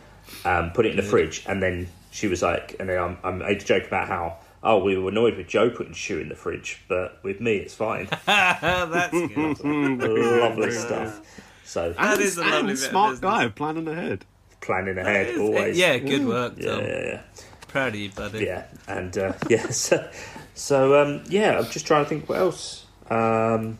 um, 0.45 0.71
put 0.71 0.85
it 0.85 0.91
in 0.91 0.97
the 0.97 1.03
fridge, 1.03 1.43
and 1.47 1.61
then 1.61 1.87
she 2.11 2.27
was 2.27 2.41
like, 2.41 2.75
and 2.79 2.89
then 2.89 2.97
I'm, 2.97 3.17
I 3.23 3.31
made 3.31 3.61
a 3.61 3.65
joke 3.65 3.85
about 3.87 4.07
how. 4.07 4.37
Oh, 4.63 4.79
we 4.83 4.97
were 4.97 5.09
annoyed 5.09 5.37
with 5.37 5.47
Joe 5.47 5.69
putting 5.69 5.93
choux 5.93 6.19
in 6.19 6.29
the 6.29 6.35
fridge, 6.35 6.81
but 6.87 7.19
with 7.23 7.39
me 7.39 7.57
it's 7.57 7.73
fine. 7.75 8.07
that's 8.25 9.11
good. 9.11 9.63
lovely 9.63 10.71
stuff. 10.71 11.21
So 11.63 11.93
That 11.93 12.19
is 12.19 12.37
a 12.37 12.43
And 12.43 12.67
bit 12.67 12.73
of 12.73 12.79
smart 12.79 13.11
business. 13.13 13.19
guy, 13.29 13.47
planning 13.49 13.87
ahead. 13.87 14.25
planning 14.61 14.97
ahead 14.97 15.37
always. 15.37 15.77
Yeah, 15.77 15.97
good 15.97 16.25
work, 16.25 16.53
yeah, 16.57 16.71
Tom. 16.71 16.79
yeah, 16.81 17.05
yeah. 17.05 17.21
Proud 17.67 17.89
of 17.89 17.95
you, 17.95 18.09
buddy. 18.11 18.45
yeah. 18.45 18.65
And 18.87 19.15
uh, 19.17 19.33
yeah, 19.49 19.67
so, 19.69 20.09
so 20.55 21.01
um, 21.01 21.23
yeah, 21.29 21.59
I'm 21.59 21.65
just 21.65 21.85
trying 21.85 22.05
to 22.05 22.09
think 22.09 22.27
what 22.27 22.39
else. 22.39 22.85
Um, 23.09 23.77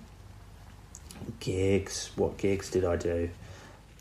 gigs. 1.39 2.11
What 2.15 2.37
gigs 2.37 2.69
did 2.69 2.85
I 2.85 2.95
do? 2.97 3.29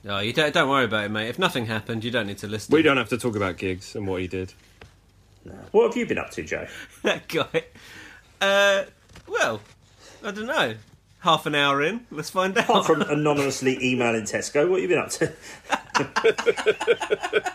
No, 0.04 0.18
you 0.20 0.32
don't, 0.32 0.52
don't 0.54 0.68
worry 0.68 0.84
about 0.84 1.04
it, 1.04 1.10
mate. 1.10 1.28
If 1.28 1.38
nothing 1.38 1.66
happened, 1.66 2.04
you 2.04 2.10
don't 2.10 2.26
need 2.26 2.38
to 2.38 2.46
listen. 2.46 2.72
We 2.72 2.82
don't 2.82 2.96
have 2.96 3.08
to 3.08 3.18
talk 3.18 3.34
about 3.34 3.56
gigs 3.56 3.96
and 3.96 4.06
what 4.06 4.20
he 4.20 4.28
did. 4.28 4.52
What 5.72 5.86
have 5.86 5.96
you 5.96 6.06
been 6.06 6.18
up 6.18 6.30
to, 6.32 6.42
Joe? 6.42 6.66
that 7.02 7.28
guy. 7.28 7.64
Uh, 8.40 8.84
well, 9.26 9.60
I 10.24 10.30
don't 10.30 10.46
know. 10.46 10.74
Half 11.20 11.46
an 11.46 11.54
hour 11.56 11.82
in, 11.82 12.06
let's 12.10 12.30
find 12.30 12.56
out. 12.56 12.64
Apart 12.64 12.86
from 12.86 13.00
anonymously 13.08 13.78
emailing 13.84 14.22
Tesco, 14.22 14.68
what 14.68 14.80
have 14.80 14.88
you 14.90 14.96
been 14.96 15.04
up 15.04 15.10
to? 15.10 15.32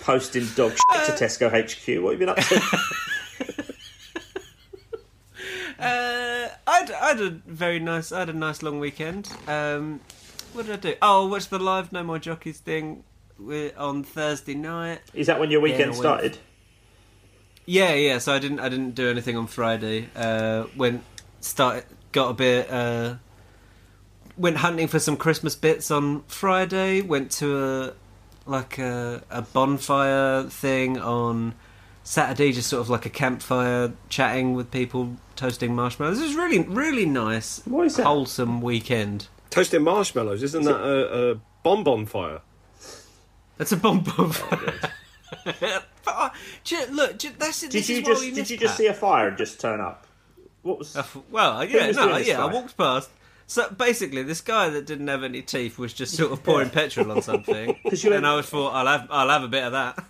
Posting 0.00 0.46
dog 0.56 0.72
shit 0.72 1.16
to 1.16 1.24
Tesco 1.24 1.48
HQ. 1.50 2.02
What 2.02 2.12
have 2.12 2.20
you 2.20 2.26
been 2.26 2.28
up 2.30 2.36
to? 2.38 2.62
Uh, 5.78 6.48
I 6.66 6.78
had, 6.78 6.90
I 6.90 7.08
had 7.08 7.20
a 7.20 7.30
very 7.30 7.78
nice, 7.78 8.10
I 8.10 8.20
had 8.20 8.30
a 8.30 8.32
nice 8.32 8.62
long 8.62 8.80
weekend. 8.80 9.30
Um, 9.46 10.00
what 10.54 10.64
did 10.66 10.72
I 10.72 10.76
do? 10.76 10.94
Oh, 11.02 11.26
I 11.26 11.30
watched 11.30 11.50
the 11.50 11.58
live 11.58 11.92
No 11.92 12.02
More 12.02 12.18
Jockeys 12.18 12.58
thing 12.58 13.04
wi- 13.38 13.72
on 13.76 14.02
Thursday 14.02 14.54
night. 14.54 15.00
Is 15.12 15.26
that 15.26 15.38
when 15.38 15.50
your 15.50 15.60
weekend 15.60 15.90
went- 15.90 15.96
started? 16.00 16.38
Yeah, 17.66 17.94
yeah. 17.94 18.18
So 18.18 18.32
I 18.32 18.38
didn't, 18.38 18.60
I 18.60 18.68
didn't 18.68 18.92
do 18.94 19.10
anything 19.10 19.36
on 19.36 19.46
Friday. 19.48 20.08
Uh, 20.14 20.66
went 20.76 21.02
started, 21.40 21.84
got 22.12 22.30
a 22.30 22.34
bit. 22.34 22.70
Uh, 22.70 23.16
went 24.36 24.58
hunting 24.58 24.86
for 24.88 24.98
some 24.98 25.16
Christmas 25.16 25.54
bits 25.56 25.90
on 25.90 26.22
Friday. 26.28 27.02
Went 27.02 27.30
to 27.32 27.58
a 27.64 27.92
like 28.48 28.78
a, 28.78 29.22
a 29.28 29.42
bonfire 29.42 30.44
thing 30.44 30.98
on 30.98 31.54
Saturday, 32.04 32.52
just 32.52 32.68
sort 32.68 32.80
of 32.80 32.88
like 32.88 33.04
a 33.04 33.10
campfire, 33.10 33.92
chatting 34.08 34.54
with 34.54 34.70
people, 34.70 35.16
toasting 35.34 35.74
marshmallows. 35.74 36.20
It 36.20 36.24
was 36.24 36.36
really, 36.36 36.60
really 36.60 37.06
nice, 37.06 37.60
What 37.64 37.86
is 37.86 37.96
that? 37.96 38.04
wholesome 38.04 38.60
weekend. 38.62 39.26
Toasting 39.50 39.82
marshmallows, 39.82 40.44
isn't 40.44 40.62
that 40.62 40.80
a, 40.80 41.32
a 41.32 41.40
bonbon 41.64 42.06
fire? 42.06 42.42
That's 43.58 43.72
a 43.72 43.76
bomb 43.76 44.04
bonfire. 44.04 44.74
but, 46.06 46.32
you- 46.66 46.86
look, 46.86 47.22
you- 47.22 47.30
that's 47.38 47.60
Did 47.60 47.72
this 47.72 47.88
you 47.90 47.96
is 47.98 48.02
what 48.04 48.08
just 48.12 48.20
we 48.22 48.30
did 48.30 48.48
you 48.50 48.56
just 48.56 48.72
Pat. 48.72 48.78
see 48.78 48.86
a 48.86 48.94
fire 48.94 49.28
and 49.28 49.36
just 49.36 49.60
turn 49.60 49.80
up? 49.80 50.06
What 50.62 50.78
was? 50.78 50.96
Uh, 50.96 51.04
Well, 51.30 51.64
yeah, 51.64 51.88
was 51.88 51.96
no, 51.96 52.04
doing 52.06 52.18
this 52.18 52.28
yeah. 52.28 52.42
I 52.44 52.52
walked 52.52 52.76
past. 52.76 53.10
So 53.48 53.68
basically, 53.70 54.22
this 54.24 54.40
guy 54.40 54.68
that 54.70 54.86
didn't 54.86 55.06
have 55.06 55.22
any 55.22 55.40
teeth 55.42 55.78
was 55.78 55.92
just 55.92 56.16
sort 56.16 56.32
of 56.32 56.42
pouring 56.44 56.70
petrol 56.70 57.12
on 57.12 57.22
something, 57.22 57.76
and 57.84 58.26
I 58.26 58.34
was 58.34 58.46
thought, 58.46 58.70
I'll 58.74 58.86
have, 58.86 59.06
I'll 59.10 59.28
have 59.28 59.44
a 59.44 59.48
bit 59.48 59.62
of 59.62 59.72
that. 59.72 60.04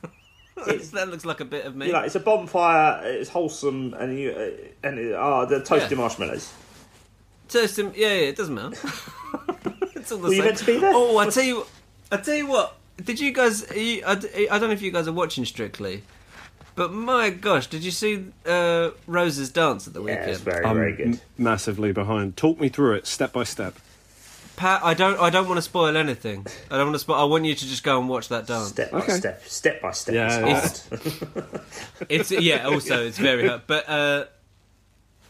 that 0.92 1.08
looks 1.10 1.26
like 1.26 1.40
a 1.40 1.44
bit 1.44 1.66
of 1.66 1.76
me. 1.76 1.88
You 1.88 1.92
know, 1.92 2.00
it's 2.00 2.14
a 2.14 2.20
bonfire. 2.20 3.02
It's 3.04 3.28
wholesome, 3.28 3.92
and 3.94 4.18
you 4.18 4.30
uh, 4.30 4.86
and 4.88 5.12
uh, 5.12 5.18
oh, 5.18 5.46
the 5.46 5.60
toasted 5.62 5.90
Yeah. 5.90 5.98
marshmallows. 5.98 6.50
Toast 7.48 7.78
him. 7.78 7.92
Yeah, 7.94 8.08
yeah, 8.08 8.28
it 8.28 8.36
doesn't 8.36 8.54
matter. 8.54 8.70
it's 9.94 10.10
all 10.10 10.18
the 10.18 10.28
Were 10.28 10.32
you 10.32 10.36
same. 10.36 10.44
meant 10.46 10.56
to 10.58 10.64
be 10.64 10.78
there? 10.78 10.92
Oh, 10.94 11.18
I 11.18 11.28
tell 11.28 11.44
you, 11.44 11.66
I 12.10 12.16
tell 12.16 12.34
you 12.36 12.46
what. 12.46 12.74
Did 13.02 13.20
you 13.20 13.32
guys? 13.32 13.70
are 13.70 13.76
You, 13.78 14.02
I, 14.06 14.14
d- 14.14 14.48
I 14.48 14.58
don't 14.58 14.68
know 14.68 14.74
if 14.74 14.82
you 14.82 14.90
guys 14.90 15.06
are 15.06 15.12
watching 15.12 15.44
Strictly, 15.44 16.02
but 16.74 16.92
my 16.92 17.30
gosh, 17.30 17.66
did 17.66 17.84
you 17.84 17.90
see 17.90 18.24
uh, 18.46 18.90
Rose's 19.06 19.50
dance 19.50 19.86
at 19.86 19.92
the 19.94 20.00
Yeah, 20.00 20.06
weekend? 20.16 20.30
it's 20.30 20.40
very 20.40 20.64
I'm 20.64 20.76
very 20.76 20.96
good. 20.96 21.06
m- 21.08 21.20
massively 21.38 21.92
behind. 21.92 22.36
Talk 22.36 22.58
me 22.60 22.68
through 22.68 22.94
it 22.94 23.06
step 23.06 23.32
by 23.32 23.44
step. 23.44 23.74
Pat, 24.56 24.82
I 24.82 24.94
don't. 24.94 25.20
I 25.20 25.28
don't 25.28 25.46
want 25.46 25.58
to 25.58 25.62
spoil 25.62 25.94
anything. 25.98 26.46
I 26.70 26.78
don't 26.78 26.86
want 26.86 26.94
to 26.94 26.98
spoil. 27.00 27.16
I 27.16 27.24
want 27.24 27.44
you 27.44 27.54
to 27.54 27.68
just 27.68 27.84
go 27.84 28.00
and 28.00 28.08
watch 28.08 28.28
that 28.28 28.46
dance. 28.46 28.68
Step 28.68 28.90
by 28.90 29.00
Okay. 29.00 29.12
step, 29.12 29.44
step 29.44 29.82
by 29.82 29.90
step. 29.92 30.14
Yeah, 30.14 30.46
is 30.46 30.88
yeah. 30.90 30.98
hard. 31.40 31.60
It's 32.08 32.30
yeah. 32.30 32.64
Also, 32.66 33.04
it's 33.06 33.18
very 33.18 33.46
hard. 33.46 33.62
But 33.66 33.86
uh, 33.86 34.24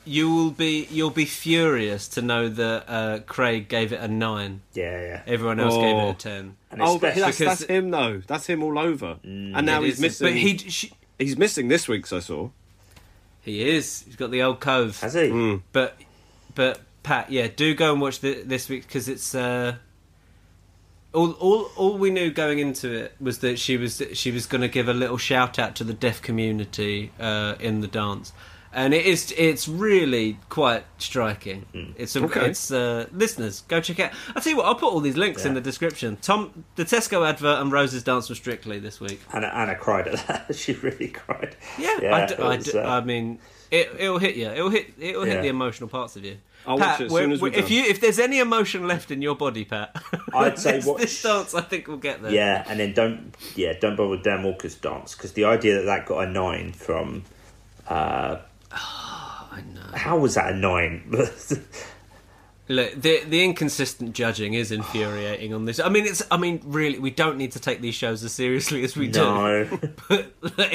you 0.07 0.33
will 0.33 0.51
be 0.51 0.87
you'll 0.91 1.11
be 1.11 1.25
furious 1.25 2.09
to 2.09 2.23
know 2.23 2.49
that 2.49 2.85
uh, 2.89 3.19
Craig 3.27 3.69
gave 3.69 3.93
it 3.93 4.01
a 4.01 4.09
nine. 4.09 4.63
yeah, 4.73 5.01
yeah. 5.01 5.23
Everyone 5.27 5.59
else 5.61 5.75
gave 5.75 5.85
it 5.97 6.01
Oh. 6.01 6.11
a 6.11 6.15
ten. 6.15 6.57
Oh, 6.79 6.99
but 6.99 7.15
that's, 7.15 7.39
that's 7.39 7.63
him 7.65 7.91
though. 7.91 8.23
That's 8.27 8.47
him 8.47 8.63
all 8.63 8.79
over. 8.79 9.19
and 9.25 9.67
now 9.67 9.83
he's 9.83 9.95
is- 9.95 10.01
missing. 10.01 10.27
But 10.27 10.35
he 10.35 10.57
she, 10.59 10.93
he's 11.19 11.37
missing 11.37 11.69
this 11.69 11.89
week's. 11.89 12.13
I 12.13 12.21
saw. 12.21 12.51
he 13.43 13.69
is. 13.69 14.03
He's 14.07 14.17
got 14.17 14.31
the 14.31 14.43
old 14.43 14.61
cove. 14.61 15.01
has 15.01 15.15
he? 15.15 15.29
Hmm. 15.31 15.57
But 15.73 15.97
but 16.55 16.81
Pat, 17.03 17.31
yeah, 17.31 17.49
do 17.55 17.75
go 17.75 17.93
and 17.93 18.01
watch 18.01 18.21
the, 18.21 18.43
this 18.43 18.69
week 18.69 18.87
because 18.87 19.09
it's 19.09 19.35
uh, 19.35 19.77
all 21.15 21.33
all 21.33 21.71
all 21.77 21.99
we 21.99 22.11
knew 22.11 22.31
going 22.31 22.59
into 22.59 22.93
it 22.93 23.15
was 23.21 23.39
that 23.39 23.59
she 23.59 23.77
was 23.77 24.03
she 24.13 24.31
was 24.31 24.47
going 24.47 24.61
to 24.63 24.69
give 24.69 24.89
a 24.89 24.95
little 24.95 25.17
shout 25.19 25.59
out 25.59 25.75
to 25.77 25.85
the 25.85 25.95
deaf 25.95 26.21
community 26.21 27.11
uh, 27.19 27.55
in 27.61 27.81
the 27.81 27.87
dance. 27.89 28.33
And 28.77 28.93
it 28.93 29.07
is 29.07 29.33
it's 29.39 29.67
really 29.67 30.39
quite 30.51 30.85
striking. 30.99 31.65
It's 31.97 32.15
a, 32.15 32.23
Okay. 32.25 32.51
it's 32.51 32.71
uh, 32.71 33.07
listeners 33.11 33.63
go 33.69 33.81
check 33.81 33.99
it 33.99 34.03
out. 34.03 34.13
I'll 34.35 34.43
tell 34.43 34.51
you 34.51 34.59
what, 34.59 34.67
I'll 34.67 34.75
put 34.75 34.93
all 34.93 35.01
these 35.01 35.17
links 35.17 35.47
in 35.47 35.55
the 35.55 35.63
description. 35.63 36.19
Tom, 36.21 36.65
the 36.75 36.85
Tesco 36.85 37.27
advert 37.27 37.63
and 37.63 37.73
Rose's 37.73 38.03
dance 38.05 38.29
was 38.29 38.37
strictly 38.37 38.79
this 38.79 39.01
week. 39.01 39.19
Anna, 39.33 39.47
Anna 39.47 39.77
cried 39.77 40.09
at 40.09 40.27
that. 40.27 40.55
she 40.63 40.75
really 40.75 41.09
cried. 41.09 41.57
Yeah, 41.79 41.99
yeah 42.03 42.15
I, 42.15 42.27
d- 42.27 42.35
I, 42.35 42.57
was, 42.57 42.65
d- 42.67 42.79
uh, 42.79 42.87
I 42.87 43.01
mean, 43.01 43.39
it, 43.71 43.89
it'll 43.99 44.19
hit 44.19 44.37
you. 44.37 44.49
It'll 44.51 44.69
hit. 44.69 44.93
It'll 44.99 45.25
hit 45.25 45.41
the 45.41 45.49
emotional 45.49 45.89
parts 45.89 46.17
of 46.17 46.25
you. 46.27 46.37
I'll 46.67 46.77
Pat, 46.77 47.01
watch 47.01 47.13
it 47.13 47.33
as 47.33 47.43
as 47.43 47.55
if 47.55 47.71
you 47.71 47.83
if 47.85 48.03
there's 48.03 48.19
any 48.19 48.41
emotion 48.41 48.87
left 48.87 49.11
in 49.11 49.23
your 49.23 49.37
body, 49.37 49.65
Pat, 49.65 49.97
I'd 50.35 50.59
say 50.67 50.73
this, 50.73 50.85
watch- 50.85 51.01
this 51.01 51.23
dance. 51.23 51.55
I 51.55 51.63
think 51.63 51.89
we'll 51.89 51.97
get 51.97 52.21
there. 52.23 52.31
Yeah, 52.33 52.63
and 52.69 52.79
then 52.79 52.93
don't 52.93 53.35
yeah 53.55 53.73
don't 53.81 53.97
bother 53.97 54.11
with 54.11 54.23
Dan 54.23 54.43
Walker's 54.43 54.75
dance 54.75 55.15
because 55.15 55.33
the 55.33 55.45
idea 55.47 55.77
that 55.77 55.87
that 55.87 56.05
got 56.05 56.29
a 56.29 56.31
nine 56.31 56.73
from 56.73 57.23
uh, 57.89 58.39
Oh, 58.73 59.49
I 59.53 59.61
know. 59.75 59.97
how 59.97 60.19
was 60.19 60.35
that 60.35 60.53
annoying? 60.53 61.03
Look, 62.69 63.01
the 63.01 63.23
the 63.25 63.45
inconsistent 63.45 64.13
judging 64.15 64.55
is 64.55 64.73
infuriating 64.73 65.55
on 65.55 65.67
this. 65.67 65.79
I 65.79 65.89
mean, 65.89 66.05
it's. 66.05 66.21
I 66.33 66.37
mean, 66.37 66.61
really, 66.65 66.99
we 66.99 67.11
don't 67.13 67.37
need 67.39 67.53
to 67.53 67.61
take 67.61 67.81
these 67.81 67.95
shows 67.95 68.25
as 68.25 68.33
seriously 68.33 68.83
as 68.83 68.97
we 68.97 69.07
do, 69.07 69.21
no, 69.21 69.79
but 70.09 70.33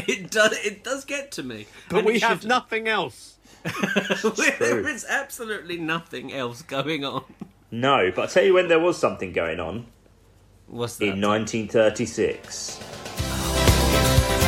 it 0.07 0.31
does. 0.31 0.53
It 0.65 0.85
does 0.85 1.03
get 1.03 1.33
to 1.33 1.43
me. 1.43 1.67
But 1.89 1.97
And 1.97 2.07
we 2.07 2.19
have 2.19 2.39
should- 2.41 2.47
nothing 2.49 2.87
else. 2.87 3.35
there 4.59 4.87
is 4.87 5.05
absolutely 5.07 5.77
nothing 5.77 6.33
else 6.33 6.61
going 6.61 7.03
on. 7.03 7.25
no. 7.71 8.09
But 8.15 8.23
I 8.23 8.27
tell 8.31 8.43
you 8.45 8.53
when 8.53 8.69
there 8.69 8.79
was 8.79 8.97
something 8.97 9.33
going 9.33 9.59
on 9.59 9.85
What's 10.67 10.95
that? 10.97 11.05
in 11.09 11.21
1936. 11.21 12.79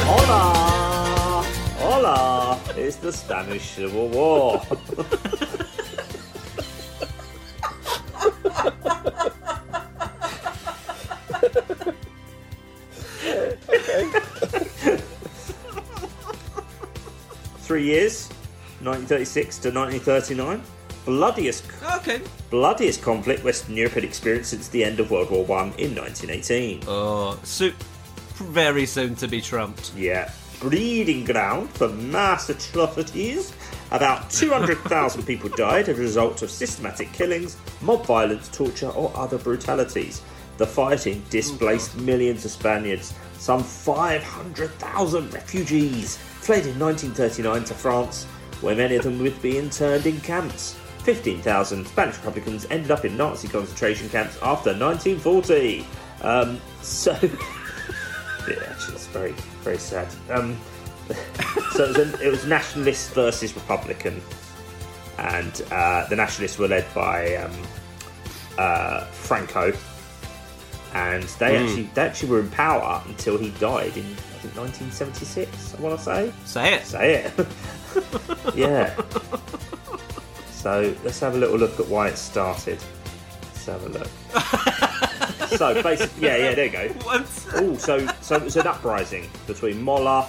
Hola, 0.05 0.53
hola! 1.83 2.59
It's 2.77 2.95
the 2.95 3.11
Spanish 3.11 3.71
Civil 3.71 4.07
War. 4.07 4.59
Three 17.59 17.83
years, 17.83 18.29
1936 18.81 19.57
to 19.59 19.71
1939. 19.71 20.61
Bloodiest, 21.05 21.65
okay. 21.97 22.21
bloodiest 22.49 23.01
conflict 23.01 23.43
Western 23.43 23.75
Europe 23.75 23.93
had 23.93 24.05
experienced 24.05 24.51
since 24.51 24.69
the 24.69 24.85
end 24.85 25.01
of 25.01 25.11
World 25.11 25.31
War 25.31 25.43
One 25.43 25.73
in 25.77 25.93
1918. 25.95 26.83
Oh, 26.87 27.37
so 27.43 27.71
very 28.35 28.85
soon 28.85 29.15
to 29.15 29.27
be 29.27 29.41
trumped. 29.41 29.91
Yeah. 29.97 30.31
Breeding 30.63 31.25
ground 31.25 31.69
for 31.71 31.89
mass 31.89 32.47
atrocities. 32.47 33.51
About 33.91 34.29
200,000 34.29 35.23
people 35.27 35.49
died 35.49 35.89
as 35.89 35.99
a 35.99 36.01
result 36.01 36.41
of 36.41 36.49
systematic 36.49 37.11
killings, 37.11 37.57
mob 37.81 38.05
violence, 38.05 38.47
torture, 38.47 38.87
or 38.91 39.11
other 39.13 39.37
brutalities. 39.37 40.21
The 40.55 40.65
fighting 40.65 41.21
displaced 41.29 41.97
millions 41.97 42.45
of 42.45 42.51
Spaniards. 42.51 43.13
Some 43.39 43.61
500,000 43.61 45.33
refugees 45.33 46.15
fled 46.15 46.65
in 46.65 46.79
1939 46.79 47.65
to 47.65 47.73
France, 47.73 48.23
where 48.61 48.73
many 48.73 48.95
of 48.95 49.03
them 49.03 49.19
would 49.19 49.41
be 49.41 49.57
interned 49.57 50.05
in 50.05 50.21
camps. 50.21 50.79
15,000 50.99 51.85
Spanish 51.85 52.15
Republicans 52.19 52.65
ended 52.69 52.89
up 52.89 53.03
in 53.03 53.17
Nazi 53.17 53.49
concentration 53.49 54.07
camps 54.07 54.37
after 54.41 54.69
1940. 54.69 55.85
Um, 56.21 56.61
so. 56.81 57.19
Yeah, 58.47 58.63
actually, 58.69 58.95
it's 58.95 59.07
very, 59.07 59.31
very 59.61 59.77
sad. 59.77 60.07
Um, 60.29 60.57
so 61.73 61.85
it 61.85 61.97
was, 61.97 62.21
it 62.21 62.29
was 62.29 62.45
nationalist 62.45 63.13
versus 63.13 63.53
Republican, 63.55 64.21
and 65.17 65.61
uh, 65.71 66.07
the 66.07 66.15
nationalists 66.15 66.57
were 66.57 66.67
led 66.67 66.85
by 66.93 67.35
um, 67.35 67.51
uh, 68.57 69.05
Franco, 69.05 69.73
and 70.93 71.23
they 71.23 71.57
actually 71.57 71.89
they 71.93 72.01
actually 72.01 72.29
were 72.29 72.39
in 72.39 72.49
power 72.51 73.01
until 73.07 73.37
he 73.37 73.49
died 73.51 73.97
in 73.97 74.05
I 74.05 74.45
think 74.45 74.55
1976. 74.55 75.75
I 75.77 75.81
want 75.81 75.97
to 75.97 76.03
say, 76.03 76.33
Say 76.45 76.73
it. 76.75 76.85
say 76.85 77.15
it, 77.23 77.47
yeah. 78.55 78.95
So 80.51 80.95
let's 81.03 81.19
have 81.19 81.35
a 81.35 81.37
little 81.37 81.57
look 81.57 81.79
at 81.79 81.87
why 81.87 82.07
it 82.09 82.17
started. 82.17 82.79
Let's 83.41 83.65
have 83.65 83.83
a 83.85 83.89
look. 83.89 85.09
so 85.47 85.81
basically, 85.81 86.27
yeah, 86.27 86.37
yeah, 86.37 86.55
there 86.55 86.65
you 86.65 86.71
go. 86.71 86.87
What? 87.03 87.45
Oh, 87.55 87.77
so 87.77 88.05
so 88.21 88.35
it 88.35 88.43
was 88.43 88.55
an 88.55 88.67
uprising 88.67 89.29
between 89.47 89.81
Mola, 89.81 90.27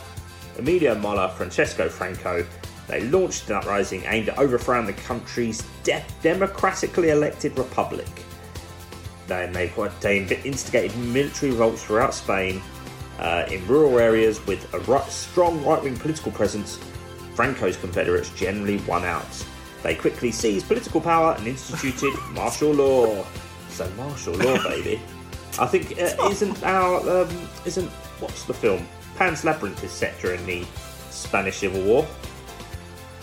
Emilio 0.59 0.95
Mola, 0.95 1.31
Francisco 1.31 1.89
Franco. 1.89 2.45
They 2.87 3.03
launched 3.05 3.49
an 3.49 3.57
uprising 3.57 4.03
aimed 4.07 4.29
at 4.29 4.39
overthrowing 4.39 4.87
the 4.87 4.93
country's 4.93 5.63
de- 5.85 6.05
democratically 6.23 7.11
elected 7.11 7.57
republic. 7.59 8.07
They, 9.27 9.47
they 10.01 10.41
instigated 10.45 10.95
military 10.99 11.53
revolts 11.53 11.83
throughout 11.85 12.13
Spain 12.13 12.61
uh, 13.19 13.47
in 13.51 13.67
rural 13.67 13.99
areas 13.99 14.45
with 14.47 14.73
a 14.75 14.81
right, 14.81 15.05
strong 15.11 15.65
right-wing 15.65 15.97
political 15.97 16.31
presence. 16.33 16.79
Franco's 17.35 17.77
Confederates 17.77 18.31
generally 18.31 18.77
won 18.87 19.05
out. 19.05 19.47
They 19.83 19.95
quickly 19.95 20.31
seized 20.31 20.67
political 20.67 21.01
power 21.01 21.35
and 21.39 21.47
instituted 21.47 22.13
martial 22.33 22.73
law. 22.73 23.25
So 23.75 23.89
martial 23.97 24.35
law, 24.35 24.63
baby. 24.69 25.01
I 25.59 25.67
think 25.67 25.93
uh, 26.01 26.29
isn't 26.31 26.63
our 26.65 27.23
um, 27.23 27.49
isn't 27.65 27.89
what's 28.21 28.45
the 28.45 28.55
film 28.55 28.87
Pan's 29.17 29.45
Labyrinth 29.45 29.83
is 29.83 29.91
set 29.91 30.19
during 30.21 30.45
the 30.47 30.65
Spanish 31.11 31.57
Civil 31.59 31.83
War. 31.83 32.07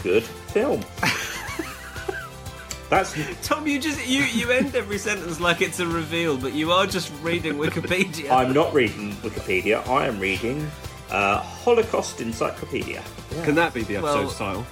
Good 0.04 0.24
film. 0.24 0.82
That's 2.90 3.16
Tom, 3.48 3.66
you 3.68 3.80
just 3.80 4.06
you 4.06 4.24
you 4.24 4.52
end 4.52 4.76
every 4.76 4.98
sentence 4.98 5.40
like 5.40 5.62
it's 5.62 5.80
a 5.80 5.88
reveal, 5.88 6.36
but 6.38 6.52
you 6.54 6.74
are 6.74 6.86
just 6.86 7.12
reading 7.22 7.54
Wikipedia. 7.54 8.30
I'm 8.38 8.52
not 8.54 8.74
reading 8.74 9.14
Wikipedia. 9.24 9.88
I 9.88 10.08
am 10.08 10.20
reading 10.20 10.70
uh, 11.10 11.38
Holocaust 11.40 12.20
Encyclopedia. 12.20 13.02
Can 13.44 13.56
that 13.56 13.74
be 13.74 13.84
the 13.84 14.00
Well- 14.00 14.18
episode's 14.18 14.38
title? 14.38 14.66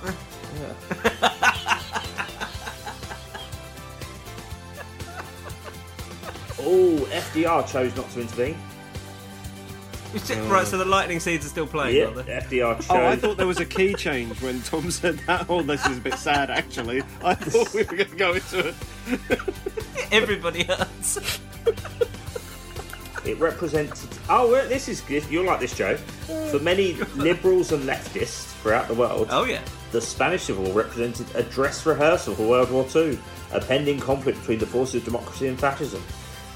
Oh, 6.62 7.08
FDR 7.12 7.68
chose 7.68 7.96
not 7.96 8.10
to 8.12 8.22
intervene. 8.22 8.58
right, 10.50 10.66
so 10.66 10.78
the 10.78 10.86
lightning 10.86 11.20
seeds 11.20 11.46
are 11.46 11.50
still 11.50 11.68
playing, 11.68 11.96
Yeah, 11.96 12.06
are 12.06 12.12
they? 12.24 12.24
FDR 12.24 12.76
chose. 12.78 12.88
Oh, 12.90 13.06
I 13.06 13.16
thought 13.16 13.38
there 13.38 13.46
was 13.48 13.60
a 13.60 13.66
key 13.66 13.94
change 13.94 14.42
when 14.42 14.62
Tom 14.64 14.90
said 14.92 15.20
that. 15.28 15.46
Oh, 15.50 15.62
this 15.62 15.86
is 15.86 15.98
a 15.98 16.02
bit 16.02 16.16
sad, 16.16 16.50
actually. 16.50 17.02
I 17.24 17.36
thought 17.36 17.74
we 17.74 17.84
were 17.84 17.96
going 17.96 18.10
to 18.10 18.16
go 18.16 18.34
into 18.34 18.70
it. 18.70 18.76
Everybody 20.12 20.64
hurts. 20.64 21.40
It 23.26 23.38
represented. 23.38 24.10
Oh, 24.30 24.50
well, 24.52 24.68
this 24.68 24.88
is 24.88 25.02
good. 25.02 25.24
You'll 25.30 25.46
like 25.46 25.60
this, 25.60 25.76
Joe. 25.76 25.98
For 26.52 26.58
many 26.60 26.94
liberals 27.16 27.72
and 27.72 27.84
leftists 27.84 28.46
throughout 28.62 28.88
the 28.88 28.96
world, 28.96 29.28
Oh 29.30 29.44
yeah. 29.44 29.62
the 29.92 30.02
Spanish 30.02 30.44
Civil 30.44 30.64
War 30.64 30.74
represented 30.74 31.28
a 31.36 31.44
dress 31.44 31.86
rehearsal 31.86 32.34
for 32.34 32.48
World 32.48 32.72
War 32.72 32.88
II, 32.96 33.20
a 33.52 33.60
pending 33.62 34.00
conflict 34.00 34.40
between 34.40 34.58
the 34.60 34.66
forces 34.66 34.96
of 34.96 35.06
democracy 35.06 35.48
and 35.48 35.60
fascism. 35.60 36.02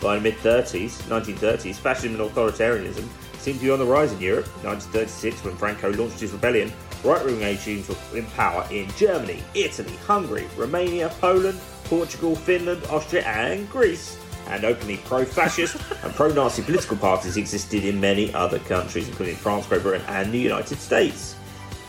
By 0.04 0.16
the 0.18 0.22
mid 0.22 0.36
30s, 0.39 1.01
1930s, 1.04 1.76
fascism 1.76 2.20
and 2.20 2.30
authoritarianism 2.30 3.08
seemed 3.38 3.60
to 3.60 3.66
be 3.66 3.72
on 3.72 3.80
the 3.80 3.86
rise 3.86 4.12
in 4.12 4.20
Europe. 4.20 4.47
1936, 4.66 5.45
when 5.45 5.56
Franco 5.56 5.93
launched 5.93 6.20
his 6.20 6.34
rebellion, 6.34 6.74
right 7.06 7.24
wing 7.26 7.39
regimes 7.39 7.88
were 7.88 7.95
in 8.14 8.26
power 8.32 8.68
in 8.70 8.89
Germany, 8.97 9.41
Italy, 9.56 9.95
Hungary, 10.06 10.45
Romania, 10.58 11.08
Poland, 11.22 11.58
Portugal, 11.86 12.36
Finland, 12.36 12.84
Austria, 12.89 13.24
and 13.24 13.70
Greece. 13.70 14.18
And 14.49 14.66
openly 14.66 14.97
pro 15.06 15.24
fascist 15.24 15.78
and 16.04 16.14
pro 16.14 16.34
Nazi 16.34 16.64
political 16.64 16.97
parties 16.97 17.38
existed 17.38 17.86
in 17.86 17.97
many 18.01 18.34
other 18.34 18.60
countries, 18.60 19.08
including 19.08 19.38
France, 19.38 19.68
Great 19.68 19.84
Britain, 19.84 20.06
and 20.10 20.34
the 20.34 20.38
United 20.39 20.80
States. 20.80 21.38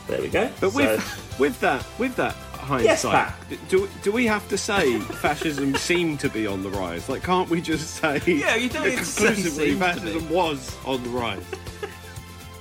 There 0.06 0.20
we 0.20 0.28
go. 0.28 0.48
But 0.60 0.70
So- 0.70 0.76
with 0.76 1.36
with 1.40 1.60
that, 1.60 1.84
with 1.98 2.14
that, 2.14 2.36
hindsight, 2.64 3.12
Pat. 3.12 3.34
d- 3.48 3.58
do 3.68 3.88
do 4.02 4.12
we 4.12 4.26
have 4.26 4.48
to 4.48 4.58
say 4.58 4.98
fascism 5.22 5.74
seemed 5.76 6.20
to 6.20 6.28
be 6.28 6.46
on 6.46 6.62
the 6.62 6.70
rise? 6.70 7.08
Like, 7.08 7.22
can't 7.22 7.48
we 7.48 7.60
just 7.60 7.94
say 7.96 8.20
Yeah, 8.26 8.56
you 8.56 8.68
don't 8.68 8.84
need 8.88 8.96
conclusively 8.96 9.74
fascism 9.74 10.28
was 10.30 10.76
on 10.84 11.02
the 11.02 11.10
rise? 11.10 11.42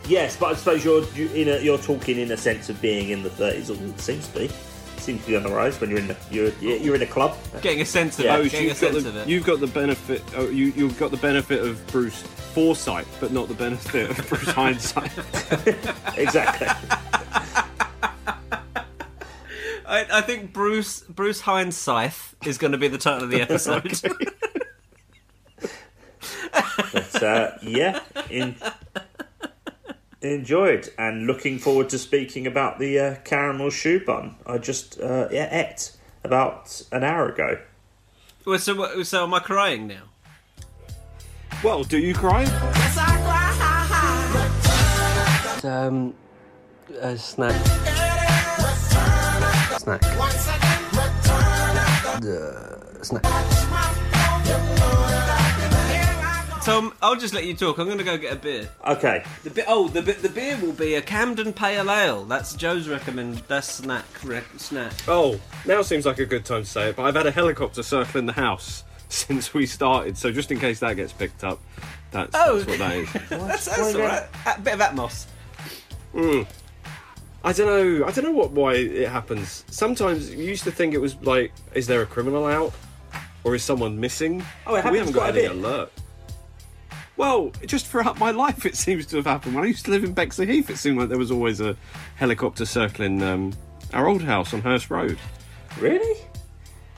Yes, 0.06 0.36
but 0.36 0.48
I 0.52 0.56
suppose 0.56 0.84
you're 0.84 1.06
you- 1.16 1.30
in 1.30 1.48
a, 1.48 1.60
you're 1.62 1.78
talking 1.78 2.20
in 2.20 2.30
a 2.32 2.36
sense 2.38 2.68
of 2.68 2.82
being 2.82 3.12
in 3.12 3.24
the 3.24 3.30
30s. 3.30 3.70
Or 3.70 3.82
it 3.88 3.98
seems 4.02 4.28
to 4.28 4.38
be. 4.40 4.50
Seems 4.98 5.22
to 5.22 5.28
be 5.28 5.38
on 5.38 5.44
the 5.44 5.50
rise 5.50 5.80
when 5.80 5.90
you're 5.90 6.00
in 6.00 6.08
the 6.08 6.18
you're 6.30 6.50
you're 6.60 6.96
in 6.96 7.02
a 7.04 7.06
club. 7.06 7.38
Getting 7.62 7.80
a 7.80 7.86
sense 7.86 8.20
of 8.20 8.26
Yeah. 8.26 8.36
it. 8.36 8.40
Oh, 8.40 8.44
Getting 8.44 8.64
you've 8.64 8.70
got, 8.82 8.94
sense 8.94 9.06
of 9.06 9.14
the, 9.14 9.22
it. 9.22 9.28
you've 9.30 9.46
got 9.46 9.60
the 9.62 9.68
benefit. 9.68 10.22
Oh, 10.36 10.50
you 10.50 10.74
you've 10.76 11.00
got 11.00 11.12
the 11.12 11.18
benefit 11.18 11.62
of 11.64 11.86
Bruce 11.88 12.22
Forsyth, 12.22 13.08
but 13.22 13.32
not 13.32 13.48
the 13.48 13.54
benefit 13.54 14.10
of 14.10 14.18
Bruce 14.28 14.44
Hindsyth. 14.50 16.18
Exactly. 16.18 16.68
I, 19.94 20.08
I 20.12 20.22
think 20.22 20.52
Bruce 20.54 21.02
Bruce 21.02 21.44
Hindsyth 21.44 22.34
is 22.48 22.58
going 22.58 22.72
to 22.72 22.80
be 22.80 22.88
the 22.88 22.98
title 22.98 23.26
of 23.26 23.30
the 23.30 23.42
episode. 23.48 23.84
but 26.92 27.24
uh, 27.24 27.52
yeah, 27.62 28.00
in, 28.28 28.56
enjoyed 30.22 30.90
and 30.98 31.28
looking 31.28 31.60
forward 31.60 31.90
to 31.90 32.00
speaking 32.00 32.48
about 32.48 32.80
the 32.80 33.00
uh, 33.00 33.16
caramel 33.24 33.70
choux 33.70 34.04
bun 34.04 34.36
I 34.48 34.58
just 34.58 35.00
uh, 35.00 35.28
yeah, 35.32 35.48
ate 35.52 35.96
about 36.24 36.82
an 36.92 37.04
hour 37.04 37.30
ago. 37.30 37.60
well, 38.46 38.58
so, 38.58 39.04
so 39.04 39.24
am 39.24 39.34
I 39.36 39.40
crying 39.40 39.86
now? 39.86 40.04
well, 41.64 41.84
do 41.84 42.00
you 42.00 42.16
cry? 42.16 42.46
Um, 45.64 46.16
a 47.00 47.16
snack. 47.16 48.03
Snack. 49.84 50.02
snack. 53.04 53.24
So 56.64 56.78
um, 56.78 56.94
I'll 57.02 57.18
just 57.18 57.34
let 57.34 57.44
you 57.44 57.54
talk. 57.54 57.78
I'm 57.78 57.88
going 57.88 57.98
to 57.98 58.06
go 58.06 58.18
get 58.18 58.32
a 58.32 58.38
beer. 58.38 58.70
Okay, 58.88 59.26
The 59.44 59.50
be- 59.50 59.64
oh, 59.68 59.90
the 59.90 60.02
be- 60.02 60.14
the 60.14 60.30
beer 60.30 60.58
will 60.62 60.72
be 60.72 60.96
a 60.96 61.02
Camden 61.02 61.52
Pale 61.52 61.92
Ale. 61.92 62.24
That's 62.24 62.54
Joe's 62.56 62.88
recommend. 62.88 63.40
That's 63.50 63.68
snack 63.70 64.06
rec- 64.24 64.46
snack. 64.56 64.94
Oh, 65.10 65.38
now 65.66 65.82
seems 65.82 66.06
like 66.06 66.20
a 66.20 66.26
good 66.26 66.46
time 66.46 66.64
to 66.64 66.70
say 66.70 66.90
it. 66.92 66.96
But 66.96 67.04
I've 67.04 67.16
had 67.16 67.28
a 67.28 67.32
helicopter 67.32 67.84
circling 67.84 68.26
the 68.28 68.32
house 68.32 68.86
since 69.10 69.54
we 69.54 69.66
started, 69.66 70.18
so 70.18 70.32
just 70.32 70.50
in 70.50 70.60
case 70.62 70.80
that 70.80 70.94
gets 70.96 71.12
picked 71.12 71.44
up, 71.44 71.60
that's, 72.12 72.32
Oh. 72.34 72.60
that's 72.60 72.70
what 72.70 72.80
that 72.80 72.96
is. 72.96 73.12
That's, 73.30 73.66
that's 73.66 73.96
all 73.96 74.02
right. 74.02 74.24
A 74.46 74.62
bit 74.62 74.76
of 74.76 74.80
Atmos. 74.80 75.26
I 77.44 77.52
don't 77.52 77.68
know. 77.68 78.06
I 78.08 78.12
don't 78.12 78.24
know 78.24 78.32
what 78.32 78.52
why 78.52 78.76
it 78.76 79.10
happens. 79.10 79.66
Sometimes 79.70 80.34
you 80.34 80.44
used 80.44 80.64
to 80.64 80.72
think 80.72 80.94
it 80.94 81.00
was 81.02 81.16
like, 81.18 81.52
is 81.74 81.88
there 81.88 82.02
a 82.02 82.06
criminal 82.06 82.46
out, 82.46 82.74
or 83.44 83.54
is 83.56 83.64
someone 83.64 84.00
missing? 84.00 84.44
Oh, 84.66 84.76
it 84.76 84.86
we 84.90 84.98
haven't 84.98 85.14
got 85.14 85.32
quite 85.32 85.36
a 85.36 85.40
any 85.46 85.48
bit. 85.50 85.58
alert. 85.58 85.92
Well, 87.18 87.52
just 87.66 87.88
throughout 87.88 88.18
my 88.18 88.32
life, 88.46 88.66
it 88.66 88.76
seems 88.76 89.06
to 89.08 89.18
have 89.18 89.26
happened. 89.26 89.56
When 89.56 89.64
I 89.66 89.68
used 89.68 89.86
to 89.86 89.92
live 89.92 90.04
in 90.04 90.16
Bexleyheath, 90.16 90.70
it 90.70 90.78
seemed 90.78 90.98
like 90.98 91.10
there 91.10 91.18
was 91.18 91.32
always 91.32 91.60
a 91.62 91.76
helicopter 92.16 92.66
circling 92.66 93.22
um, 93.22 93.54
our 93.94 94.08
old 94.08 94.24
house 94.24 94.54
on 94.54 94.62
Hurst 94.62 94.90
Road. 94.90 95.18
really? 95.80 96.20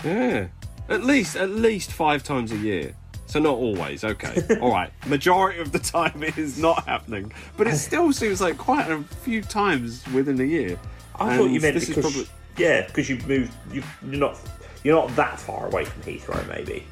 Yeah, 0.04 0.48
at 0.90 1.04
least 1.04 1.36
at 1.36 1.50
least 1.50 1.92
five 1.92 2.22
times 2.24 2.52
a 2.52 2.58
year. 2.58 2.96
So 3.28 3.40
not 3.40 3.56
always. 3.56 4.04
Okay, 4.04 4.42
all 4.62 4.72
right. 4.72 4.92
Majority 5.08 5.60
of 5.60 5.72
the 5.72 5.80
time, 5.80 6.22
it 6.24 6.38
is 6.38 6.58
not 6.60 6.86
happening, 6.86 7.32
but 7.58 7.68
it 7.68 7.78
still 7.78 8.14
seems 8.14 8.40
like 8.42 8.58
quite 8.58 8.90
a 8.90 9.02
few 9.24 9.42
times 9.42 10.04
within 10.14 10.40
a 10.40 10.44
year. 10.44 10.80
I 11.20 11.38
thought 11.38 11.46
you 11.50 11.60
meant 11.60 11.74
this 11.74 11.90
is 11.90 11.96
because 11.96 12.14
probably- 12.14 12.30
yeah, 12.58 12.86
because 12.86 13.10
you 13.10 13.18
moved. 13.28 13.52
You, 13.72 13.84
you're 14.08 14.20
not 14.20 14.38
you're 14.84 14.96
not 14.96 15.16
that 15.16 15.40
far 15.40 15.66
away 15.68 15.86
from 15.86 16.02
Heathrow, 16.04 16.48
maybe. 16.48 16.86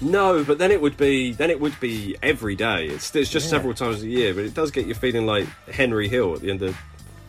No, 0.00 0.44
but 0.44 0.58
then 0.58 0.70
it 0.70 0.80
would 0.80 0.96
be 0.96 1.32
then 1.32 1.50
it 1.50 1.60
would 1.60 1.78
be 1.80 2.16
every 2.22 2.54
day. 2.54 2.86
It's 2.86 3.14
it's 3.16 3.30
just 3.30 3.46
Yeah. 3.46 3.50
several 3.58 3.74
times 3.74 4.02
a 4.02 4.06
year, 4.08 4.32
but 4.32 4.44
it 4.44 4.54
does 4.54 4.70
get 4.70 4.86
you 4.86 4.94
feeling 4.94 5.26
like 5.26 5.46
Henry 5.72 6.08
Hill 6.08 6.34
at 6.34 6.40
the 6.40 6.50
end 6.50 6.62
of 6.62 6.76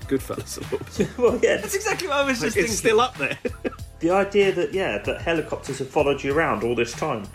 Goodfellas 0.08 0.58
a 0.58 0.62
little 0.76 0.80
bit. 0.97 1.18
well, 1.18 1.39
yeah, 1.41 1.58
That's 1.58 1.74
exactly 1.76 2.08
what 2.08 2.18
I 2.18 2.24
was 2.26 2.39
just 2.39 2.56
it's 2.56 2.68
thinking. 2.68 2.76
still 2.76 3.02
up 3.02 3.18
there. 3.18 3.38
the 4.00 4.12
idea 4.12 4.52
that 4.54 4.74
yeah, 4.74 4.97
that 5.00 5.22
helicopters 5.22 5.80
have 5.80 5.89
followed 5.89 6.24
you 6.24 6.34
around 6.34 6.64
all 6.64 6.76
this 6.76 6.91
time. 6.93 7.28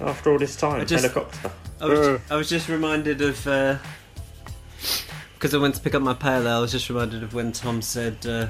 After 0.00 0.32
all 0.32 0.38
this 0.38 0.56
time, 0.56 0.86
just- 0.86 1.04
helicopter. 1.04 1.50
I 1.80 1.86
was, 1.86 2.20
I 2.30 2.36
was 2.36 2.48
just 2.48 2.68
reminded 2.68 3.20
of 3.22 3.36
because 5.34 5.54
I 5.54 5.58
went 5.58 5.74
to 5.74 5.80
pick 5.80 5.96
up 5.96 6.02
my 6.02 6.14
pale 6.14 6.46
ale. 6.46 6.58
I 6.58 6.60
was 6.60 6.70
just 6.70 6.88
reminded 6.88 7.24
of 7.24 7.34
when 7.34 7.50
Tom 7.50 7.82
said, 7.82 8.24
uh, 8.24 8.46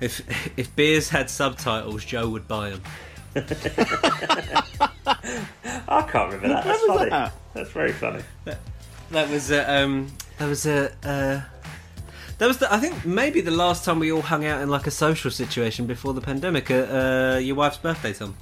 "If 0.00 0.20
if 0.58 0.74
beers 0.74 1.08
had 1.08 1.30
subtitles, 1.30 2.04
Joe 2.04 2.28
would 2.28 2.48
buy 2.48 2.70
them." 2.70 2.82
I 5.88 6.02
can't 6.02 6.32
remember 6.32 6.48
that. 6.48 6.64
That's 6.64 6.84
funny. 6.86 7.10
that? 7.10 7.32
That's 7.54 7.70
very 7.70 7.92
funny. 7.92 8.22
That 9.12 9.30
was 9.30 9.52
uh, 9.52 9.64
um, 9.68 10.10
that 10.38 10.48
was 10.48 10.66
a. 10.66 11.46
That 12.42 12.48
was, 12.48 12.58
the, 12.58 12.74
I 12.74 12.78
think, 12.78 13.04
maybe 13.06 13.40
the 13.40 13.52
last 13.52 13.84
time 13.84 14.00
we 14.00 14.10
all 14.10 14.20
hung 14.20 14.44
out 14.44 14.60
in 14.62 14.68
like 14.68 14.88
a 14.88 14.90
social 14.90 15.30
situation 15.30 15.86
before 15.86 16.12
the 16.12 16.20
pandemic. 16.20 16.72
At 16.72 16.88
uh, 16.90 17.38
your 17.38 17.54
wife's 17.54 17.76
birthday, 17.76 18.12
Tom. 18.12 18.34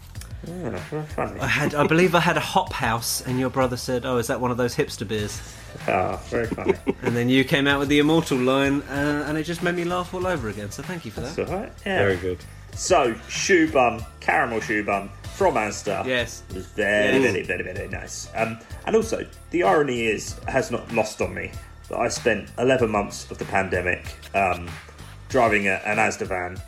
Yeah. 0.48 0.80
I 1.18 1.46
had, 1.46 1.74
I 1.74 1.86
believe, 1.86 2.14
I 2.14 2.20
had 2.20 2.38
a 2.38 2.40
hop 2.40 2.72
house, 2.72 3.20
and 3.20 3.38
your 3.38 3.50
brother 3.50 3.76
said, 3.76 4.06
"Oh, 4.06 4.16
is 4.16 4.28
that 4.28 4.40
one 4.40 4.50
of 4.50 4.56
those 4.56 4.74
hipster 4.74 5.06
beers?" 5.06 5.38
Ah, 5.86 6.16
very 6.30 6.46
funny. 6.46 6.72
And 7.02 7.14
then 7.14 7.28
you 7.28 7.44
came 7.44 7.66
out 7.66 7.78
with 7.78 7.90
the 7.90 7.98
immortal 7.98 8.38
line, 8.38 8.80
uh, 8.88 9.26
and 9.28 9.36
it 9.36 9.42
just 9.42 9.62
made 9.62 9.74
me 9.74 9.84
laugh 9.84 10.14
all 10.14 10.26
over 10.26 10.48
again. 10.48 10.70
So 10.70 10.82
thank 10.82 11.04
you 11.04 11.10
for 11.10 11.20
that. 11.20 11.36
That's 11.36 11.50
all 11.50 11.58
right. 11.58 11.72
Yeah. 11.84 11.98
Very 11.98 12.16
good. 12.16 12.38
So, 12.74 13.14
choux 13.28 13.70
bun, 13.70 14.02
caramel 14.20 14.60
choux 14.62 14.82
bun 14.82 15.10
from 15.34 15.56
Asda. 15.56 16.06
Yes. 16.06 16.42
It 16.48 16.56
was 16.56 16.66
very, 16.68 17.18
Yes. 17.18 17.32
very, 17.32 17.42
very, 17.42 17.74
very 17.74 17.88
nice. 17.88 18.30
Um, 18.34 18.60
and 18.86 18.96
also, 18.96 19.26
the 19.50 19.62
irony 19.64 20.06
is, 20.06 20.38
has 20.48 20.70
not 20.70 20.90
lost 20.90 21.20
on 21.20 21.34
me 21.34 21.52
that 21.90 21.98
I 21.98 22.08
spent 22.08 22.48
11 22.58 22.90
months 22.90 23.30
of 23.30 23.38
the 23.38 23.44
pandemic 23.44 24.04
um, 24.34 24.68
driving 25.28 25.68
a, 25.68 25.74
an 25.84 25.98
Asda 25.98 26.26
van, 26.26 26.60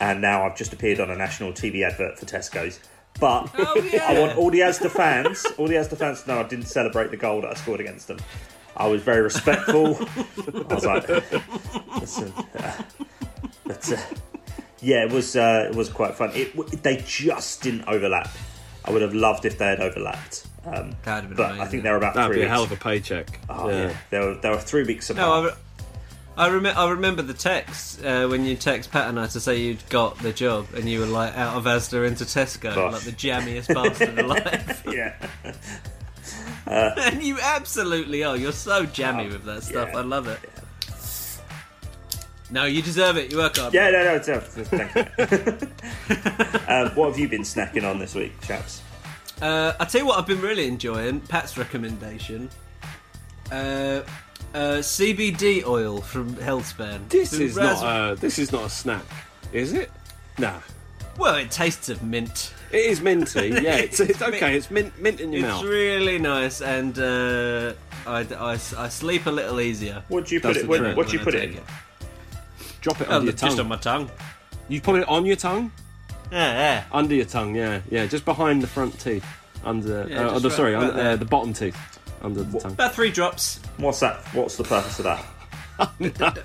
and 0.00 0.20
now 0.20 0.44
I've 0.44 0.56
just 0.56 0.72
appeared 0.72 0.98
on 1.00 1.10
a 1.10 1.16
national 1.16 1.52
TV 1.52 1.82
advert 1.86 2.18
for 2.18 2.26
Tesco's. 2.26 2.80
But 3.20 3.50
Oh, 3.56 3.88
yeah. 3.92 4.06
I 4.08 4.18
want 4.18 4.36
all 4.36 4.50
the 4.50 4.60
Asda 4.60 4.90
fans, 4.90 5.46
all 5.58 5.68
the 5.68 5.74
Asda 5.74 5.96
fans 5.96 6.22
to 6.22 6.28
know 6.28 6.40
I 6.40 6.44
didn't 6.44 6.66
celebrate 6.66 7.10
the 7.10 7.16
goal 7.16 7.42
that 7.42 7.50
I 7.50 7.54
scored 7.54 7.80
against 7.80 8.08
them. 8.08 8.18
I 8.76 8.86
was 8.88 9.02
very 9.02 9.20
respectful. 9.20 9.96
I 10.70 10.74
was 10.74 10.84
like, 10.84 11.08
listen, 12.00 12.32
uh, 12.58 12.82
but 13.66 13.92
uh, 13.92 13.96
yeah, 14.80 15.04
it 15.04 15.12
was 15.12 15.36
uh, 15.36 15.68
it 15.70 15.76
was 15.76 15.90
quite 15.90 16.14
fun. 16.14 16.30
It, 16.34 16.82
they 16.82 16.96
just 17.06 17.62
didn't 17.62 17.84
overlap. 17.86 18.30
I 18.84 18.90
would 18.90 19.02
have 19.02 19.14
loved 19.14 19.44
if 19.44 19.58
they 19.58 19.66
had 19.66 19.80
overlapped. 19.80 20.46
Um, 20.64 20.94
That'd 21.02 21.30
been 21.30 21.36
but 21.36 21.58
I 21.58 21.66
think 21.66 21.82
they 21.82 21.90
were 21.90 21.96
about 21.96 22.14
That'd 22.14 22.32
three 22.32 22.42
be 22.42 22.46
a 22.46 22.48
hell 22.48 22.62
of 22.62 22.70
a 22.72 22.76
paycheck. 22.76 23.40
Oh 23.48 23.68
yeah, 23.68 23.96
They 24.10 24.18
were 24.20 24.34
they 24.34 24.48
were 24.50 24.58
three 24.58 24.84
weeks 24.84 25.10
apart. 25.10 25.26
No, 25.26 25.32
I, 25.34 25.44
re- 25.44 25.56
I, 26.36 26.48
rem- 26.68 26.78
I 26.78 26.90
remember 26.90 27.22
the 27.22 27.34
text 27.34 28.04
uh, 28.04 28.26
when 28.28 28.44
you 28.44 28.54
text 28.56 28.90
Pat 28.92 29.08
and 29.08 29.18
I 29.18 29.26
to 29.26 29.40
say 29.40 29.60
you'd 29.60 29.86
got 29.88 30.18
the 30.18 30.32
job, 30.32 30.68
and 30.74 30.88
you 30.88 31.00
were 31.00 31.06
like 31.06 31.36
out 31.36 31.56
of 31.56 31.64
Asda 31.64 32.06
into 32.06 32.24
Tesco, 32.24 32.74
Gosh. 32.74 32.92
like 32.92 33.02
the 33.02 33.10
jammiest 33.12 33.74
bastard 33.74 34.18
alive. 34.20 34.82
yeah, 34.92 35.14
and 36.98 37.22
you 37.22 37.38
absolutely 37.42 38.22
are. 38.22 38.36
You're 38.36 38.52
so 38.52 38.86
jammy 38.86 39.24
Oh, 39.26 39.32
with 39.32 39.44
that 39.46 39.64
stuff. 39.64 39.90
yeah. 39.92 39.98
I 39.98 40.02
love 40.02 40.28
it. 40.28 40.38
No, 42.52 42.66
you 42.66 42.82
deserve 42.82 43.16
it. 43.16 43.30
You 43.32 43.38
work 43.38 43.56
hard. 43.56 43.72
yeah, 43.74 43.90
no, 43.90 44.04
no, 44.04 44.14
it's, 44.16 44.28
uh, 44.28 44.38
thank 44.40 44.94
you. 44.94 45.02
um, 46.68 46.90
what 46.94 47.08
have 47.08 47.18
you 47.18 47.26
been 47.28 47.42
snacking 47.42 47.82
on 47.88 47.98
this 47.98 48.14
week, 48.14 48.38
chaps? 48.42 48.82
Uh, 49.40 49.72
I 49.80 49.84
tell 49.84 50.02
you 50.02 50.06
what, 50.06 50.18
I've 50.18 50.26
been 50.26 50.40
really 50.40 50.66
enjoying 50.68 51.20
Pat's 51.20 51.56
recommendation. 51.58 52.48
Uh, 53.50 54.02
uh, 54.54 54.78
CBD 54.80 55.64
oil 55.66 56.00
from 56.00 56.34
Healthspan. 56.36 57.08
This 57.08 57.30
The 57.30 57.44
is 57.44 57.56
ras- 57.56 57.80
not 57.82 58.12
a 58.12 58.14
this 58.16 58.38
is 58.38 58.52
not 58.52 58.64
a 58.66 58.70
snack, 58.70 59.04
is 59.52 59.72
it? 59.72 59.90
Nah. 60.38 60.60
Well, 61.18 61.36
it 61.36 61.50
tastes 61.50 61.88
of 61.88 62.02
mint. 62.02 62.52
It 62.70 62.84
is 62.86 63.00
minty. 63.00 63.48
Yeah, 63.62 63.76
it's, 63.76 64.00
it's 64.00 64.22
okay. 64.22 64.56
It's 64.56 64.70
mint 64.70 64.98
mint 65.00 65.20
in 65.20 65.32
your 65.32 65.40
It's 65.44 65.48
mouth. 65.48 65.64
really 65.64 66.18
nice, 66.18 66.60
and 66.62 66.98
uh, 66.98 67.72
I, 68.06 68.20
I, 68.38 68.52
I 68.52 68.88
sleep 68.88 69.26
a 69.26 69.30
little 69.30 69.60
easier. 69.60 70.02
What 70.08 70.26
do 70.26 70.34
you 70.34 70.40
That's 70.40 70.58
put 70.58 70.60
it? 70.60 70.62
the 70.62 70.68
What, 70.68 70.78
trick 70.78 70.96
what 70.96 71.06
do 71.08 71.12
you 71.12 71.18
when 71.18 71.24
put 71.24 71.34
I 71.34 71.38
it 71.38 71.46
take 71.48 71.56
in? 71.56 71.62
Drop 72.80 73.00
it 73.00 73.08
Oh, 73.10 73.16
under 73.16 73.26
your 73.26 73.34
just 73.34 73.58
on 73.58 73.68
my 73.68 73.76
tongue. 73.76 74.10
You 74.68 74.80
put 74.80 75.00
it 75.00 75.08
on 75.08 75.26
your 75.26 75.36
tongue, 75.36 75.70
Yeah, 76.32 76.52
yeah. 76.54 76.84
under 76.90 77.14
your 77.14 77.26
tongue. 77.26 77.54
Yeah, 77.54 77.82
yeah, 77.90 78.06
just 78.06 78.24
behind 78.24 78.62
the 78.62 78.66
front 78.66 78.98
teeth, 78.98 79.26
under. 79.64 80.06
Yeah, 80.08 80.28
uh, 80.28 80.30
just 80.32 80.44
oh, 80.44 80.48
right- 80.48 80.56
sorry, 80.56 80.74
right 80.74 80.84
under, 80.90 81.00
uh, 81.00 81.16
the 81.16 81.24
bottom 81.26 81.52
teeth, 81.52 81.76
under 82.22 82.42
the 82.42 82.58
tongue. 82.58 82.72
About 82.72 82.94
three 82.94 83.10
drops. 83.10 83.60
What's 83.76 84.00
that? 84.00 84.16
What's 84.34 84.56
the 84.56 84.64
purpose 84.64 84.98
of 84.98 85.04
that? 85.04 85.24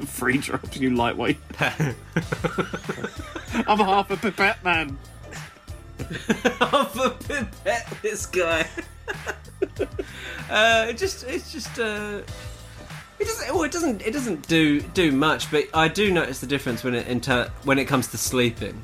Free 0.07 0.37
drops, 0.39 0.75
you 0.77 0.95
lightweight. 0.95 1.37
I'm 1.59 1.95
half 3.79 4.09
a 4.11 4.17
pipette 4.17 4.63
man. 4.63 4.97
Off 6.61 6.99
a 6.99 7.09
pipette, 7.11 7.97
this 8.01 8.25
guy. 8.25 8.67
uh, 10.49 10.87
it 10.89 10.97
just, 10.97 11.23
it's 11.23 11.51
just, 11.51 11.79
uh, 11.79 12.21
It 13.19 13.25
doesn't. 13.25 13.53
Well, 13.53 13.63
it 13.63 13.71
doesn't. 13.71 14.01
It 14.05 14.11
doesn't 14.11 14.47
do 14.47 14.81
do 14.81 15.11
much, 15.11 15.49
but 15.51 15.65
I 15.73 15.87
do 15.87 16.11
notice 16.11 16.39
the 16.39 16.47
difference 16.47 16.83
when 16.83 16.93
it 16.95 17.07
inter- 17.07 17.49
when 17.63 17.79
it 17.79 17.85
comes 17.85 18.07
to 18.07 18.17
sleeping. 18.17 18.81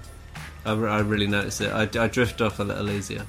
I, 0.65 0.71
I 0.71 0.99
really 1.01 1.27
notice 1.27 1.61
it. 1.61 1.71
I, 1.71 1.83
I 2.03 2.07
drift 2.07 2.41
off 2.41 2.59
a 2.59 2.63
little 2.63 2.89
easier. 2.89 3.25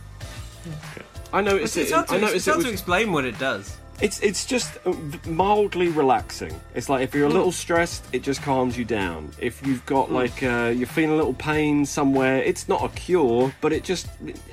I 1.33 1.41
noticed 1.41 1.77
It's, 1.77 1.91
it. 1.91 1.95
hard 1.95 2.09
to, 2.09 2.15
I 2.15 2.17
it's 2.17 2.23
noticed 2.27 2.49
it 2.49 2.57
was 2.57 2.65
to 2.67 2.71
explain 2.73 3.13
what 3.13 3.25
it 3.25 3.39
does. 3.39 3.77
It's 4.01 4.19
it's 4.23 4.45
just 4.45 4.77
uh, 4.87 4.93
mildly 5.27 5.87
relaxing. 5.89 6.61
It's 6.75 6.89
like 6.89 7.03
if 7.03 7.15
you're 7.15 7.27
a 7.27 7.31
little 7.33 7.53
stressed, 7.53 8.05
it 8.13 8.25
just 8.25 8.43
calms 8.43 8.77
you 8.77 8.85
down. 8.85 9.31
If 9.39 9.65
you've 9.65 9.87
got 9.87 10.11
like 10.11 10.43
uh, 10.43 10.73
you're 10.75 10.89
feeling 10.89 11.13
a 11.13 11.17
little 11.17 11.35
pain 11.35 11.87
somewhere, 11.87 12.39
it's 12.39 12.69
not 12.69 12.83
a 12.85 12.89
cure, 12.89 13.55
but 13.61 13.73
it 13.73 13.85
just 13.85 14.09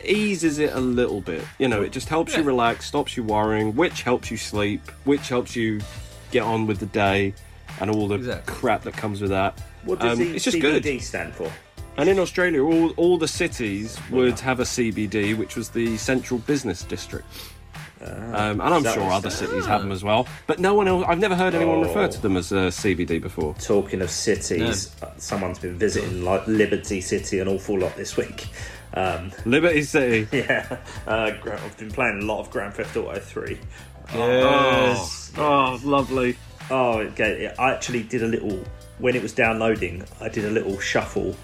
eases 0.05 0.59
it 0.59 0.73
a 0.73 0.79
little 0.79 1.21
bit. 1.21 1.43
You 1.57 1.69
know, 1.69 1.82
it 1.82 1.91
just 1.91 2.07
helps 2.07 2.38
you 2.38 2.43
relax, 2.43 2.86
stops 2.86 3.17
you 3.17 3.23
worrying, 3.23 3.75
which 3.75 4.03
helps 4.03 4.29
you 4.29 4.38
sleep, 4.38 4.82
which 5.05 5.27
helps 5.29 5.55
you 5.55 5.82
get 6.29 6.43
on 6.43 6.67
with 6.67 6.77
the 6.79 6.86
day, 6.86 7.34
and 7.79 7.89
all 7.89 8.07
the 8.07 8.15
Exactly. 8.15 8.53
crap 8.53 8.84
that 8.84 8.93
comes 8.93 9.21
with 9.21 9.32
that. 9.32 9.59
What 9.86 9.99
does 9.99 10.19
Um, 10.19 10.19
the 10.19 10.36
it's 10.36 10.45
just 10.45 10.57
CBD 10.57 10.84
good. 10.84 11.01
stand 11.01 11.34
for? 11.34 11.51
And 11.97 12.09
in 12.09 12.19
Australia, 12.19 12.63
all 12.63 12.91
all 12.91 13.17
the 13.17 13.27
cities 13.27 13.99
would 14.09 14.39
have 14.39 14.59
a 14.59 14.63
CBD, 14.63 15.37
which 15.37 15.55
was 15.55 15.69
the 15.69 15.97
Central 15.97 16.39
Business 16.39 16.83
District. 16.83 17.25
Um, 18.03 18.59
and 18.59 18.61
I'm 18.61 18.83
that 18.83 18.95
sure 18.95 19.11
other 19.11 19.29
cities 19.29 19.65
have 19.67 19.81
them 19.81 19.91
as 19.91 20.03
well, 20.03 20.27
but 20.47 20.59
no 20.59 20.73
one 20.73 20.87
else. 20.87 21.05
I've 21.07 21.19
never 21.19 21.35
heard 21.35 21.53
anyone 21.53 21.81
refer 21.81 22.07
to 22.07 22.19
them 22.21 22.35
as 22.35 22.51
uh, 22.51 22.67
CBD 22.69 23.21
before. 23.21 23.53
Talking 23.59 24.01
of 24.01 24.09
cities, 24.09 24.95
uh, 25.03 25.11
someone's 25.17 25.59
been 25.59 25.77
visiting 25.77 26.23
like 26.25 26.47
Liberty 26.47 26.99
City 26.99 27.37
an 27.39 27.47
awful 27.47 27.77
lot 27.77 27.95
this 27.95 28.17
week. 28.17 28.47
Um, 28.95 29.31
Liberty 29.45 29.83
City. 29.83 30.27
yeah, 30.35 30.77
uh, 31.05 31.31
gra- 31.41 31.61
I've 31.63 31.77
been 31.77 31.91
playing 31.91 32.23
a 32.23 32.25
lot 32.25 32.39
of 32.39 32.49
Grand 32.49 32.73
Theft 32.73 32.97
Auto 32.97 33.19
3. 33.19 33.59
Oh, 34.13 35.11
oh, 35.37 35.79
lovely. 35.83 36.37
Oh, 36.69 36.99
okay. 36.99 37.53
I 37.57 37.71
actually 37.71 38.03
did 38.03 38.23
a 38.23 38.27
little 38.27 38.63
when 38.97 39.15
it 39.15 39.21
was 39.21 39.33
downloading. 39.33 40.03
I 40.19 40.27
did 40.29 40.45
a 40.45 40.49
little 40.49 40.79
shuffle, 40.79 41.35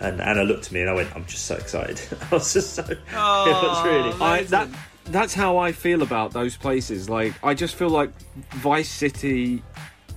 and 0.00 0.20
Anna 0.20 0.44
looked 0.44 0.66
at 0.66 0.72
me 0.72 0.80
and 0.82 0.90
I 0.90 0.94
went, 0.94 1.14
"I'm 1.14 1.24
just 1.26 1.46
so 1.46 1.56
excited." 1.56 2.00
I 2.30 2.34
was 2.34 2.52
just 2.52 2.74
so. 2.74 2.82
it 2.88 2.98
was 3.14 3.84
really. 3.84 4.12
I, 4.20 4.42
that 4.44 4.68
that's 5.06 5.34
how 5.34 5.56
I 5.58 5.72
feel 5.72 6.02
about 6.02 6.32
those 6.32 6.56
places. 6.56 7.08
Like 7.08 7.34
I 7.42 7.54
just 7.54 7.74
feel 7.74 7.90
like 7.90 8.10
Vice 8.54 8.88
City, 8.90 9.62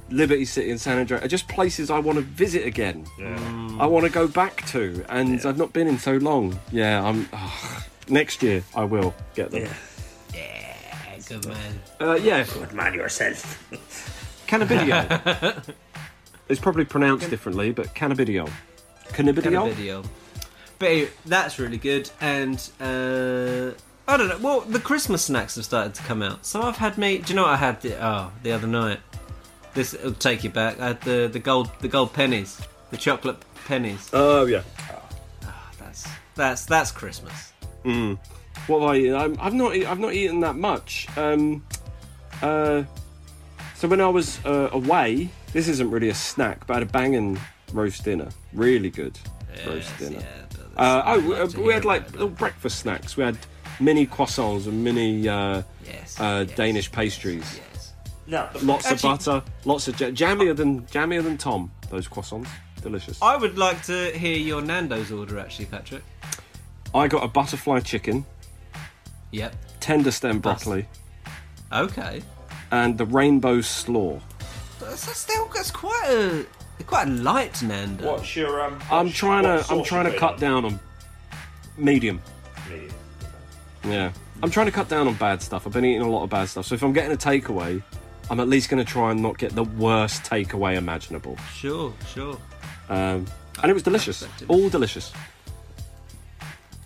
Liberty 0.10 0.46
City, 0.46 0.72
and 0.72 0.80
San 0.80 1.00
Andreas 1.00 1.24
are 1.24 1.28
just 1.28 1.48
places 1.48 1.90
I 1.90 2.00
want 2.00 2.18
to 2.18 2.24
visit 2.24 2.66
again. 2.66 3.06
I 3.80 3.86
want 3.86 4.06
to 4.06 4.12
go 4.12 4.28
back 4.28 4.66
to, 4.68 5.04
and 5.10 5.44
I've 5.46 5.58
not 5.58 5.74
been 5.74 5.88
in 5.88 5.98
so 5.98 6.14
long. 6.18 6.60
Yeah, 6.72 7.04
I'm. 7.04 7.28
ah, 7.34 7.86
next 8.10 8.44
year 8.44 8.64
I 8.76 8.84
will 8.84 9.14
get 9.36 9.52
them. 9.52 9.64
Yeah. 9.64 9.74
Yeah, 10.34 11.18
good 11.28 11.48
man. 11.48 11.80
Uh, 12.00 12.14
yeah, 12.22 12.44
Good 12.44 12.74
man 12.74 12.94
yourself. 12.94 13.64
cannabidiol. 14.48 15.74
it's 16.50 16.60
probably 16.60 16.84
pronounced 16.86 17.30
differently, 17.30 17.72
but 17.72 17.94
cannabidiol. 17.96 18.50
Cannabidiol. 19.14 19.74
video. 19.74 20.04
But 20.80 20.90
anyway, 20.90 21.10
that's 21.26 21.60
really 21.60 21.78
good, 21.78 22.10
and 22.20 22.58
uh, 22.80 23.72
I 24.08 24.18
don't 24.18 24.30
know. 24.30 24.40
Well, 24.42 24.62
the 24.62 24.80
Christmas 24.80 25.26
snacks 25.26 25.56
have 25.56 25.66
started 25.66 25.94
to 25.96 26.04
come 26.04 26.22
out, 26.24 26.46
so 26.46 26.62
I've 26.62 26.78
had 26.78 26.98
me. 26.98 27.20
Do 27.20 27.30
you 27.34 27.36
know 27.36 27.44
what 27.44 27.52
I 27.52 27.58
had 27.58 27.82
the 27.82 28.04
oh 28.04 28.32
the 28.44 28.52
other 28.52 28.68
night? 28.68 29.00
This 29.74 29.94
will 29.94 30.14
take 30.14 30.44
you 30.44 30.50
back. 30.50 30.80
I 30.80 30.88
had 30.88 31.02
the 31.02 31.30
the 31.32 31.40
gold 31.40 31.70
the 31.82 31.88
gold 31.88 32.14
pennies, 32.14 32.60
the 32.90 32.98
chocolate 32.98 33.38
pennies. 33.66 34.10
Oh 34.12 34.46
yeah. 34.46 34.64
That's 35.80 36.08
that's 36.36 36.66
that's 36.66 36.92
Christmas. 36.92 37.54
What 38.68 38.82
have 38.82 38.90
I 38.90 38.96
eaten? 38.98 39.16
I'm, 39.16 39.38
I've 39.40 39.54
not. 39.54 39.74
I've 39.76 40.00
not 40.00 40.14
eaten 40.14 40.40
that 40.42 40.56
much. 40.56 41.08
Um, 41.18 41.64
uh, 42.42 42.84
so 43.76 43.88
when 43.88 44.02
I 44.02 44.08
was 44.08 44.44
uh, 44.46 44.70
away, 44.72 45.30
this 45.54 45.68
isn't 45.68 45.90
really 45.90 46.10
a 46.10 46.14
snack, 46.16 46.66
but 46.68 46.74
I 46.74 46.80
had 46.80 46.90
a 46.90 46.92
banging 46.92 47.40
roast 47.74 48.04
dinner. 48.04 48.30
Really 48.54 48.90
good 48.90 49.18
roast 49.66 49.98
dinner. 49.98 50.20
yeah, 50.20 50.78
Uh, 50.78 51.04
oh, 51.06 51.20
like 51.20 51.56
uh, 51.58 51.62
we 51.62 51.74
had 51.74 51.86
like 51.86 52.12
little 52.12 52.30
breakfast 52.30 52.80
snacks. 52.80 53.18
We 53.18 53.24
had 53.24 53.38
mini 53.80 54.06
croissants 54.08 54.68
and 54.68 54.84
mini 54.84 55.28
uh, 55.28 55.64
yes, 55.86 56.20
uh, 56.20 56.46
yes, 56.48 56.56
Danish 56.58 56.92
pastries. 56.92 57.60
Yes. 57.74 57.94
no, 58.28 58.48
Lots 58.62 58.86
Actually- 58.86 58.96
of 59.12 59.20
butter, 59.26 59.44
lots 59.66 59.88
of 59.88 60.00
ja- 60.00 60.08
jammier 60.12 60.56
than 60.56 60.82
jammier 60.88 61.24
than 61.24 61.38
Tom. 61.38 61.72
Those 61.90 62.08
croissants, 62.08 62.48
delicious. 62.82 63.22
I 63.22 63.36
would 63.36 63.58
like 63.58 63.84
to 63.84 64.12
hear 64.18 64.38
your 64.38 64.62
Nando's 64.62 65.12
order, 65.12 65.38
actually, 65.40 65.66
Patrick. 65.66 66.04
I 66.96 67.08
got 67.08 67.24
a 67.24 67.28
butterfly 67.28 67.80
chicken, 67.82 68.26
Yep. 69.32 69.56
tender 69.82 70.12
stem 70.12 70.40
broccoli, 70.40 70.88
Okay. 71.72 72.22
and 72.72 72.98
the 72.98 73.06
rainbow 73.06 73.62
slaw. 73.62 74.20
That's, 74.80 75.06
that's 75.06 75.20
still 75.20 75.50
that's 75.54 75.72
quite 75.72 76.06
a 76.10 76.46
quite 76.84 77.08
light 77.08 77.62
Nando. 77.62 78.06
What's 78.06 78.36
your 78.36 78.62
um? 78.62 78.80
I'm 78.92 79.12
trying 79.12 79.44
what 79.44 79.66
to. 79.66 79.74
I'm 79.74 79.84
trying 79.84 80.12
to 80.12 80.18
cut 80.18 80.40
down 80.40 80.66
on 80.66 80.80
medium. 81.78 82.22
Medium. 82.70 82.94
Yeah, 83.84 84.12
I'm 84.44 84.52
trying 84.52 84.68
to 84.68 84.72
cut 84.72 84.90
down 84.90 85.08
on 85.08 85.16
bad 85.16 85.42
stuff. 85.42 85.66
I've 85.66 85.74
been 85.74 85.86
eating 85.86 86.02
a 86.02 86.10
lot 86.10 86.24
of 86.24 86.30
bad 86.30 86.50
stuff. 86.50 86.66
So 86.66 86.76
if 86.76 86.84
I'm 86.84 86.94
getting 86.94 87.12
a 87.12 87.18
takeaway, 87.18 87.82
I'm 88.30 88.40
at 88.40 88.48
least 88.48 88.70
going 88.70 88.84
to 88.84 88.90
try 88.90 89.12
and 89.12 89.22
not 89.22 89.38
get 89.38 89.54
the 89.56 89.64
worst 89.64 90.24
takeaway 90.24 90.76
imaginable. 90.76 91.38
Sure, 91.54 91.94
sure. 92.14 92.38
Um, 92.90 93.26
and 93.62 93.70
it 93.70 93.74
was 93.74 93.84
delicious. 93.84 94.28
All 94.48 94.70
delicious. 94.70 95.12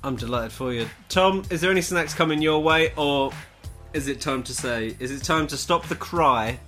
I'm 0.04 0.16
delighted 0.16 0.52
for 0.52 0.72
you. 0.72 0.88
Tom, 1.10 1.44
is 1.50 1.62
there 1.62 1.72
any 1.72 1.82
snacks 1.82 2.14
coming 2.14 2.42
your 2.42 2.62
way, 2.62 2.94
or 2.96 3.32
is 3.94 4.08
it 4.08 4.22
time 4.22 4.44
to 4.44 4.54
say, 4.54 4.96
is 5.00 5.12
it 5.12 5.24
time 5.24 5.48
to 5.48 5.58
stop 5.58 5.88
the 5.88 5.96
cry? 5.96 6.60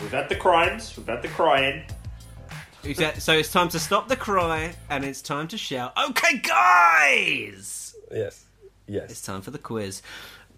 We've 0.00 0.10
had 0.10 0.28
the 0.28 0.36
crimes. 0.36 0.96
We've 0.96 1.06
had 1.06 1.22
the 1.22 1.28
crying. 1.28 1.82
Exact- 2.82 3.20
So 3.22 3.34
it's 3.34 3.52
time 3.52 3.68
to 3.70 3.78
stop 3.78 4.08
the 4.08 4.16
cry, 4.16 4.74
and 4.88 5.04
it's 5.04 5.20
time 5.20 5.48
to 5.48 5.58
shout, 5.58 5.92
okay, 6.10 6.38
guys! 6.38 7.94
Yes. 8.10 8.44
Yes. 8.86 9.10
It's 9.10 9.20
time 9.22 9.42
for 9.42 9.50
the 9.50 9.58
quiz. 9.58 10.02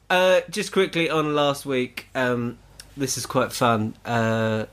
Uh, 0.08 0.40
just 0.48 0.72
quickly 0.72 1.10
on 1.10 1.34
last 1.34 1.66
week, 1.66 2.06
um, 2.14 2.58
this 2.96 3.18
is 3.18 3.26
quite 3.26 3.52
fun 3.52 3.94
uh, 4.04 4.66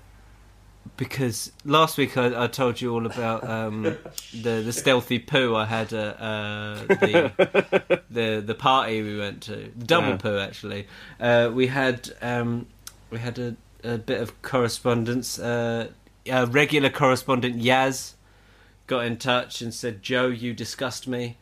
because 0.98 1.52
last 1.66 1.98
week 1.98 2.18
I, 2.18 2.44
I 2.44 2.48
told 2.48 2.80
you 2.82 2.94
all 2.94 3.06
about 3.06 3.48
um, 3.50 3.84
the 4.34 4.62
the 4.62 4.74
stealthy 4.74 5.18
poo 5.20 5.56
I 5.56 5.66
had 5.66 5.92
at 5.94 6.20
uh, 6.20 6.76
the, 6.88 8.02
the 8.12 8.44
the 8.46 8.56
party 8.56 9.02
we 9.02 9.18
went 9.18 9.42
to, 9.44 9.56
the 9.76 9.86
double 9.86 10.10
Yeah. 10.10 10.18
poo 10.18 10.38
actually. 10.40 10.88
Uh, 11.20 11.50
we 11.54 11.68
had 11.68 12.10
um, 12.22 12.68
we 13.10 13.20
had 13.20 13.40
a, 13.40 13.56
a 13.84 13.98
bit 13.98 14.22
of 14.22 14.42
correspondence. 14.42 15.40
Uh, 15.40 15.90
uh, 16.32 16.48
regular 16.50 16.90
correspondent 16.90 17.58
Yaz 17.58 18.14
got 18.88 19.06
in 19.06 19.18
touch 19.18 19.62
and 19.62 19.74
said, 19.74 20.02
"Joe, 20.02 20.28
you 20.28 20.54
disgust 20.54 21.08
me." 21.08 21.38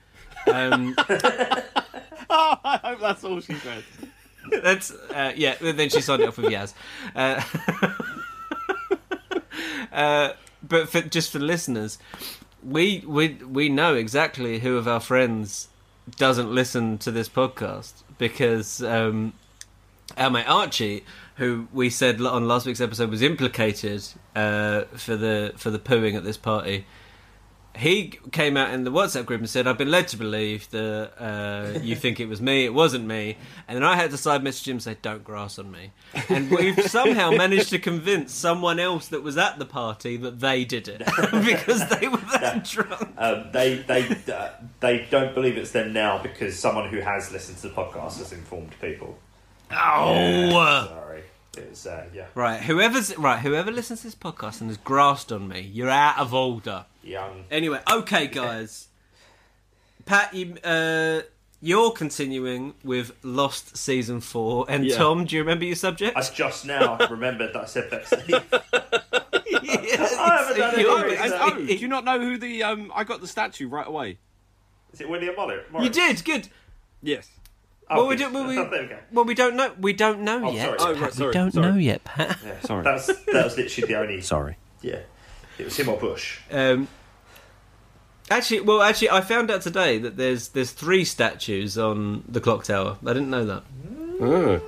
Um, 0.51 0.95
Oh, 2.29 2.59
I 2.63 2.77
hope 2.77 2.99
that's 2.99 3.23
all 3.23 3.39
she 3.39 3.53
said. 3.55 3.83
That's 4.63 4.91
uh, 4.91 5.33
yeah. 5.35 5.55
Then 5.59 5.89
she 5.89 5.99
signed 5.99 6.21
it 6.21 6.27
off 6.29 6.37
with 6.37 6.51
Yaz. 6.51 6.73
Uh, 7.13 7.41
uh, 9.91 10.33
but 10.63 10.87
for, 10.87 11.01
just 11.01 11.31
for 11.31 11.39
listeners, 11.39 11.97
we 12.63 13.03
we 13.05 13.33
we 13.43 13.67
know 13.67 13.95
exactly 13.95 14.59
who 14.59 14.77
of 14.77 14.87
our 14.87 15.01
friends 15.01 15.67
doesn't 16.15 16.49
listen 16.49 16.97
to 16.99 17.11
this 17.11 17.27
podcast 17.27 18.03
because 18.17 18.81
um, 18.81 19.33
our 20.17 20.29
mate 20.29 20.47
Archie, 20.47 21.03
who 21.37 21.67
we 21.71 21.89
said 21.89 22.19
on 22.19 22.47
last 22.47 22.65
week's 22.65 22.81
episode 22.81 23.09
was 23.09 23.21
implicated 23.21 24.03
uh, 24.35 24.83
for 24.95 25.15
the 25.15 25.53
for 25.55 25.69
the 25.69 25.79
pooing 25.79 26.15
at 26.15 26.23
this 26.23 26.37
party. 26.37 26.85
He 27.75 28.19
came 28.31 28.57
out 28.57 28.73
in 28.73 28.85
the 28.85 28.91
WhatsApp 28.91 29.27
group 29.27 29.39
and 29.39 29.47
said, 29.47 29.67
"I've 29.67 29.77
been 29.77 29.91
led 29.91 30.07
to 30.07 30.17
believe 30.17 30.67
that 30.71 31.11
uh, 31.19 31.79
you 31.79 31.95
think 32.03 32.19
it 32.19 32.25
was 32.25 32.41
me. 32.41 32.65
It 32.65 32.73
wasn't 32.73 33.05
me." 33.05 33.37
And 33.67 33.75
then 33.75 33.83
I 33.83 33.95
had 33.95 34.09
to 34.09 34.17
side 34.17 34.43
message 34.43 34.67
him 34.67 34.77
and 34.77 34.83
say, 34.83 34.97
"Don't 34.99 35.23
grass 35.23 35.59
on 35.59 35.69
me." 35.69 35.91
And 36.27 36.49
we've 36.49 36.81
somehow 36.89 37.29
managed 37.29 37.69
to 37.69 37.77
convince 37.77 38.33
someone 38.33 38.79
else 38.79 39.07
that 39.09 39.21
was 39.21 39.37
at 39.37 39.59
the 39.59 39.65
party 39.65 40.17
that 40.17 40.39
they 40.39 40.65
did 40.65 40.87
it 40.87 40.99
because 41.45 41.87
they 41.89 42.07
were 42.07 42.17
that 42.17 42.63
drunk. 42.63 43.13
Um, 43.15 43.49
they 43.53 43.75
they 43.75 44.07
uh, 44.33 44.49
they 44.79 45.05
don't 45.11 45.35
believe 45.35 45.55
it's 45.55 45.69
them 45.69 45.93
now 45.93 46.19
because 46.19 46.57
someone 46.57 46.89
who 46.89 47.01
has 47.01 47.31
listened 47.31 47.59
to 47.59 47.67
the 47.67 47.75
podcast 47.75 48.17
has 48.17 48.33
informed 48.33 48.73
people. 48.81 49.19
Oh, 49.71 50.85
Sorry, 50.87 51.23
it's 51.57 51.85
uh, 51.85 52.05
yeah, 52.13 52.25
right. 52.35 52.61
Whoever's 52.61 53.17
right, 53.17 53.39
whoever 53.39 53.71
listens 53.71 54.01
to 54.01 54.07
this 54.07 54.15
podcast 54.15 54.61
and 54.61 54.69
has 54.69 54.77
grasped 54.77 55.31
on 55.31 55.47
me, 55.47 55.61
you're 55.61 55.89
out 55.89 56.17
of 56.19 56.33
order. 56.33 56.85
young. 57.03 57.45
Anyway, 57.51 57.79
okay, 57.91 58.27
guys. 58.41 58.87
Pat, 60.05 60.33
you, 60.33 60.55
uh, 60.63 61.21
you're 61.61 61.91
continuing 61.91 62.73
with 62.83 63.11
Lost 63.23 63.75
season 63.75 64.21
four, 64.21 64.65
and 64.69 64.85
Yeah. 64.85 64.95
Tom, 64.95 65.25
do 65.25 65.35
you 65.35 65.41
remember 65.41 65.65
your 65.65 65.75
subject? 65.75 66.15
I 66.15 66.21
just 66.21 66.65
now 66.65 66.97
remembered 67.09 67.53
that 67.53 67.61
I 67.63 67.65
said 67.65 67.89
Bexley. 67.89 68.35
Yes, 69.61 70.15
haven't 70.15 70.57
done 70.57 70.73
it 70.75 70.79
you- 70.81 70.91
either. 70.91 71.07
you- 71.07 71.13
It's- 71.13 71.31
Oh, 71.33 71.55
do 71.65 71.73
you 71.75 71.87
not 71.89 72.05
know 72.05 72.19
who 72.19 72.37
the? 72.37 72.63
Um, 72.63 72.91
I 72.95 73.03
got 73.03 73.19
the 73.21 73.27
statue 73.27 73.67
right 73.67 73.87
away. 73.87 74.17
Is 74.93 75.01
it 75.01 75.09
William 75.09 75.35
Morris? 75.35 75.65
You 75.81 75.89
did 75.89 76.23
good. 76.23 76.47
Yes. 77.03 77.29
Oh, 77.89 77.97
well, 77.97 78.07
we 78.07 78.15
do, 78.17 78.29
well, 78.31 78.45
we, 78.47 78.55
there 78.55 78.69
we 78.81 78.87
go. 78.87 78.97
well, 79.13 79.25
we 79.25 79.33
don't 79.33 79.55
know. 79.55 79.71
We 79.79 79.93
don't 79.93 80.21
know 80.21 80.47
Oh, 80.47 80.51
yet. 80.51 80.65
sorry. 80.65 80.77
Oh, 80.79 80.93
Pat. 80.93 81.01
right, 81.01 81.13
sorry, 81.13 81.27
we 81.29 81.33
don't 81.33 81.51
sorry. 81.53 81.71
know 81.71 81.77
yet, 81.77 82.03
Pat. 82.03 82.37
Yeah. 82.45 82.59
Sorry. 82.61 82.83
That 82.83 82.93
was, 82.93 83.07
that 83.07 83.43
was 83.45 83.57
literally 83.57 83.87
the 83.93 83.99
only. 83.99 84.21
Sorry. 84.21 84.57
Yeah. 84.81 84.99
It 85.57 85.65
was 85.65 85.77
him 85.77 85.89
or 85.89 85.97
Bush. 85.97 86.39
Um, 86.51 86.87
actually, 88.29 88.59
well, 88.61 88.81
actually, 88.81 89.09
I 89.09 89.21
found 89.21 89.49
out 89.49 89.61
today 89.61 89.97
that 89.99 90.17
there's 90.17 90.49
there's 90.49 90.71
three 90.71 91.05
statues 91.05 91.77
on 91.77 92.23
the 92.27 92.41
clock 92.41 92.63
tower. 92.65 92.97
I 93.05 93.13
didn't 93.13 93.29
know 93.29 93.45
that. 93.45 93.63
Oh. 94.19 94.61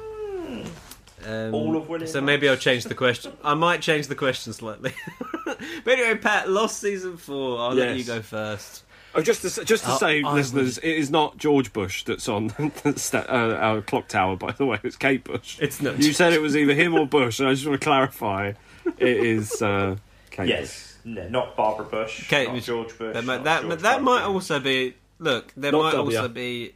Um, 1.26 1.54
All 1.54 1.76
of 1.76 1.90
William 1.90 2.08
So 2.08 2.22
maybe 2.22 2.48
I'll 2.48 2.56
change 2.56 2.86
the 2.86 2.96
question. 2.96 3.34
I 3.44 3.54
might 3.54 3.82
change 3.82 4.08
the 4.08 4.16
question 4.16 4.54
slightly. 4.54 4.94
but 5.46 5.60
anyway, 5.88 6.16
Pat, 6.16 6.50
lost 6.50 6.80
season 6.80 7.18
four. 7.18 7.60
I'll 7.60 7.74
let 7.76 7.98
you 7.98 8.06
go 8.06 8.22
first. 8.22 8.84
Oh, 9.16 9.22
just 9.22 9.42
to, 9.42 9.66
just 9.66 9.84
to 9.86 9.92
I- 9.92 9.98
say, 9.98 10.24
I 10.24 10.34
listeners, 10.34 10.78
it 10.78 10.84
is 10.96 11.10
not 11.10 11.38
George 11.38 11.74
Bush 11.74 12.04
that's 12.04 12.30
on 12.30 12.48
the 12.58 13.26
uh, 13.28 13.56
our 13.56 13.82
clock 13.82 14.08
tower. 14.08 14.36
By 14.36 14.52
the 14.52 14.66
way, 14.66 14.80
it's 14.84 14.96
Kate 14.96 15.24
Bush. 15.24 15.58
It's 15.60 15.82
not. 15.82 15.98
You 16.02 16.14
said 16.14 16.34
it 16.34 16.42
was 16.42 16.56
either 16.56 16.74
him 16.74 16.94
or 16.94 17.08
Bush, 17.08 17.40
and 17.40 17.50
I 17.50 17.54
just 17.54 17.66
want 17.66 17.82
to 17.82 17.84
clarify, 17.84 18.54
it 18.98 19.18
is 19.18 19.62
uh, 19.62 19.98
Kate 20.30 20.44
Bush. 20.44 20.50
Yes. 20.50 20.86
No, 21.06 21.28
not 21.30 21.56
Barbara 21.56 21.86
Bush. 21.86 22.28
Kate 22.30 22.48
not 22.48 22.56
Bush. 22.56 22.66
George 22.66 22.98
Bush. 22.98 23.14
That, 23.14 23.24
might, 23.26 23.38
not 23.38 23.44
that, 23.46 23.62
George 23.64 23.82
that 23.82 24.04
might 24.04 24.24
also 24.24 24.60
be. 24.60 24.96
Look, 25.18 25.54
there 25.58 25.72
Not 25.72 25.82
might 25.84 25.92
W. 25.94 26.18
also 26.18 26.30
be. 26.30 26.76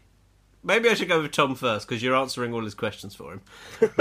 Maybe 0.64 0.90
I 0.90 0.94
should 0.96 1.10
go 1.10 1.22
with 1.22 1.32
Tom 1.32 1.56
first 1.56 1.88
because 1.88 2.02
you're 2.02 2.16
answering 2.16 2.54
all 2.54 2.64
his 2.64 2.74
questions 2.74 3.14
for 3.16 3.34
him. 3.34 3.42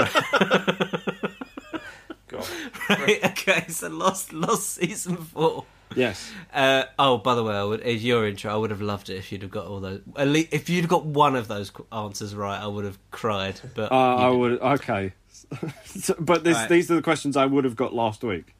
God. 2.28 2.47
Right? 2.89 3.24
okay, 3.24 3.66
so 3.68 3.89
lost, 3.89 4.33
lost 4.33 4.70
season 4.74 5.16
four. 5.16 5.64
Yes. 5.97 6.30
Uh, 6.53 6.84
oh, 6.99 7.16
by 7.16 7.34
the 7.34 7.43
way, 7.43 7.55
I 7.55 7.64
would, 7.64 7.80
as 7.80 8.05
your 8.05 8.26
intro, 8.28 8.53
I 8.53 8.57
would 8.57 8.70
have 8.70 8.82
loved 8.82 9.09
it 9.09 9.16
if 9.16 9.32
you'd 9.32 9.40
have 9.40 9.51
got 9.51 9.66
all 9.66 9.80
those. 9.80 10.01
At 10.16 10.28
least, 10.28 10.49
if 10.53 10.68
you'd 10.68 10.86
got 10.86 11.07
one 11.07 11.34
of 11.34 11.49
those 11.49 11.72
answers 11.90 12.34
right, 12.34 12.61
I 12.61 12.66
would 12.66 12.84
have 12.84 12.99
cried. 13.11 13.59
But 13.74 13.90
Uh, 13.90 13.95
I 14.16 14.30
you 14.30 14.38
would. 14.38 14.61
Okay. 14.61 15.12
So- 15.86 16.14
but 16.20 16.45
this, 16.45 16.57
Right. 16.57 16.68
these 16.68 16.90
are 16.90 16.95
the 16.97 17.01
questions 17.03 17.36
I 17.38 17.47
would 17.47 17.64
have 17.64 17.74
got 17.74 17.95
last 17.95 18.22
week. 18.22 18.55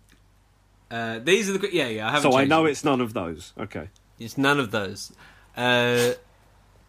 uh, 0.91 1.18
these 1.18 1.51
are 1.51 1.59
the 1.59 1.68
yeah 1.70 1.89
yeah. 1.89 2.09
I 2.09 2.12
haven't. 2.12 2.33
So 2.33 2.39
I 2.39 2.45
know 2.47 2.62
them. 2.62 2.70
it's 2.72 2.83
none 2.85 3.01
of 3.03 3.12
those. 3.12 3.53
Okay. 3.59 3.89
It's 4.18 4.39
none 4.39 4.59
of 4.59 4.70
those. 4.70 5.12
Uh, 5.57 6.12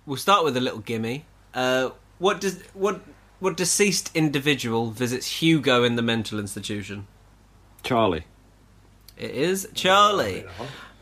we'll 0.06 0.18
start 0.18 0.46
with 0.46 0.56
a 0.56 0.62
little 0.62 0.80
gimme. 0.80 1.26
Uh, 1.54 1.90
what 2.20 2.40
does 2.40 2.62
what 2.74 3.02
what 3.40 3.58
deceased 3.58 4.10
individual 4.16 4.92
visits 4.92 5.42
Hugo 5.42 5.84
in 5.84 5.96
the 5.98 6.02
mental 6.02 6.40
institution? 6.40 7.08
Charlie. 7.84 8.24
It 9.24 9.36
is 9.36 9.70
Charlie. 9.74 10.44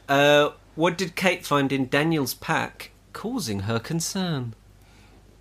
Uh, 0.08 0.52
what 0.76 0.96
did 0.96 1.16
Kate 1.16 1.44
find 1.44 1.72
in 1.72 1.90
Daniel's 1.90 2.36
pack, 2.36 2.92
causing 3.14 3.62
her 3.62 3.80
concern? 3.80 4.54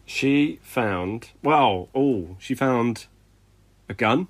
She 0.07 0.61
found. 0.62 1.28
Well, 1.43 1.91
oh, 1.95 2.37
she 2.39 2.55
found 2.55 3.05
a 3.87 3.93
gun 3.93 4.28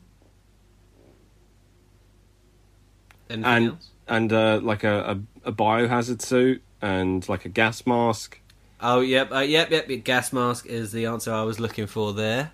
Anything 3.28 3.44
and 3.44 3.68
else? 3.68 3.88
and 4.09 4.32
uh, 4.32 4.59
like 4.61 4.82
a, 4.82 5.20
a 5.44 5.51
a 5.51 5.53
biohazard 5.53 6.20
suit 6.20 6.61
and 6.82 7.28
like 7.28 7.44
a 7.44 7.48
gas 7.48 7.86
mask. 7.86 8.40
Oh, 8.80 9.01
yep, 9.01 9.30
uh, 9.30 9.38
yep, 9.38 9.70
yep, 9.70 9.88
yep. 9.88 10.03
Gas 10.03 10.32
mask 10.32 10.66
is 10.66 10.90
the 10.90 11.07
answer 11.07 11.32
I 11.32 11.42
was 11.42 11.61
looking 11.61 11.86
for 11.86 12.12
there. 12.12 12.51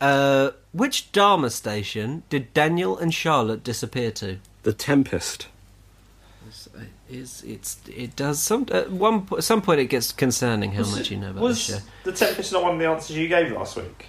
Uh, 0.00 0.52
which 0.72 1.12
Dharma 1.12 1.50
station 1.50 2.22
did 2.30 2.54
Daniel 2.54 2.96
and 2.96 3.12
Charlotte 3.12 3.62
disappear 3.62 4.10
to? 4.12 4.38
The 4.66 4.72
Tempest. 4.72 5.46
Is 7.08 7.44
it's 7.46 7.78
it 7.88 8.16
does 8.16 8.40
some 8.42 8.66
at 8.72 8.90
one 8.90 9.24
po- 9.26 9.38
some 9.38 9.62
point 9.62 9.78
it 9.78 9.86
gets 9.86 10.10
concerning 10.10 10.72
how 10.72 10.80
Was 10.80 10.90
much 10.90 11.00
it- 11.02 11.10
you 11.12 11.16
know 11.18 11.30
about 11.30 11.40
was 11.40 11.64
this 11.68 11.78
show. 11.78 11.86
the 12.02 12.10
Tempest 12.10 12.40
is 12.48 12.52
not 12.52 12.64
one 12.64 12.72
of 12.72 12.78
the 12.80 12.86
answers 12.86 13.16
you 13.16 13.28
gave 13.28 13.52
last 13.52 13.76
week? 13.76 14.06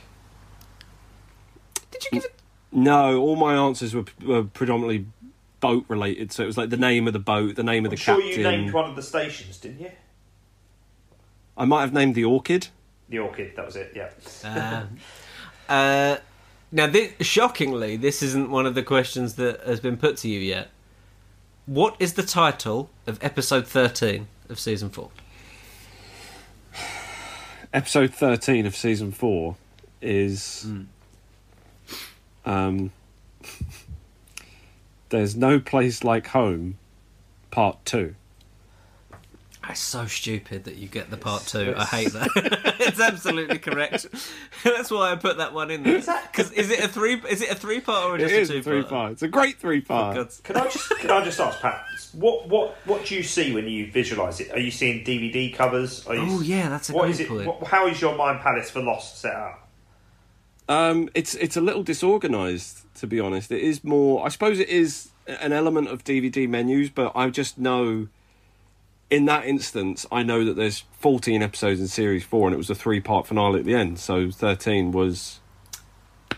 Did 1.91 2.03
you 2.05 2.09
give 2.11 2.25
it? 2.25 2.33
No, 2.71 3.19
all 3.21 3.35
my 3.35 3.53
answers 3.53 3.93
were, 3.93 4.05
were 4.25 4.43
predominantly 4.45 5.05
boat 5.59 5.85
related. 5.89 6.31
So 6.31 6.41
it 6.41 6.47
was 6.47 6.57
like 6.57 6.71
the 6.71 6.77
name 6.77 7.05
of 7.05 7.13
the 7.13 7.19
boat, 7.19 7.55
the 7.55 7.61
name 7.63 7.85
of 7.85 7.89
I'm 7.91 7.95
the 7.95 7.97
sure 7.97 8.15
captain. 8.15 8.31
you 8.39 8.43
named 8.43 8.73
one 8.73 8.89
of 8.89 8.95
the 8.95 9.03
stations, 9.03 9.57
didn't 9.59 9.79
you? 9.81 9.91
I 11.55 11.65
might 11.65 11.81
have 11.81 11.93
named 11.93 12.15
the 12.15 12.25
Orchid. 12.25 12.69
The 13.09 13.19
Orchid, 13.19 13.55
that 13.57 13.65
was 13.67 13.75
it, 13.75 13.93
yeah. 13.95 14.09
Uh, 14.43 14.85
uh, 15.71 16.17
now, 16.72 16.88
this, 16.88 17.13
shockingly, 17.22 17.95
this 17.95 18.22
isn't 18.22 18.49
one 18.49 18.65
of 18.65 18.76
the 18.76 18.84
questions 18.84 19.36
that 19.36 19.61
has 19.61 19.80
been 19.80 19.95
put 19.97 20.18
to 20.18 20.28
you 20.28 20.39
yet. 20.39 20.70
What 21.65 21.95
is 21.99 22.13
the 22.13 22.24
title 22.24 22.89
of 23.05 23.24
episode 23.24 23.68
13 23.68 24.28
of 24.49 24.59
season 24.59 24.89
4? 24.89 25.09
Episode 27.74 28.13
13 28.13 28.65
of 28.65 28.76
season 28.76 29.11
4 29.11 29.55
is. 30.01 30.65
Mm. 30.68 30.86
Um, 32.45 32.91
There's 35.09 35.36
No 35.36 35.59
Place 35.59 36.03
Like 36.03 36.28
Home, 36.28 36.78
Part 37.49 37.84
2. 37.86 38.13
It's 39.70 39.80
so 39.80 40.05
stupid 40.05 40.63
that 40.63 40.76
you 40.76 40.88
get 40.88 41.09
the 41.09 41.18
part 41.18 41.43
it's, 41.43 41.51
two. 41.51 41.59
It's... 41.59 41.80
I 41.80 41.86
hate 41.86 42.13
that. 42.13 42.30
it's 42.80 42.99
absolutely 42.99 43.59
correct. 43.59 44.07
That's 44.63 44.89
why 44.89 45.11
I 45.11 45.15
put 45.15 45.38
that 45.38 45.53
one 45.53 45.72
in 45.72 45.84
there. 45.84 46.01
Because 46.32 46.51
is, 46.51 46.70
it 46.70 46.80
a 46.80 46.88
three? 46.88 47.15
Is 47.30 47.41
it 47.41 47.51
a 47.51 47.55
three 47.55 47.82
part 47.82 48.05
or 48.05 48.18
just 48.18 48.34
is 48.34 48.49
a 48.49 48.53
two 48.53 48.63
three 48.63 48.84
part? 48.84 49.13
It's 49.13 49.24
a 49.24 49.28
great 49.28 49.59
three 49.59 49.82
part. 49.82 50.18
Oh, 50.18 50.28
can 50.43 50.57
I 50.57 50.63
just 50.70 50.89
can 50.97 51.11
I 51.11 51.24
just 51.24 51.39
ask 51.39 51.59
Pat? 51.59 51.86
What 52.13 52.47
what 52.47 52.78
what 52.86 53.05
do 53.05 53.15
you 53.15 53.24
see 53.24 53.53
when 53.53 53.68
you 53.68 53.91
visualize 53.91 54.39
it? 54.39 54.51
Are 54.51 54.59
you 54.59 54.72
seeing 54.72 55.03
DVD 55.03 55.53
covers? 55.53 56.05
Oh 56.07 56.41
yeah, 56.41 56.70
that's 56.70 56.89
a 56.89 56.93
what 56.93 57.09
is 57.09 57.20
it, 57.20 57.30
what, 57.30 57.63
how 57.68 57.88
is 57.88 57.99
your 58.01 58.15
mind 58.15 58.41
palace 58.41 58.70
for 58.70 58.82
Lost 58.82 59.20
set 59.20 59.36
up? 59.36 59.68
Um, 60.70 61.09
it's 61.13 61.36
it's 61.36 61.57
a 61.57 61.61
little 61.61 61.84
disorganized 61.84 62.86
to 62.95 63.07
be 63.07 63.20
honest. 63.20 63.51
It 63.51 63.61
is 63.61 63.84
more. 63.84 64.26
I 64.26 64.30
suppose 64.30 64.59
it 64.59 64.70
is 64.70 65.09
an 65.28 65.51
element 65.51 65.88
of 65.89 66.03
DVD 66.03 66.47
menus, 66.47 66.89
but 66.89 67.11
I 67.15 67.30
just 67.30 67.57
know 67.57 68.07
in 69.09 69.25
that 69.25 69.45
instance, 69.45 70.05
I 70.11 70.23
know 70.23 70.43
that 70.43 70.55
there's 70.57 70.83
14 70.99 71.41
episodes 71.41 71.79
in 71.79 71.87
series 71.87 72.23
four, 72.25 72.47
and 72.47 72.53
it 72.53 72.57
was 72.57 72.69
a 72.69 72.75
three-part 72.75 73.25
finale 73.27 73.59
at 73.59 73.65
the 73.65 73.73
end. 73.73 73.99
So 73.99 74.29
13 74.31 74.91
was 74.91 75.39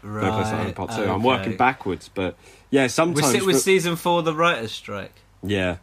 Right. 0.04 0.24
no 0.24 0.32
place 0.32 0.52
like 0.52 0.64
home 0.66 0.74
part 0.74 0.92
two. 0.92 1.04
I'm 1.12 1.24
working 1.24 1.58
backwards, 1.58 2.10
but 2.14 2.38
yeah, 2.70 2.84
Was 2.84 2.94
sometimes. 2.94 3.34
it 3.34 3.44
was 3.44 3.64
season 3.64 3.96
four 3.96 4.22
the 4.22 4.34
writers' 4.36 4.72
strike? 4.72 5.16
yeah, 5.42 5.78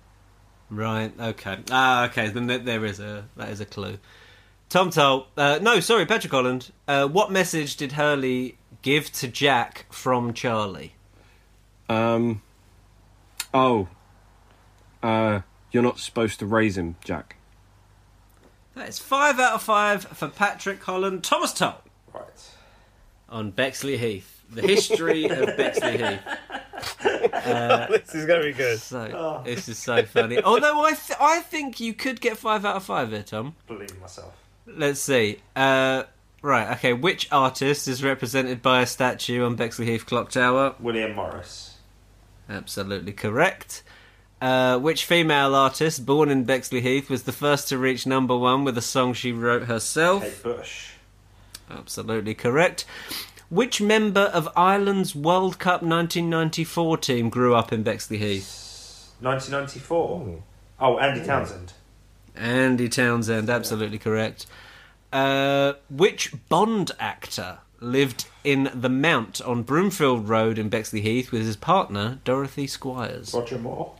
Right. 0.70 1.12
Okay. 1.20 1.58
Ah. 1.70 2.06
Okay. 2.06 2.28
Then 2.28 2.46
there- 2.48 2.58
there 2.58 2.84
is 2.84 2.98
a 2.98 3.24
that 3.36 3.50
is 3.50 3.60
a 3.60 3.64
clue. 3.66 3.98
Tom 4.68 4.90
Toll. 4.90 5.28
Uh, 5.36 5.60
no, 5.62 5.78
sorry, 5.78 6.06
Patrick 6.06 6.32
Holland. 6.32 6.72
Uh, 6.88 7.06
what 7.06 7.30
message 7.30 7.76
did 7.76 7.92
Hurley 7.92 8.58
give 8.82 9.12
to 9.12 9.28
Jack 9.28 9.86
from 9.90 10.32
Charlie? 10.34 10.94
Um. 11.88 12.42
Oh. 13.54 13.86
Uh, 15.04 15.40
you're 15.76 15.82
not 15.82 15.98
supposed 15.98 16.38
to 16.38 16.46
raise 16.46 16.78
him, 16.78 16.96
Jack. 17.04 17.36
That 18.74 18.88
is 18.88 18.98
five 18.98 19.38
out 19.38 19.52
of 19.52 19.62
five 19.62 20.04
for 20.04 20.28
Patrick 20.28 20.82
Holland. 20.82 21.22
Thomas 21.22 21.52
Toll 21.52 21.74
Right. 22.14 22.50
on 23.28 23.52
Bexleyheath. 23.52 24.24
The 24.50 24.62
history 24.62 25.24
of 25.26 25.50
Bexleyheath. 25.50 26.22
this 27.90 28.14
is 28.14 28.24
going 28.24 28.40
to 28.40 28.46
be 28.46 28.52
good. 28.54 28.78
So 28.78 29.42
this 29.44 29.68
is 29.68 29.76
so 29.78 30.02
funny. 30.04 30.42
Although 30.42 30.80
I 30.82 30.92
th- 30.94 31.18
I 31.20 31.40
think 31.40 31.78
you 31.78 31.92
could 31.92 32.22
get 32.22 32.38
five 32.38 32.64
out 32.64 32.76
of 32.76 32.84
five 32.84 33.10
here, 33.10 33.22
Tom. 33.22 33.54
Believe 33.66 34.00
myself. 34.00 34.34
Let's 34.66 35.00
see. 35.00 35.40
Uh, 35.54 36.04
right. 36.40 36.70
Okay. 36.78 36.94
Which 36.94 37.30
artist 37.30 37.86
is 37.86 38.02
represented 38.02 38.62
by 38.62 38.80
a 38.80 38.86
statue 38.86 39.44
on 39.44 39.58
Bexleyheath 39.58 40.06
Clock 40.06 40.30
Tower? 40.30 40.74
William 40.80 41.14
Morris. 41.14 41.76
Absolutely 42.48 43.12
correct. 43.12 43.82
Uh, 44.40 44.78
which 44.78 45.04
female 45.04 45.54
artist, 45.54 46.04
born 46.04 46.28
in 46.28 46.44
Bexleyheath, 46.44 47.08
was 47.08 47.22
the 47.22 47.32
first 47.32 47.68
to 47.68 47.78
reach 47.78 48.06
number 48.06 48.36
one 48.36 48.64
with 48.64 48.76
a 48.76 48.82
song 48.82 49.14
she 49.14 49.32
wrote 49.32 49.64
herself? 49.64 50.22
Kate 50.22 50.42
Bush. 50.42 50.90
Absolutely 51.70 52.34
correct. 52.34 52.84
Which 53.48 53.80
member 53.80 54.22
of 54.32 54.48
Ireland's 54.56 55.14
World 55.14 55.58
Cup 55.58 55.82
1994 55.82 56.98
team 56.98 57.30
grew 57.30 57.54
up 57.54 57.72
in 57.72 57.82
Bexleyheath? 57.82 59.12
1994. 59.20 60.42
Oh, 60.80 60.98
Andy 60.98 61.24
Townsend. 61.24 61.72
Andy 62.34 62.88
Townsend, 62.88 63.48
absolutely 63.48 63.98
correct. 63.98 64.46
Uh, 65.12 65.74
which 65.88 66.34
Bond 66.48 66.90
actor 66.98 67.58
lived 67.80 68.26
in 68.44 68.70
the 68.74 68.88
Mount 68.88 69.40
on 69.40 69.62
Broomfield 69.62 70.28
Road 70.28 70.58
in 70.58 70.68
Bexleyheath 70.68 71.30
with 71.30 71.42
his 71.42 71.56
partner, 71.56 72.18
Dorothy 72.24 72.66
Squires? 72.66 73.32
Roger 73.32 73.58
Moore. 73.58 73.94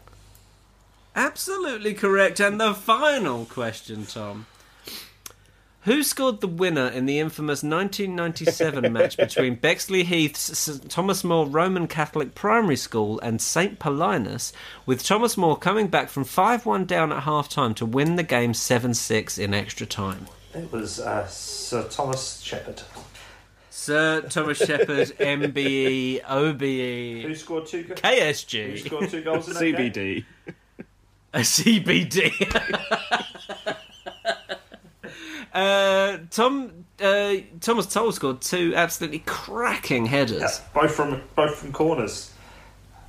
Absolutely 1.17 1.95
correct. 1.95 2.39
And 2.41 2.61
the 2.61 2.75
final 2.75 3.47
question, 3.47 4.05
Tom. 4.07 4.47
Who 5.83 6.03
scored 6.03 6.41
the 6.41 6.49
winner 6.49 6.89
in 6.89 7.07
the 7.07 7.21
infamous 7.21 7.62
1997 7.62 8.93
match 8.93 9.17
between 9.17 9.57
Bexleyheath's 9.57 10.59
St 10.59 10.91
Thomas 10.91 11.23
More 11.23 11.47
Roman 11.47 11.87
Catholic 11.87 12.35
Primary 12.35 12.75
School 12.77 13.21
and 13.21 13.41
St 13.41 13.79
Paulinus, 13.79 14.53
with 14.85 15.05
Thomas 15.05 15.37
More 15.37 15.57
coming 15.57 15.87
back 15.87 16.09
from 16.09 16.25
5 16.25 16.67
1 16.67 16.87
down 16.87 17.12
at 17.12 17.23
half 17.23 17.49
time 17.49 17.73
to 17.75 17.87
win 17.87 18.17
the 18.17 18.25
game 18.25 18.53
7 18.53 18.95
6 18.95 19.39
in 19.39 19.55
extra 19.55 19.87
time? 19.87 20.27
It 20.55 20.73
was 20.73 20.99
uh, 20.99 21.27
Sir 21.29 21.85
Thomas 21.89 22.41
Shepherd. 22.41 22.83
Sir 23.71 24.23
Thomas 24.23 24.59
Shepherd, 24.59 25.09
MBE, 25.21 26.23
OBE. 26.29 27.29
Who 27.29 27.35
scored 27.37 27.67
two? 27.67 27.85
Go- 27.85 27.95
Who 27.95 28.01
KSG, 28.01 28.85
scored 28.87 29.09
two 29.11 29.23
goals 29.23 29.47
in 29.49 29.55
that 29.55 29.95
game? 29.95 30.25
CBD. 31.41 32.30
a 32.41 32.55
CBD. 33.64 33.76
uh, 35.55 36.18
Tom 36.30 36.87
uh, 37.01 37.34
Thomas 37.61 37.87
Toll 37.87 38.12
scored 38.12 38.41
two 38.41 38.72
absolutely 38.74 39.20
cracking 39.20 40.07
headers. 40.07 40.41
Yeah, 40.41 40.80
both 40.82 40.95
from 40.95 41.22
both 41.34 41.57
from 41.57 41.72
corners. 41.72 42.32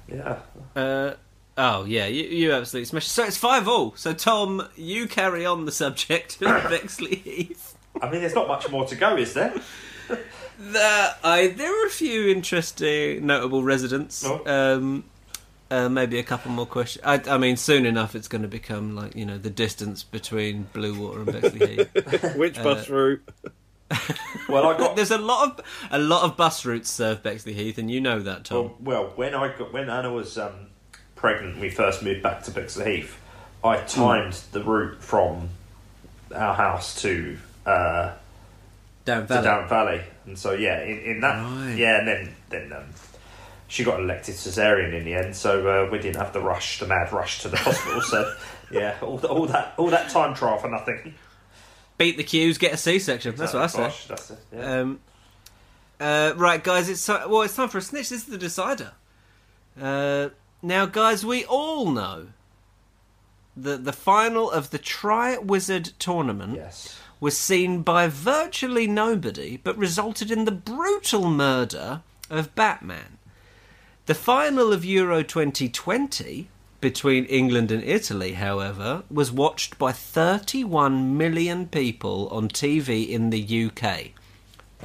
Yeah. 0.07 0.39
Uh, 0.75 1.13
oh 1.57 1.85
yeah, 1.85 2.07
you, 2.07 2.23
you 2.23 2.53
absolutely 2.53 2.85
smashed. 2.85 3.11
So 3.11 3.25
it's 3.25 3.37
five 3.37 3.67
all. 3.67 3.95
So 3.95 4.13
Tom, 4.13 4.67
you 4.75 5.07
carry 5.07 5.45
on 5.45 5.65
the 5.65 5.71
subject 5.71 6.41
of 6.41 6.47
Bexleyheath. 6.71 7.73
I 8.01 8.11
mean, 8.11 8.21
there's 8.21 8.35
not 8.35 8.47
much 8.47 8.69
more 8.69 8.85
to 8.85 8.95
go, 8.95 9.15
is 9.17 9.33
there? 9.33 9.53
There, 10.59 11.15
I, 11.23 11.47
there 11.49 11.83
are 11.83 11.85
a 11.85 11.91
few 11.91 12.29
interesting, 12.29 13.27
notable 13.27 13.61
residents. 13.61 14.25
Oh. 14.25 14.41
Um, 14.47 15.03
uh, 15.69 15.89
maybe 15.89 16.19
a 16.19 16.23
couple 16.23 16.51
more 16.51 16.65
questions. 16.65 17.03
I, 17.05 17.21
I 17.29 17.37
mean, 17.37 17.57
soon 17.57 17.85
enough, 17.85 18.15
it's 18.15 18.27
going 18.27 18.41
to 18.43 18.47
become 18.47 18.95
like 18.95 19.15
you 19.15 19.25
know 19.25 19.37
the 19.37 19.49
distance 19.49 20.03
between 20.03 20.67
Bluewater 20.73 21.27
and 21.27 21.41
Bexley 21.41 21.67
Heath. 21.77 22.35
Which 22.37 22.55
bus 22.55 22.89
route? 22.89 23.21
Well, 24.49 24.65
I 24.65 24.77
got 24.77 24.95
There's 24.95 25.11
a 25.11 25.17
lot 25.17 25.59
of 25.59 25.65
a 25.91 25.97
lot 25.99 26.23
of 26.23 26.37
bus 26.37 26.65
routes 26.65 26.89
serve 26.89 27.21
Bexleyheath, 27.23 27.77
and 27.77 27.91
you 27.91 27.99
know 27.99 28.19
that, 28.19 28.45
Tom. 28.45 28.57
well, 28.57 28.75
well 28.81 29.03
when 29.15 29.35
I 29.35 29.55
got 29.57 29.73
when 29.73 29.89
Anna 29.89 30.11
was 30.11 30.37
um, 30.37 30.67
pregnant, 31.15 31.59
we 31.59 31.69
first 31.69 32.01
moved 32.01 32.23
back 32.23 32.43
to 32.43 32.51
Bexleyheath. 32.51 33.11
I 33.63 33.77
timed 33.81 34.33
the 34.51 34.63
route 34.63 35.01
from 35.01 35.49
our 36.33 36.53
house 36.53 37.01
to 37.01 37.37
uh, 37.65 38.13
Darent 39.03 39.27
Valley. 39.27 39.43
Darent 39.43 39.69
Valley, 39.69 40.01
and 40.25 40.37
so 40.39 40.53
yeah, 40.53 40.81
in, 40.83 40.99
in 40.99 41.19
that 41.21 41.43
Right. 41.43 41.75
yeah, 41.77 41.99
and 41.99 42.07
then 42.07 42.35
then 42.49 42.73
um, 42.73 42.85
she 43.67 43.83
got 43.83 43.99
elected 43.99 44.35
cesarean 44.35 44.93
in 44.93 45.05
the 45.05 45.13
end, 45.13 45.35
so 45.35 45.67
uh, 45.67 45.89
we 45.91 45.99
didn't 45.99 46.17
have 46.17 46.33
the 46.33 46.41
rush, 46.41 46.79
the 46.79 46.87
mad 46.87 47.11
rush 47.11 47.41
to 47.41 47.49
the 47.49 47.57
hospital. 47.57 48.01
so 48.01 48.33
yeah, 48.71 48.97
all, 49.01 49.19
all 49.25 49.45
that 49.47 49.73
all 49.77 49.89
that 49.89 50.09
time 50.09 50.33
trial 50.33 50.57
for 50.57 50.69
nothing. 50.69 51.13
Beat 51.97 52.17
the 52.17 52.23
queues, 52.23 52.57
get 52.59 52.73
a 52.73 52.77
C-section. 52.77 53.35
That's 53.35 53.53
what 53.53 53.63
I 53.63 53.67
say. 53.67 53.77
Gosh, 53.79 54.05
that's 54.05 54.31
it. 54.31 54.39
Yeah. 54.53 54.79
Um, 54.79 54.99
uh, 55.99 56.33
right, 56.35 56.63
guys, 56.63 56.89
it's 56.89 57.03
ti- 57.03 57.25
well, 57.27 57.41
it's 57.41 57.55
time 57.55 57.69
for 57.69 57.79
a 57.79 57.81
snitch. 57.81 58.09
This 58.09 58.21
is 58.21 58.25
the 58.25 58.37
decider. 58.37 58.91
Uh, 59.81 60.29
now, 60.61 60.85
guys, 60.85 61.25
we 61.25 61.43
all 61.45 61.89
know 61.89 62.27
that 63.55 63.83
the 63.83 63.93
final 63.93 64.51
of 64.51 64.69
the 64.69 64.77
Triwizard 64.77 65.93
tournament 65.97 66.55
yes. 66.55 66.99
was 67.19 67.35
seen 67.35 67.81
by 67.81 68.07
virtually 68.07 68.85
nobody, 68.85 69.57
but 69.57 69.75
resulted 69.75 70.29
in 70.29 70.45
the 70.45 70.51
brutal 70.51 71.29
murder 71.29 72.01
of 72.29 72.53
Batman. 72.53 73.16
The 74.07 74.15
final 74.15 74.71
of 74.71 74.85
Euro 74.85 75.21
2020 75.21 76.47
between 76.79 77.25
England 77.25 77.73
and 77.73 77.83
Italy, 77.83 78.35
however, 78.35 79.03
was 79.11 79.33
watched 79.33 79.77
by 79.77 79.91
31 79.91 81.17
million 81.17 81.67
people 81.67 82.29
on 82.29 82.47
TV 82.47 83.09
in 83.09 83.31
the 83.31 83.65
UK. 83.65 84.11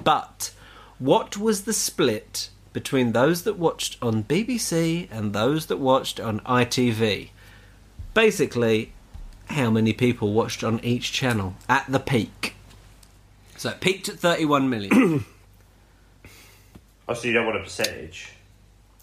But 0.02 0.52
what 0.98 1.36
was 1.36 1.62
the 1.62 1.72
split 1.72 2.50
between 2.72 3.12
those 3.12 3.44
that 3.44 3.56
watched 3.56 3.96
on 4.02 4.24
BBC 4.24 5.06
and 5.08 5.32
those 5.32 5.66
that 5.66 5.76
watched 5.76 6.18
on 6.18 6.40
ITV? 6.40 7.28
Basically, 8.14 8.92
how 9.50 9.70
many 9.70 9.92
people 9.92 10.32
watched 10.32 10.64
on 10.64 10.80
each 10.80 11.12
channel 11.12 11.54
at 11.68 11.84
the 11.88 12.00
peak? 12.00 12.56
So 13.56 13.70
it 13.70 13.80
peaked 13.80 14.08
at 14.08 14.18
31 14.18 14.68
million. 14.68 15.24
Oh, 17.08 17.14
so 17.14 17.26
you 17.26 17.34
don't 17.34 17.46
want 17.46 17.58
a 17.58 17.62
percentage? 17.62 18.32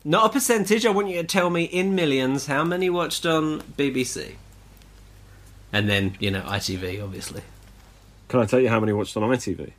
Not 0.06 0.26
a 0.28 0.30
percentage, 0.30 0.86
I 0.86 0.92
want 0.92 1.10
you 1.10 1.18
to 1.22 1.28
tell 1.28 1.50
me 1.50 1.64
in 1.64 1.94
millions 1.96 2.46
how 2.48 2.64
many 2.64 2.90
watched 2.90 3.26
on 3.26 3.62
BBC. 3.78 4.36
And 5.74 5.90
then, 5.90 6.16
you 6.20 6.32
know, 6.32 6.42
ITV, 6.42 7.04
obviously. 7.04 7.42
Can 8.30 8.40
I 8.40 8.46
tell 8.46 8.60
you 8.60 8.70
how 8.70 8.80
many 8.80 8.94
watched 8.94 9.16
on 9.18 9.24
ITV? 9.24 9.72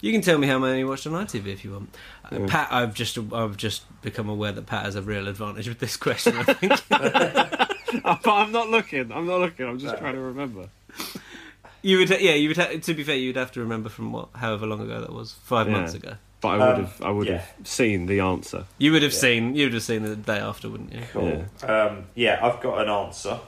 You 0.00 0.12
can 0.12 0.22
tell 0.22 0.38
me 0.38 0.46
how 0.46 0.58
many 0.58 0.82
watched 0.84 1.06
on 1.06 1.12
ITV 1.12 1.46
if 1.48 1.64
you 1.64 1.72
want. 1.72 1.94
Uh, 2.30 2.46
Pat, 2.46 2.68
I've 2.70 2.94
just 2.94 3.18
I've 3.32 3.56
just 3.56 3.82
become 4.00 4.28
aware 4.28 4.52
that 4.52 4.64
Pat 4.66 4.84
has 4.84 4.94
a 4.94 5.02
real 5.02 5.26
advantage 5.26 5.68
with 5.68 5.80
this 5.80 5.96
question. 5.96 6.36
I 6.36 6.42
think. 6.44 6.72
But 8.02 8.26
I'm 8.26 8.52
not 8.52 8.68
looking. 8.68 9.10
I'm 9.10 9.26
not 9.26 9.40
looking. 9.40 9.66
I'm 9.66 9.78
just 9.78 9.96
trying 9.96 10.14
to 10.14 10.20
remember. 10.20 10.68
you 11.82 11.98
would, 11.98 12.10
yeah, 12.10 12.34
you 12.34 12.48
would. 12.48 12.56
Ha- 12.58 12.78
to 12.82 12.94
be 12.94 13.02
fair, 13.02 13.16
you'd 13.16 13.36
have 13.36 13.50
to 13.52 13.60
remember 13.60 13.88
from 13.88 14.12
what, 14.12 14.28
however 14.34 14.66
long 14.66 14.80
ago 14.82 15.00
that 15.00 15.12
was, 15.12 15.32
five 15.44 15.66
Yeah. 15.68 15.72
months 15.72 15.94
ago. 15.94 16.14
But 16.40 16.48
I 16.48 16.56
would 16.58 16.74
Um, 16.76 16.84
have. 16.84 17.02
I 17.02 17.10
would 17.10 17.26
yeah. 17.26 17.38
have 17.38 17.66
seen 17.66 18.06
the 18.06 18.20
answer. 18.20 18.64
You 18.78 18.92
would 18.92 19.02
have 19.02 19.12
seen, 19.14 19.56
you 19.56 19.66
would 19.66 19.74
have 19.74 19.82
seen 19.82 20.02
the 20.04 20.14
day 20.14 20.38
after, 20.38 20.68
wouldn't 20.68 20.92
you? 20.92 21.02
Cool. 21.12 21.44
Um, 21.64 22.04
yeah, 22.14 22.38
I've 22.40 22.60
got 22.60 22.80
an 22.80 22.88
answer. 22.88 23.40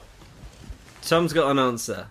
Tom's 1.01 1.31
got 1.33 1.49
an 1.51 1.57
answer. 1.59 2.07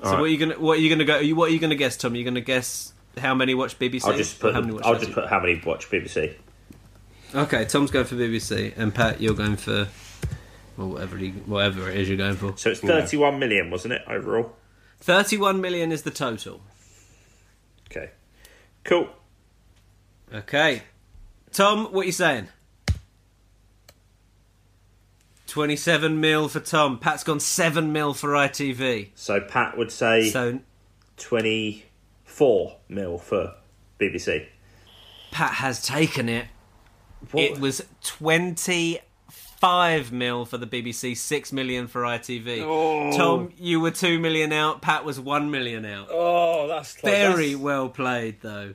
So 0.00 0.04
All 0.04 0.12
right. 0.12 0.20
what 0.20 0.24
are 0.24 0.28
you 0.28 0.38
gonna, 0.38 0.58
what 0.58 0.78
are 0.78 0.80
you 0.80 0.88
gonna 0.90 1.04
go? 1.04 1.18
you- 1.18 1.36
What 1.36 1.50
are 1.50 1.52
you 1.52 1.58
gonna 1.60 1.74
guess, 1.76 1.96
Tom? 1.96 2.12
Are 2.14 2.16
you 2.16 2.24
gonna 2.24 2.40
guess 2.40 2.92
how 3.16 3.34
many 3.34 3.54
watch 3.54 3.78
BBC? 3.78 4.04
I'll 4.10 4.16
just 4.16 4.38
put. 4.40 4.54
how 4.54 4.60
many 4.60 4.72
watch 4.74 4.84
I'll 4.84 4.98
just 4.98 5.12
put 5.12 5.28
how 5.28 5.40
many 5.40 5.60
watch 5.64 5.88
BBC. 5.90 6.34
Okay, 7.34 7.64
Tom's 7.64 7.90
going 7.90 8.04
for 8.06 8.14
BBC, 8.16 8.72
and 8.76 8.94
Pat, 8.94 9.20
you're 9.20 9.34
going 9.34 9.56
for 9.56 9.88
well, 10.76 10.88
whatever 10.88 11.16
he, 11.16 11.30
whatever 11.30 11.90
it 11.90 11.96
is 11.96 12.08
you're 12.08 12.16
going 12.16 12.36
for. 12.36 12.56
So 12.56 12.70
it's 12.70 12.82
Yeah. 12.82 12.88
thirty-one 13.00 13.38
million, 13.38 13.70
wasn't 13.70 13.94
it 13.94 14.02
overall? 14.08 14.56
Thirty-one 15.00 15.60
million 15.60 15.90
is 15.92 16.02
the 16.02 16.10
total. 16.10 16.60
Okay. 17.90 18.10
Cool. 18.84 19.08
Okay, 20.32 20.82
Tom, 21.52 21.86
what 21.86 22.02
are 22.02 22.06
you 22.06 22.12
saying? 22.12 22.48
Twenty-seven 25.46 26.20
mil 26.20 26.48
for 26.48 26.60
Tom. 26.60 26.98
Pat's 26.98 27.24
gone 27.24 27.40
seven 27.40 27.90
mil 27.92 28.12
for 28.12 28.30
ITV. 28.30 29.08
So 29.14 29.40
Pat 29.40 29.78
would 29.78 29.90
say 29.90 30.28
So 30.30 30.60
twenty-four 31.16 32.76
mil 32.90 33.16
for 33.18 33.54
BBC. 33.98 34.44
Pat 35.30 35.52
has 35.54 35.82
taken 35.82 36.28
it. 36.28 36.46
What? 37.32 37.42
It 37.42 37.58
was 37.58 37.82
twenty-five 38.04 39.00
mil 40.12 40.44
for 40.44 40.58
the 40.58 40.66
BBC, 40.66 41.16
six 41.16 41.50
million 41.50 41.86
for 41.88 42.02
ITV. 42.02 42.60
Oh. 42.62 43.16
Tom, 43.16 43.50
you 43.58 43.80
were 43.80 43.90
two 43.90 44.18
million 44.20 44.52
out. 44.52 44.82
Pat 44.82 45.02
was 45.06 45.18
one 45.18 45.50
million 45.50 45.86
out. 45.86 46.08
Oh, 46.10 46.68
that's 46.68 47.02
like, 47.02 47.10
Very 47.14 47.32
that's- 47.46 47.56
well 47.56 47.88
played, 47.88 48.42
though. 48.42 48.74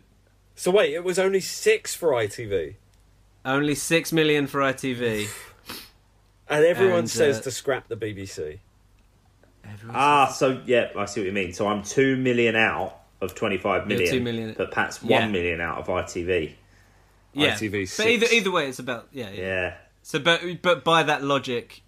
So 0.55 0.71
wait, 0.71 0.93
it 0.93 1.03
was 1.03 1.17
only 1.19 1.39
six 1.39 1.95
for 1.95 2.09
ITV, 2.11 2.75
Only 3.45 3.75
six 3.75 4.11
million 4.11 4.47
for 4.47 4.61
ITV. 4.61 5.27
and 6.49 6.65
everyone 6.65 6.99
And, 6.99 7.09
says 7.09 7.39
uh, 7.39 7.43
to 7.43 7.51
scrap 7.51 7.87
the 7.87 7.97
BBC. 7.97 8.59
Ah, 9.89 10.27
so 10.27 10.61
yeah, 10.65 10.89
I 10.97 11.05
see 11.05 11.21
what 11.21 11.27
you 11.27 11.31
mean. 11.31 11.53
So 11.53 11.67
I'm 11.67 11.83
two 11.83 12.15
million 12.17 12.55
out 12.55 12.99
of 13.21 13.33
25 13.35 13.87
million, 13.87 14.05
You're 14.05 14.13
two 14.13 14.21
million- 14.23 14.53
But 14.57 14.71
Pat's 14.71 14.99
Yeah. 15.01 15.21
one 15.21 15.31
million 15.31 15.61
out 15.61 15.77
of 15.79 15.87
ITV. 15.87 16.53
Yeah, 17.33 17.55
ITV 17.55 17.97
but 17.97 18.05
either 18.07 18.27
either 18.31 18.51
way, 18.51 18.69
it's 18.69 18.77
about 18.79 19.07
yeah. 19.11 19.31
yeah. 19.31 19.41
Yeah. 19.41 19.73
So, 20.03 20.19
but 20.19 20.61
but 20.61 20.83
by 20.83 21.01
that 21.01 21.23
logic, 21.23 21.81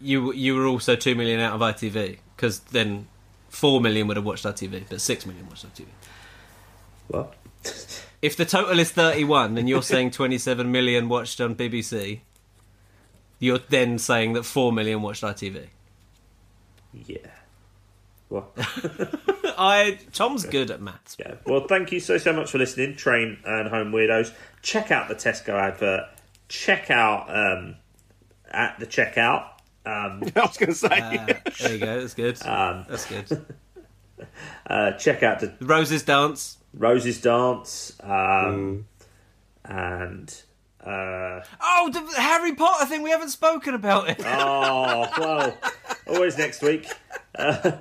you 0.00 0.32
you 0.32 0.56
were 0.56 0.66
also 0.66 0.96
two 0.96 1.14
million 1.14 1.38
out 1.38 1.52
of 1.54 1.60
ITV 1.60 2.18
because 2.34 2.58
then 2.60 3.06
four 3.50 3.80
million 3.80 4.08
would 4.08 4.16
have 4.16 4.26
watched 4.26 4.44
ITV, 4.44 4.84
but 4.88 5.00
six 5.00 5.26
million 5.26 5.46
watched 5.46 5.64
ITV. 5.64 5.86
Well. 7.08 7.32
If 8.22 8.36
the 8.36 8.44
total 8.44 8.78
is 8.78 8.90
thirty-one, 8.90 9.56
and 9.58 9.68
you're 9.68 9.82
saying 9.82 10.12
twenty-seven 10.12 10.70
million 10.70 11.08
watched 11.08 11.40
on 11.40 11.54
BBC, 11.54 12.20
you're 13.38 13.60
then 13.68 13.98
saying 13.98 14.34
that 14.34 14.44
four 14.44 14.72
million 14.72 15.02
watched 15.02 15.22
ITV. 15.22 15.68
Yeah. 16.92 17.18
Well. 18.28 18.52
I 19.58 19.98
Tom's 20.12 20.46
good 20.46 20.70
at 20.70 20.80
maths. 20.80 21.16
Yeah. 21.18 21.34
Well, 21.44 21.66
thank 21.66 21.92
you 21.92 22.00
so 22.00 22.16
so 22.16 22.32
much 22.32 22.50
for 22.50 22.58
listening, 22.58 22.96
Train 22.96 23.38
and 23.44 23.68
Home 23.68 23.92
Weirdos. 23.92 24.32
Check 24.62 24.90
out 24.90 25.08
the 25.08 25.14
Tesco 25.14 25.50
advert. 25.50 26.08
Check 26.48 26.90
out 26.90 27.28
um, 27.28 27.76
at 28.50 28.78
the 28.78 28.86
checkout. 28.86 29.44
Um, 29.84 30.22
I 30.36 30.40
was 30.40 30.56
going 30.56 30.70
to 30.70 30.74
say. 30.74 30.88
Uh, 30.88 31.26
there 31.60 31.72
you 31.74 31.78
go. 31.78 32.00
That's 32.00 32.14
good. 32.14 32.46
Um, 32.46 32.86
That's 32.88 33.06
good. 33.06 33.46
uh, 34.66 34.92
check 34.92 35.22
out 35.22 35.40
the 35.40 35.52
Roses 35.60 36.02
dance. 36.02 36.58
Roses 36.74 37.20
Dance. 37.20 37.96
Um, 38.02 38.86
And 39.64 40.42
uh, 40.84 41.40
Oh, 41.60 41.90
the 41.92 42.20
Harry 42.20 42.54
Potter 42.54 42.86
thing. 42.86 43.02
We 43.02 43.10
haven't 43.10 43.28
spoken 43.30 43.74
about 43.74 44.08
it. 44.08 44.20
oh 44.24 45.06
well, 45.18 45.56
always 46.06 46.38
next 46.38 46.62
week. 46.62 46.86
Uh, 47.34 47.72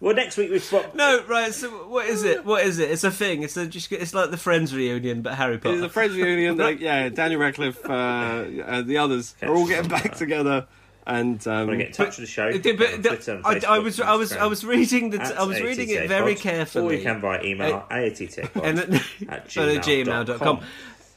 well, 0.00 0.14
next 0.14 0.36
week 0.36 0.50
we've 0.50 0.68
got 0.70 0.94
No, 0.96 1.22
right. 1.28 1.52
So 1.54 1.68
what 1.88 2.06
is 2.06 2.24
it? 2.24 2.44
What 2.44 2.64
is 2.64 2.78
it? 2.78 2.90
It's 2.90 3.04
a 3.04 3.10
thing. 3.10 3.42
It's 3.42 3.56
a 3.56 3.66
just. 3.66 3.92
It's 3.92 4.14
like 4.14 4.30
the 4.30 4.36
Friends 4.36 4.74
reunion, 4.74 5.22
but 5.22 5.34
Harry 5.34 5.58
Potter. 5.58 5.76
It's 5.76 5.84
a 5.84 5.88
Friends 5.88 6.16
reunion. 6.16 6.56
Like, 6.56 6.80
yeah, 6.88 7.08
Daniel 7.10 7.40
Radcliffe, 7.40 7.84
uh, 7.88 8.44
and 8.66 8.86
the 8.86 8.98
others 8.98 9.34
are 9.42 9.54
all 9.54 9.66
getting 9.66 9.88
back 9.90 10.16
together 10.16 10.66
And 11.06 11.44
um, 11.48 11.66
Want 11.66 11.70
to 11.70 11.76
get 11.78 11.86
in 11.88 11.92
touch 11.92 12.18
with 12.18 12.26
the 12.28 12.32
show? 12.32 12.52
But 12.52 12.62
the- 12.62 12.74
Twitter 13.08 13.40
I, 13.44 13.60
I 13.68 13.78
was 13.80 14.00
I 14.00 14.14
was 14.14 14.32
I 14.32 14.46
was 14.46 14.64
reading 14.64 15.10
the 15.10 15.20
I 15.36 15.42
was 15.42 15.60
reading 15.60 15.88
it 15.90 16.08
very 16.08 16.34
carefully. 16.36 16.94
Or 16.94 16.98
you 16.98 17.02
can 17.04 17.20
via 17.20 17.42
email 17.42 17.84
Uh, 17.90 17.94
and 18.62 18.78
at 18.78 18.88
at 19.28 19.48
gmail.com. 19.48 20.60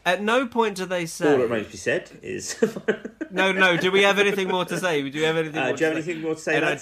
At 0.05 0.21
no 0.21 0.45
point 0.47 0.77
do 0.77 0.85
they 0.85 1.05
say. 1.07 1.31
All 1.31 1.37
that 1.37 1.43
remains 1.43 1.65
to 1.67 1.71
be 1.71 1.77
said 1.77 2.11
is. 2.21 2.63
No, 3.31 3.51
no. 3.51 3.75
Do 3.75 3.91
we 3.91 4.03
have 4.03 4.17
anything 4.17 4.47
more 4.47 4.63
to 4.63 4.77
say? 4.79 5.01
Do 5.09 5.19
we 5.19 5.25
have 5.25 5.35
anything? 5.35 5.57
Uh, 5.57 5.65
more 5.67 5.75
do 5.75 5.83
you 5.83 5.91
have 5.93 6.03
say? 6.05 6.11
anything 6.11 6.23
more 6.23 6.35
to 6.35 6.39
say, 6.41 6.63
I- 6.63 6.79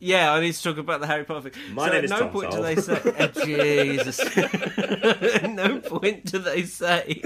Yeah, 0.00 0.32
I 0.34 0.40
need 0.40 0.52
to 0.52 0.62
talk 0.62 0.76
about 0.76 1.00
the 1.00 1.06
Harry 1.06 1.24
Potter 1.24 1.48
thing. 1.48 1.74
My 1.74 1.86
so 1.86 1.92
name 1.92 1.98
at 1.98 2.04
is 2.04 2.10
no 2.10 2.18
Tom 2.18 2.30
point 2.30 2.50
do 2.50 2.62
they 2.62 2.76
say. 2.76 3.14
uh, 3.18 3.26
Jesus. 3.28 4.20
at 4.36 5.50
no 5.50 5.78
point 5.80 6.26
do 6.26 6.38
they 6.40 6.64
say 6.64 7.22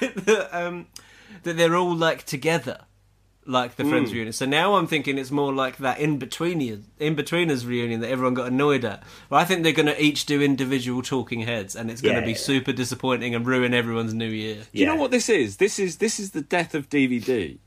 that, 0.00 0.48
um, 0.52 0.86
that 1.44 1.56
they're 1.56 1.76
all 1.76 1.94
like 1.94 2.24
together, 2.24 2.80
like 3.48 3.76
the 3.76 3.82
Hmm. 3.82 3.90
Friends 3.90 4.12
reunion. 4.12 4.32
So 4.32 4.44
now 4.46 4.74
I'm 4.76 4.86
thinking 4.86 5.16
it's 5.18 5.30
more 5.30 5.52
like 5.52 5.78
that 5.78 5.98
in 5.98 6.18
between 6.18 6.60
Inbetweeners 7.00 7.66
reunion 7.66 8.00
that 8.02 8.10
everyone 8.10 8.34
got 8.34 8.48
annoyed 8.48 8.84
at. 8.84 9.02
But 9.30 9.36
I 9.36 9.44
think 9.44 9.62
they're 9.62 9.72
going 9.72 9.86
to 9.86 10.00
each 10.00 10.26
do 10.26 10.42
individual 10.42 11.02
talking 11.02 11.40
heads, 11.40 11.74
and 11.74 11.90
it's 11.90 12.00
going 12.02 12.14
to 12.14 12.20
Yeah, 12.20 12.26
be 12.26 12.32
yeah. 12.32 12.36
super 12.38 12.72
disappointing 12.72 13.34
and 13.34 13.46
ruin 13.46 13.72
everyone's 13.74 14.12
new 14.14 14.28
year. 14.28 14.56
Do 14.72 14.78
you 14.78 14.86
know 14.86 14.96
what 14.96 15.10
this 15.10 15.28
is? 15.28 15.56
This 15.56 15.78
is 15.78 15.96
this 15.96 16.20
is 16.20 16.32
the 16.32 16.42
death 16.42 16.74
of 16.74 16.88
DVD. 16.90 17.58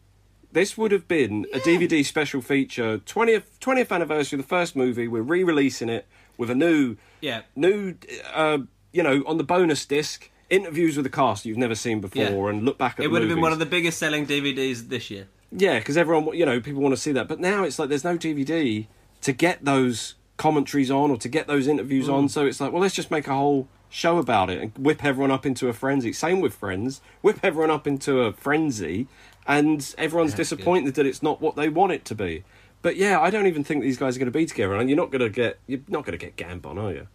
This 0.54 0.78
would 0.78 0.92
have 0.92 1.08
been 1.08 1.46
a 1.54 1.60
DVD 1.60 2.06
special 2.06 2.42
feature, 2.42 2.98
20th 3.00 3.44
20th 3.62 3.92
anniversary 3.92 4.38
of 4.38 4.44
the 4.46 4.50
first 4.50 4.76
movie. 4.76 5.08
We're 5.08 5.22
re-releasing 5.22 5.90
it 5.90 6.06
with 6.38 6.50
a 6.50 6.56
new 6.56 6.98
Yeah. 7.22 7.42
new 7.56 7.96
uh, 8.34 8.60
you 8.92 9.02
know, 9.02 9.24
on 9.26 9.38
the 9.38 9.44
bonus 9.46 9.86
disc, 9.86 10.30
interviews 10.50 10.98
with 10.98 11.06
the 11.06 11.10
cast 11.10 11.46
you've 11.46 11.58
never 11.58 11.76
seen 11.76 12.02
before 12.02 12.22
Yeah. 12.22 12.50
and 12.58 12.66
look 12.66 12.78
back 12.78 13.00
at 13.00 13.00
It 13.00 13.04
the 13.08 13.10
would 13.12 13.22
have 13.22 13.30
been 13.30 13.40
one 13.42 13.54
of 13.54 13.60
the 13.60 13.66
biggest 13.66 13.98
selling 13.98 14.26
DVDs 14.28 14.90
this 14.90 15.10
year. 15.10 15.28
Yeah, 15.52 15.80
because 15.80 15.98
everyone, 15.98 16.36
you 16.38 16.46
know, 16.46 16.60
people 16.62 16.82
want 16.82 16.94
to 16.96 17.02
see 17.02 17.12
that. 17.12 17.28
But 17.28 17.40
now 17.40 17.64
it's 17.64 17.78
like 17.78 17.90
there's 17.90 18.04
no 18.04 18.18
DVD 18.18 18.88
to 19.22 19.32
get 19.34 19.64
those 19.66 20.16
commentaries 20.38 20.90
on 20.90 21.12
or 21.12 21.18
to 21.18 21.30
get 21.30 21.48
those 21.48 21.68
interviews 21.68 22.08
Mm. 22.08 22.14
on. 22.14 22.30
So 22.30 22.46
it's 22.46 22.60
like, 22.62 22.72
well, 22.72 22.82
let's 22.82 22.96
just 22.96 23.12
make 23.12 23.28
a 23.28 23.34
whole 23.34 23.68
show 23.90 24.18
about 24.18 24.50
it 24.50 24.62
and 24.62 24.72
whip 24.78 25.04
everyone 25.04 25.30
up 25.32 25.46
into 25.46 25.68
a 25.68 25.74
frenzy. 25.74 26.14
Same 26.14 26.40
with 26.40 26.54
Friends, 26.54 27.02
whip 27.22 27.40
everyone 27.44 27.70
up 27.70 27.86
into 27.86 28.22
a 28.22 28.32
frenzy, 28.34 29.08
and 29.46 29.94
everyone's 29.98 30.34
disappointed 30.34 30.96
that 30.96 31.06
it's 31.06 31.22
not 31.22 31.42
what 31.42 31.56
they 31.56 31.68
want 31.70 31.92
it 31.92 32.06
to 32.06 32.16
be. 32.16 32.44
But 32.82 32.96
yeah, 32.96 33.20
I 33.20 33.30
don't 33.30 33.46
even 33.46 33.64
think 33.64 33.84
these 33.84 33.98
guys 33.98 34.16
are 34.16 34.20
going 34.20 34.32
to 34.32 34.38
be 34.38 34.46
together, 34.46 34.76
and 34.76 34.90
you're 34.90 34.98
not 34.98 35.12
going 35.12 35.20
to 35.22 35.30
get 35.30 35.60
you're 35.68 35.82
not 35.88 36.06
going 36.06 36.18
to 36.18 36.26
get 36.26 36.36
Gambon, 36.38 36.82
are 36.82 36.92
you? 36.92 37.08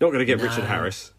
Not 0.00 0.08
going 0.08 0.18
to 0.18 0.24
get 0.26 0.40
Richard 0.42 0.64
Harris. 0.64 1.12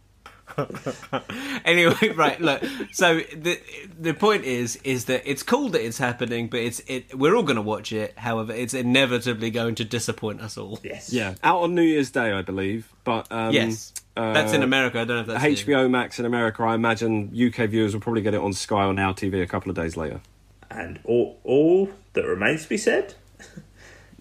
anyway, 1.65 2.09
right. 2.15 2.39
Look. 2.39 2.63
So 2.91 3.19
the 3.19 3.59
the 3.99 4.13
point 4.13 4.45
is, 4.45 4.77
is 4.77 5.05
that 5.05 5.23
it's 5.29 5.43
cool 5.43 5.69
that 5.69 5.85
it's 5.85 5.97
happening, 5.97 6.47
but 6.47 6.59
it's 6.59 6.81
it. 6.87 7.17
We're 7.17 7.35
all 7.35 7.43
going 7.43 7.57
to 7.57 7.61
watch 7.61 7.91
it. 7.91 8.17
However, 8.17 8.53
it's 8.53 8.73
inevitably 8.73 9.51
going 9.51 9.75
to 9.75 9.85
disappoint 9.85 10.41
us 10.41 10.57
all. 10.57 10.79
Yes. 10.83 11.11
Yeah, 11.11 11.35
out 11.43 11.61
on 11.61 11.75
New 11.75 11.83
Year's 11.83 12.11
Day, 12.11 12.31
I 12.31 12.41
believe. 12.41 12.91
But 13.03 13.31
um, 13.31 13.53
yes, 13.53 13.93
that's 14.15 14.53
in 14.53 14.63
America. 14.63 14.99
I 14.99 15.05
don't 15.05 15.17
know 15.17 15.21
if 15.33 15.41
that's 15.41 15.61
here. 15.61 15.75
HBO 15.75 15.89
Max 15.89 16.19
in 16.19 16.25
America, 16.25 16.63
I 16.63 16.75
imagine 16.75 17.29
UK 17.29 17.69
viewers 17.69 17.93
will 17.93 18.01
probably 18.01 18.21
get 18.21 18.33
it 18.33 18.41
on 18.41 18.53
Sky 18.53 18.85
or 18.85 18.93
Now 18.93 19.13
TV 19.13 19.41
a 19.41 19.47
couple 19.47 19.69
of 19.69 19.75
days 19.75 19.95
later. 19.95 20.21
And 20.69 20.99
all, 21.03 21.39
all 21.43 21.89
that 22.13 22.25
remains 22.25 22.63
to 22.63 22.69
be 22.69 22.77
said. 22.77 23.13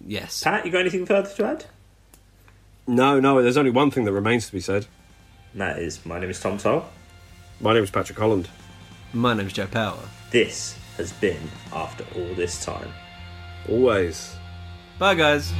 Yes. 0.05 0.43
Pat, 0.43 0.65
you 0.65 0.71
got 0.71 0.79
anything 0.81 1.05
further 1.05 1.29
to 1.29 1.45
add? 1.45 1.65
No, 2.85 3.19
no, 3.19 3.41
there's 3.41 3.57
only 3.57 3.71
one 3.71 3.91
thing 3.91 4.05
that 4.05 4.13
remains 4.13 4.45
to 4.45 4.53
be 4.53 4.61
said. 4.61 4.87
And 5.57 5.61
that 5.63 5.79
is, 5.79 6.05
my 6.05 6.19
name 6.19 6.29
is 6.29 6.39
Tom 6.39 6.59
Toll. 6.59 6.85
My 7.59 7.73
name 7.73 7.81
is 7.81 7.89
Patrick 7.89 8.19
Holland. 8.19 8.47
My 9.11 9.33
name's 9.33 9.53
Joe 9.53 9.65
Power. 9.65 9.97
This 10.29 10.77
has 10.97 11.11
been 11.13 11.49
After 11.73 12.05
All 12.15 12.35
This 12.35 12.63
Time. 12.63 12.93
Always. 13.67 14.35
Bye, 14.99 15.15
guys. 15.15 15.51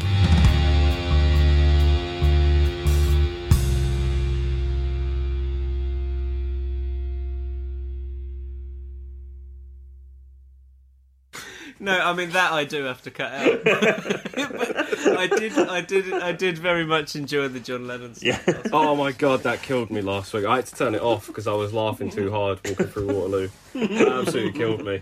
No, 11.80 11.97
I 11.97 12.13
mean 12.13 12.32
that 12.32 12.51
I 12.51 12.63
do 12.63 12.84
have 12.84 13.01
to 13.03 13.11
cut 13.11 13.32
out. 13.32 13.63
but 13.63 15.17
I 15.17 15.28
did, 15.28 15.57
I 15.57 15.82
did, 15.82 16.13
I 16.13 16.32
did 16.32 16.57
very 16.57 16.86
much 16.86 17.15
enjoy 17.15 17.47
the 17.47 17.59
John 17.59 17.86
Lennon 17.88 18.15
stuff. 18.15 18.43
Yeah. 18.47 18.61
Oh 18.73 18.95
my 18.95 19.11
god, 19.11 19.43
that 19.43 19.61
killed 19.61 19.91
me 19.91 20.01
last 20.01 20.34
week. 20.34 20.45
I 20.45 20.57
had 20.57 20.65
to 20.67 20.75
turn 20.75 20.95
it 20.95 21.01
off 21.01 21.28
because 21.28 21.47
I 21.47 21.53
was 21.53 21.73
laughing 21.73 22.09
too 22.09 22.32
hard 22.32 22.59
walking 22.67 22.88
through 22.88 23.07
Waterloo. 23.07 23.49
That 23.73 24.07
absolutely 24.07 24.53
killed 24.53 24.86
me. 24.86 25.01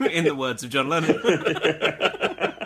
In 0.10 0.24
the 0.24 0.34
words 0.34 0.64
of 0.64 0.70
John 0.70 0.88
Lennon. 0.88 1.20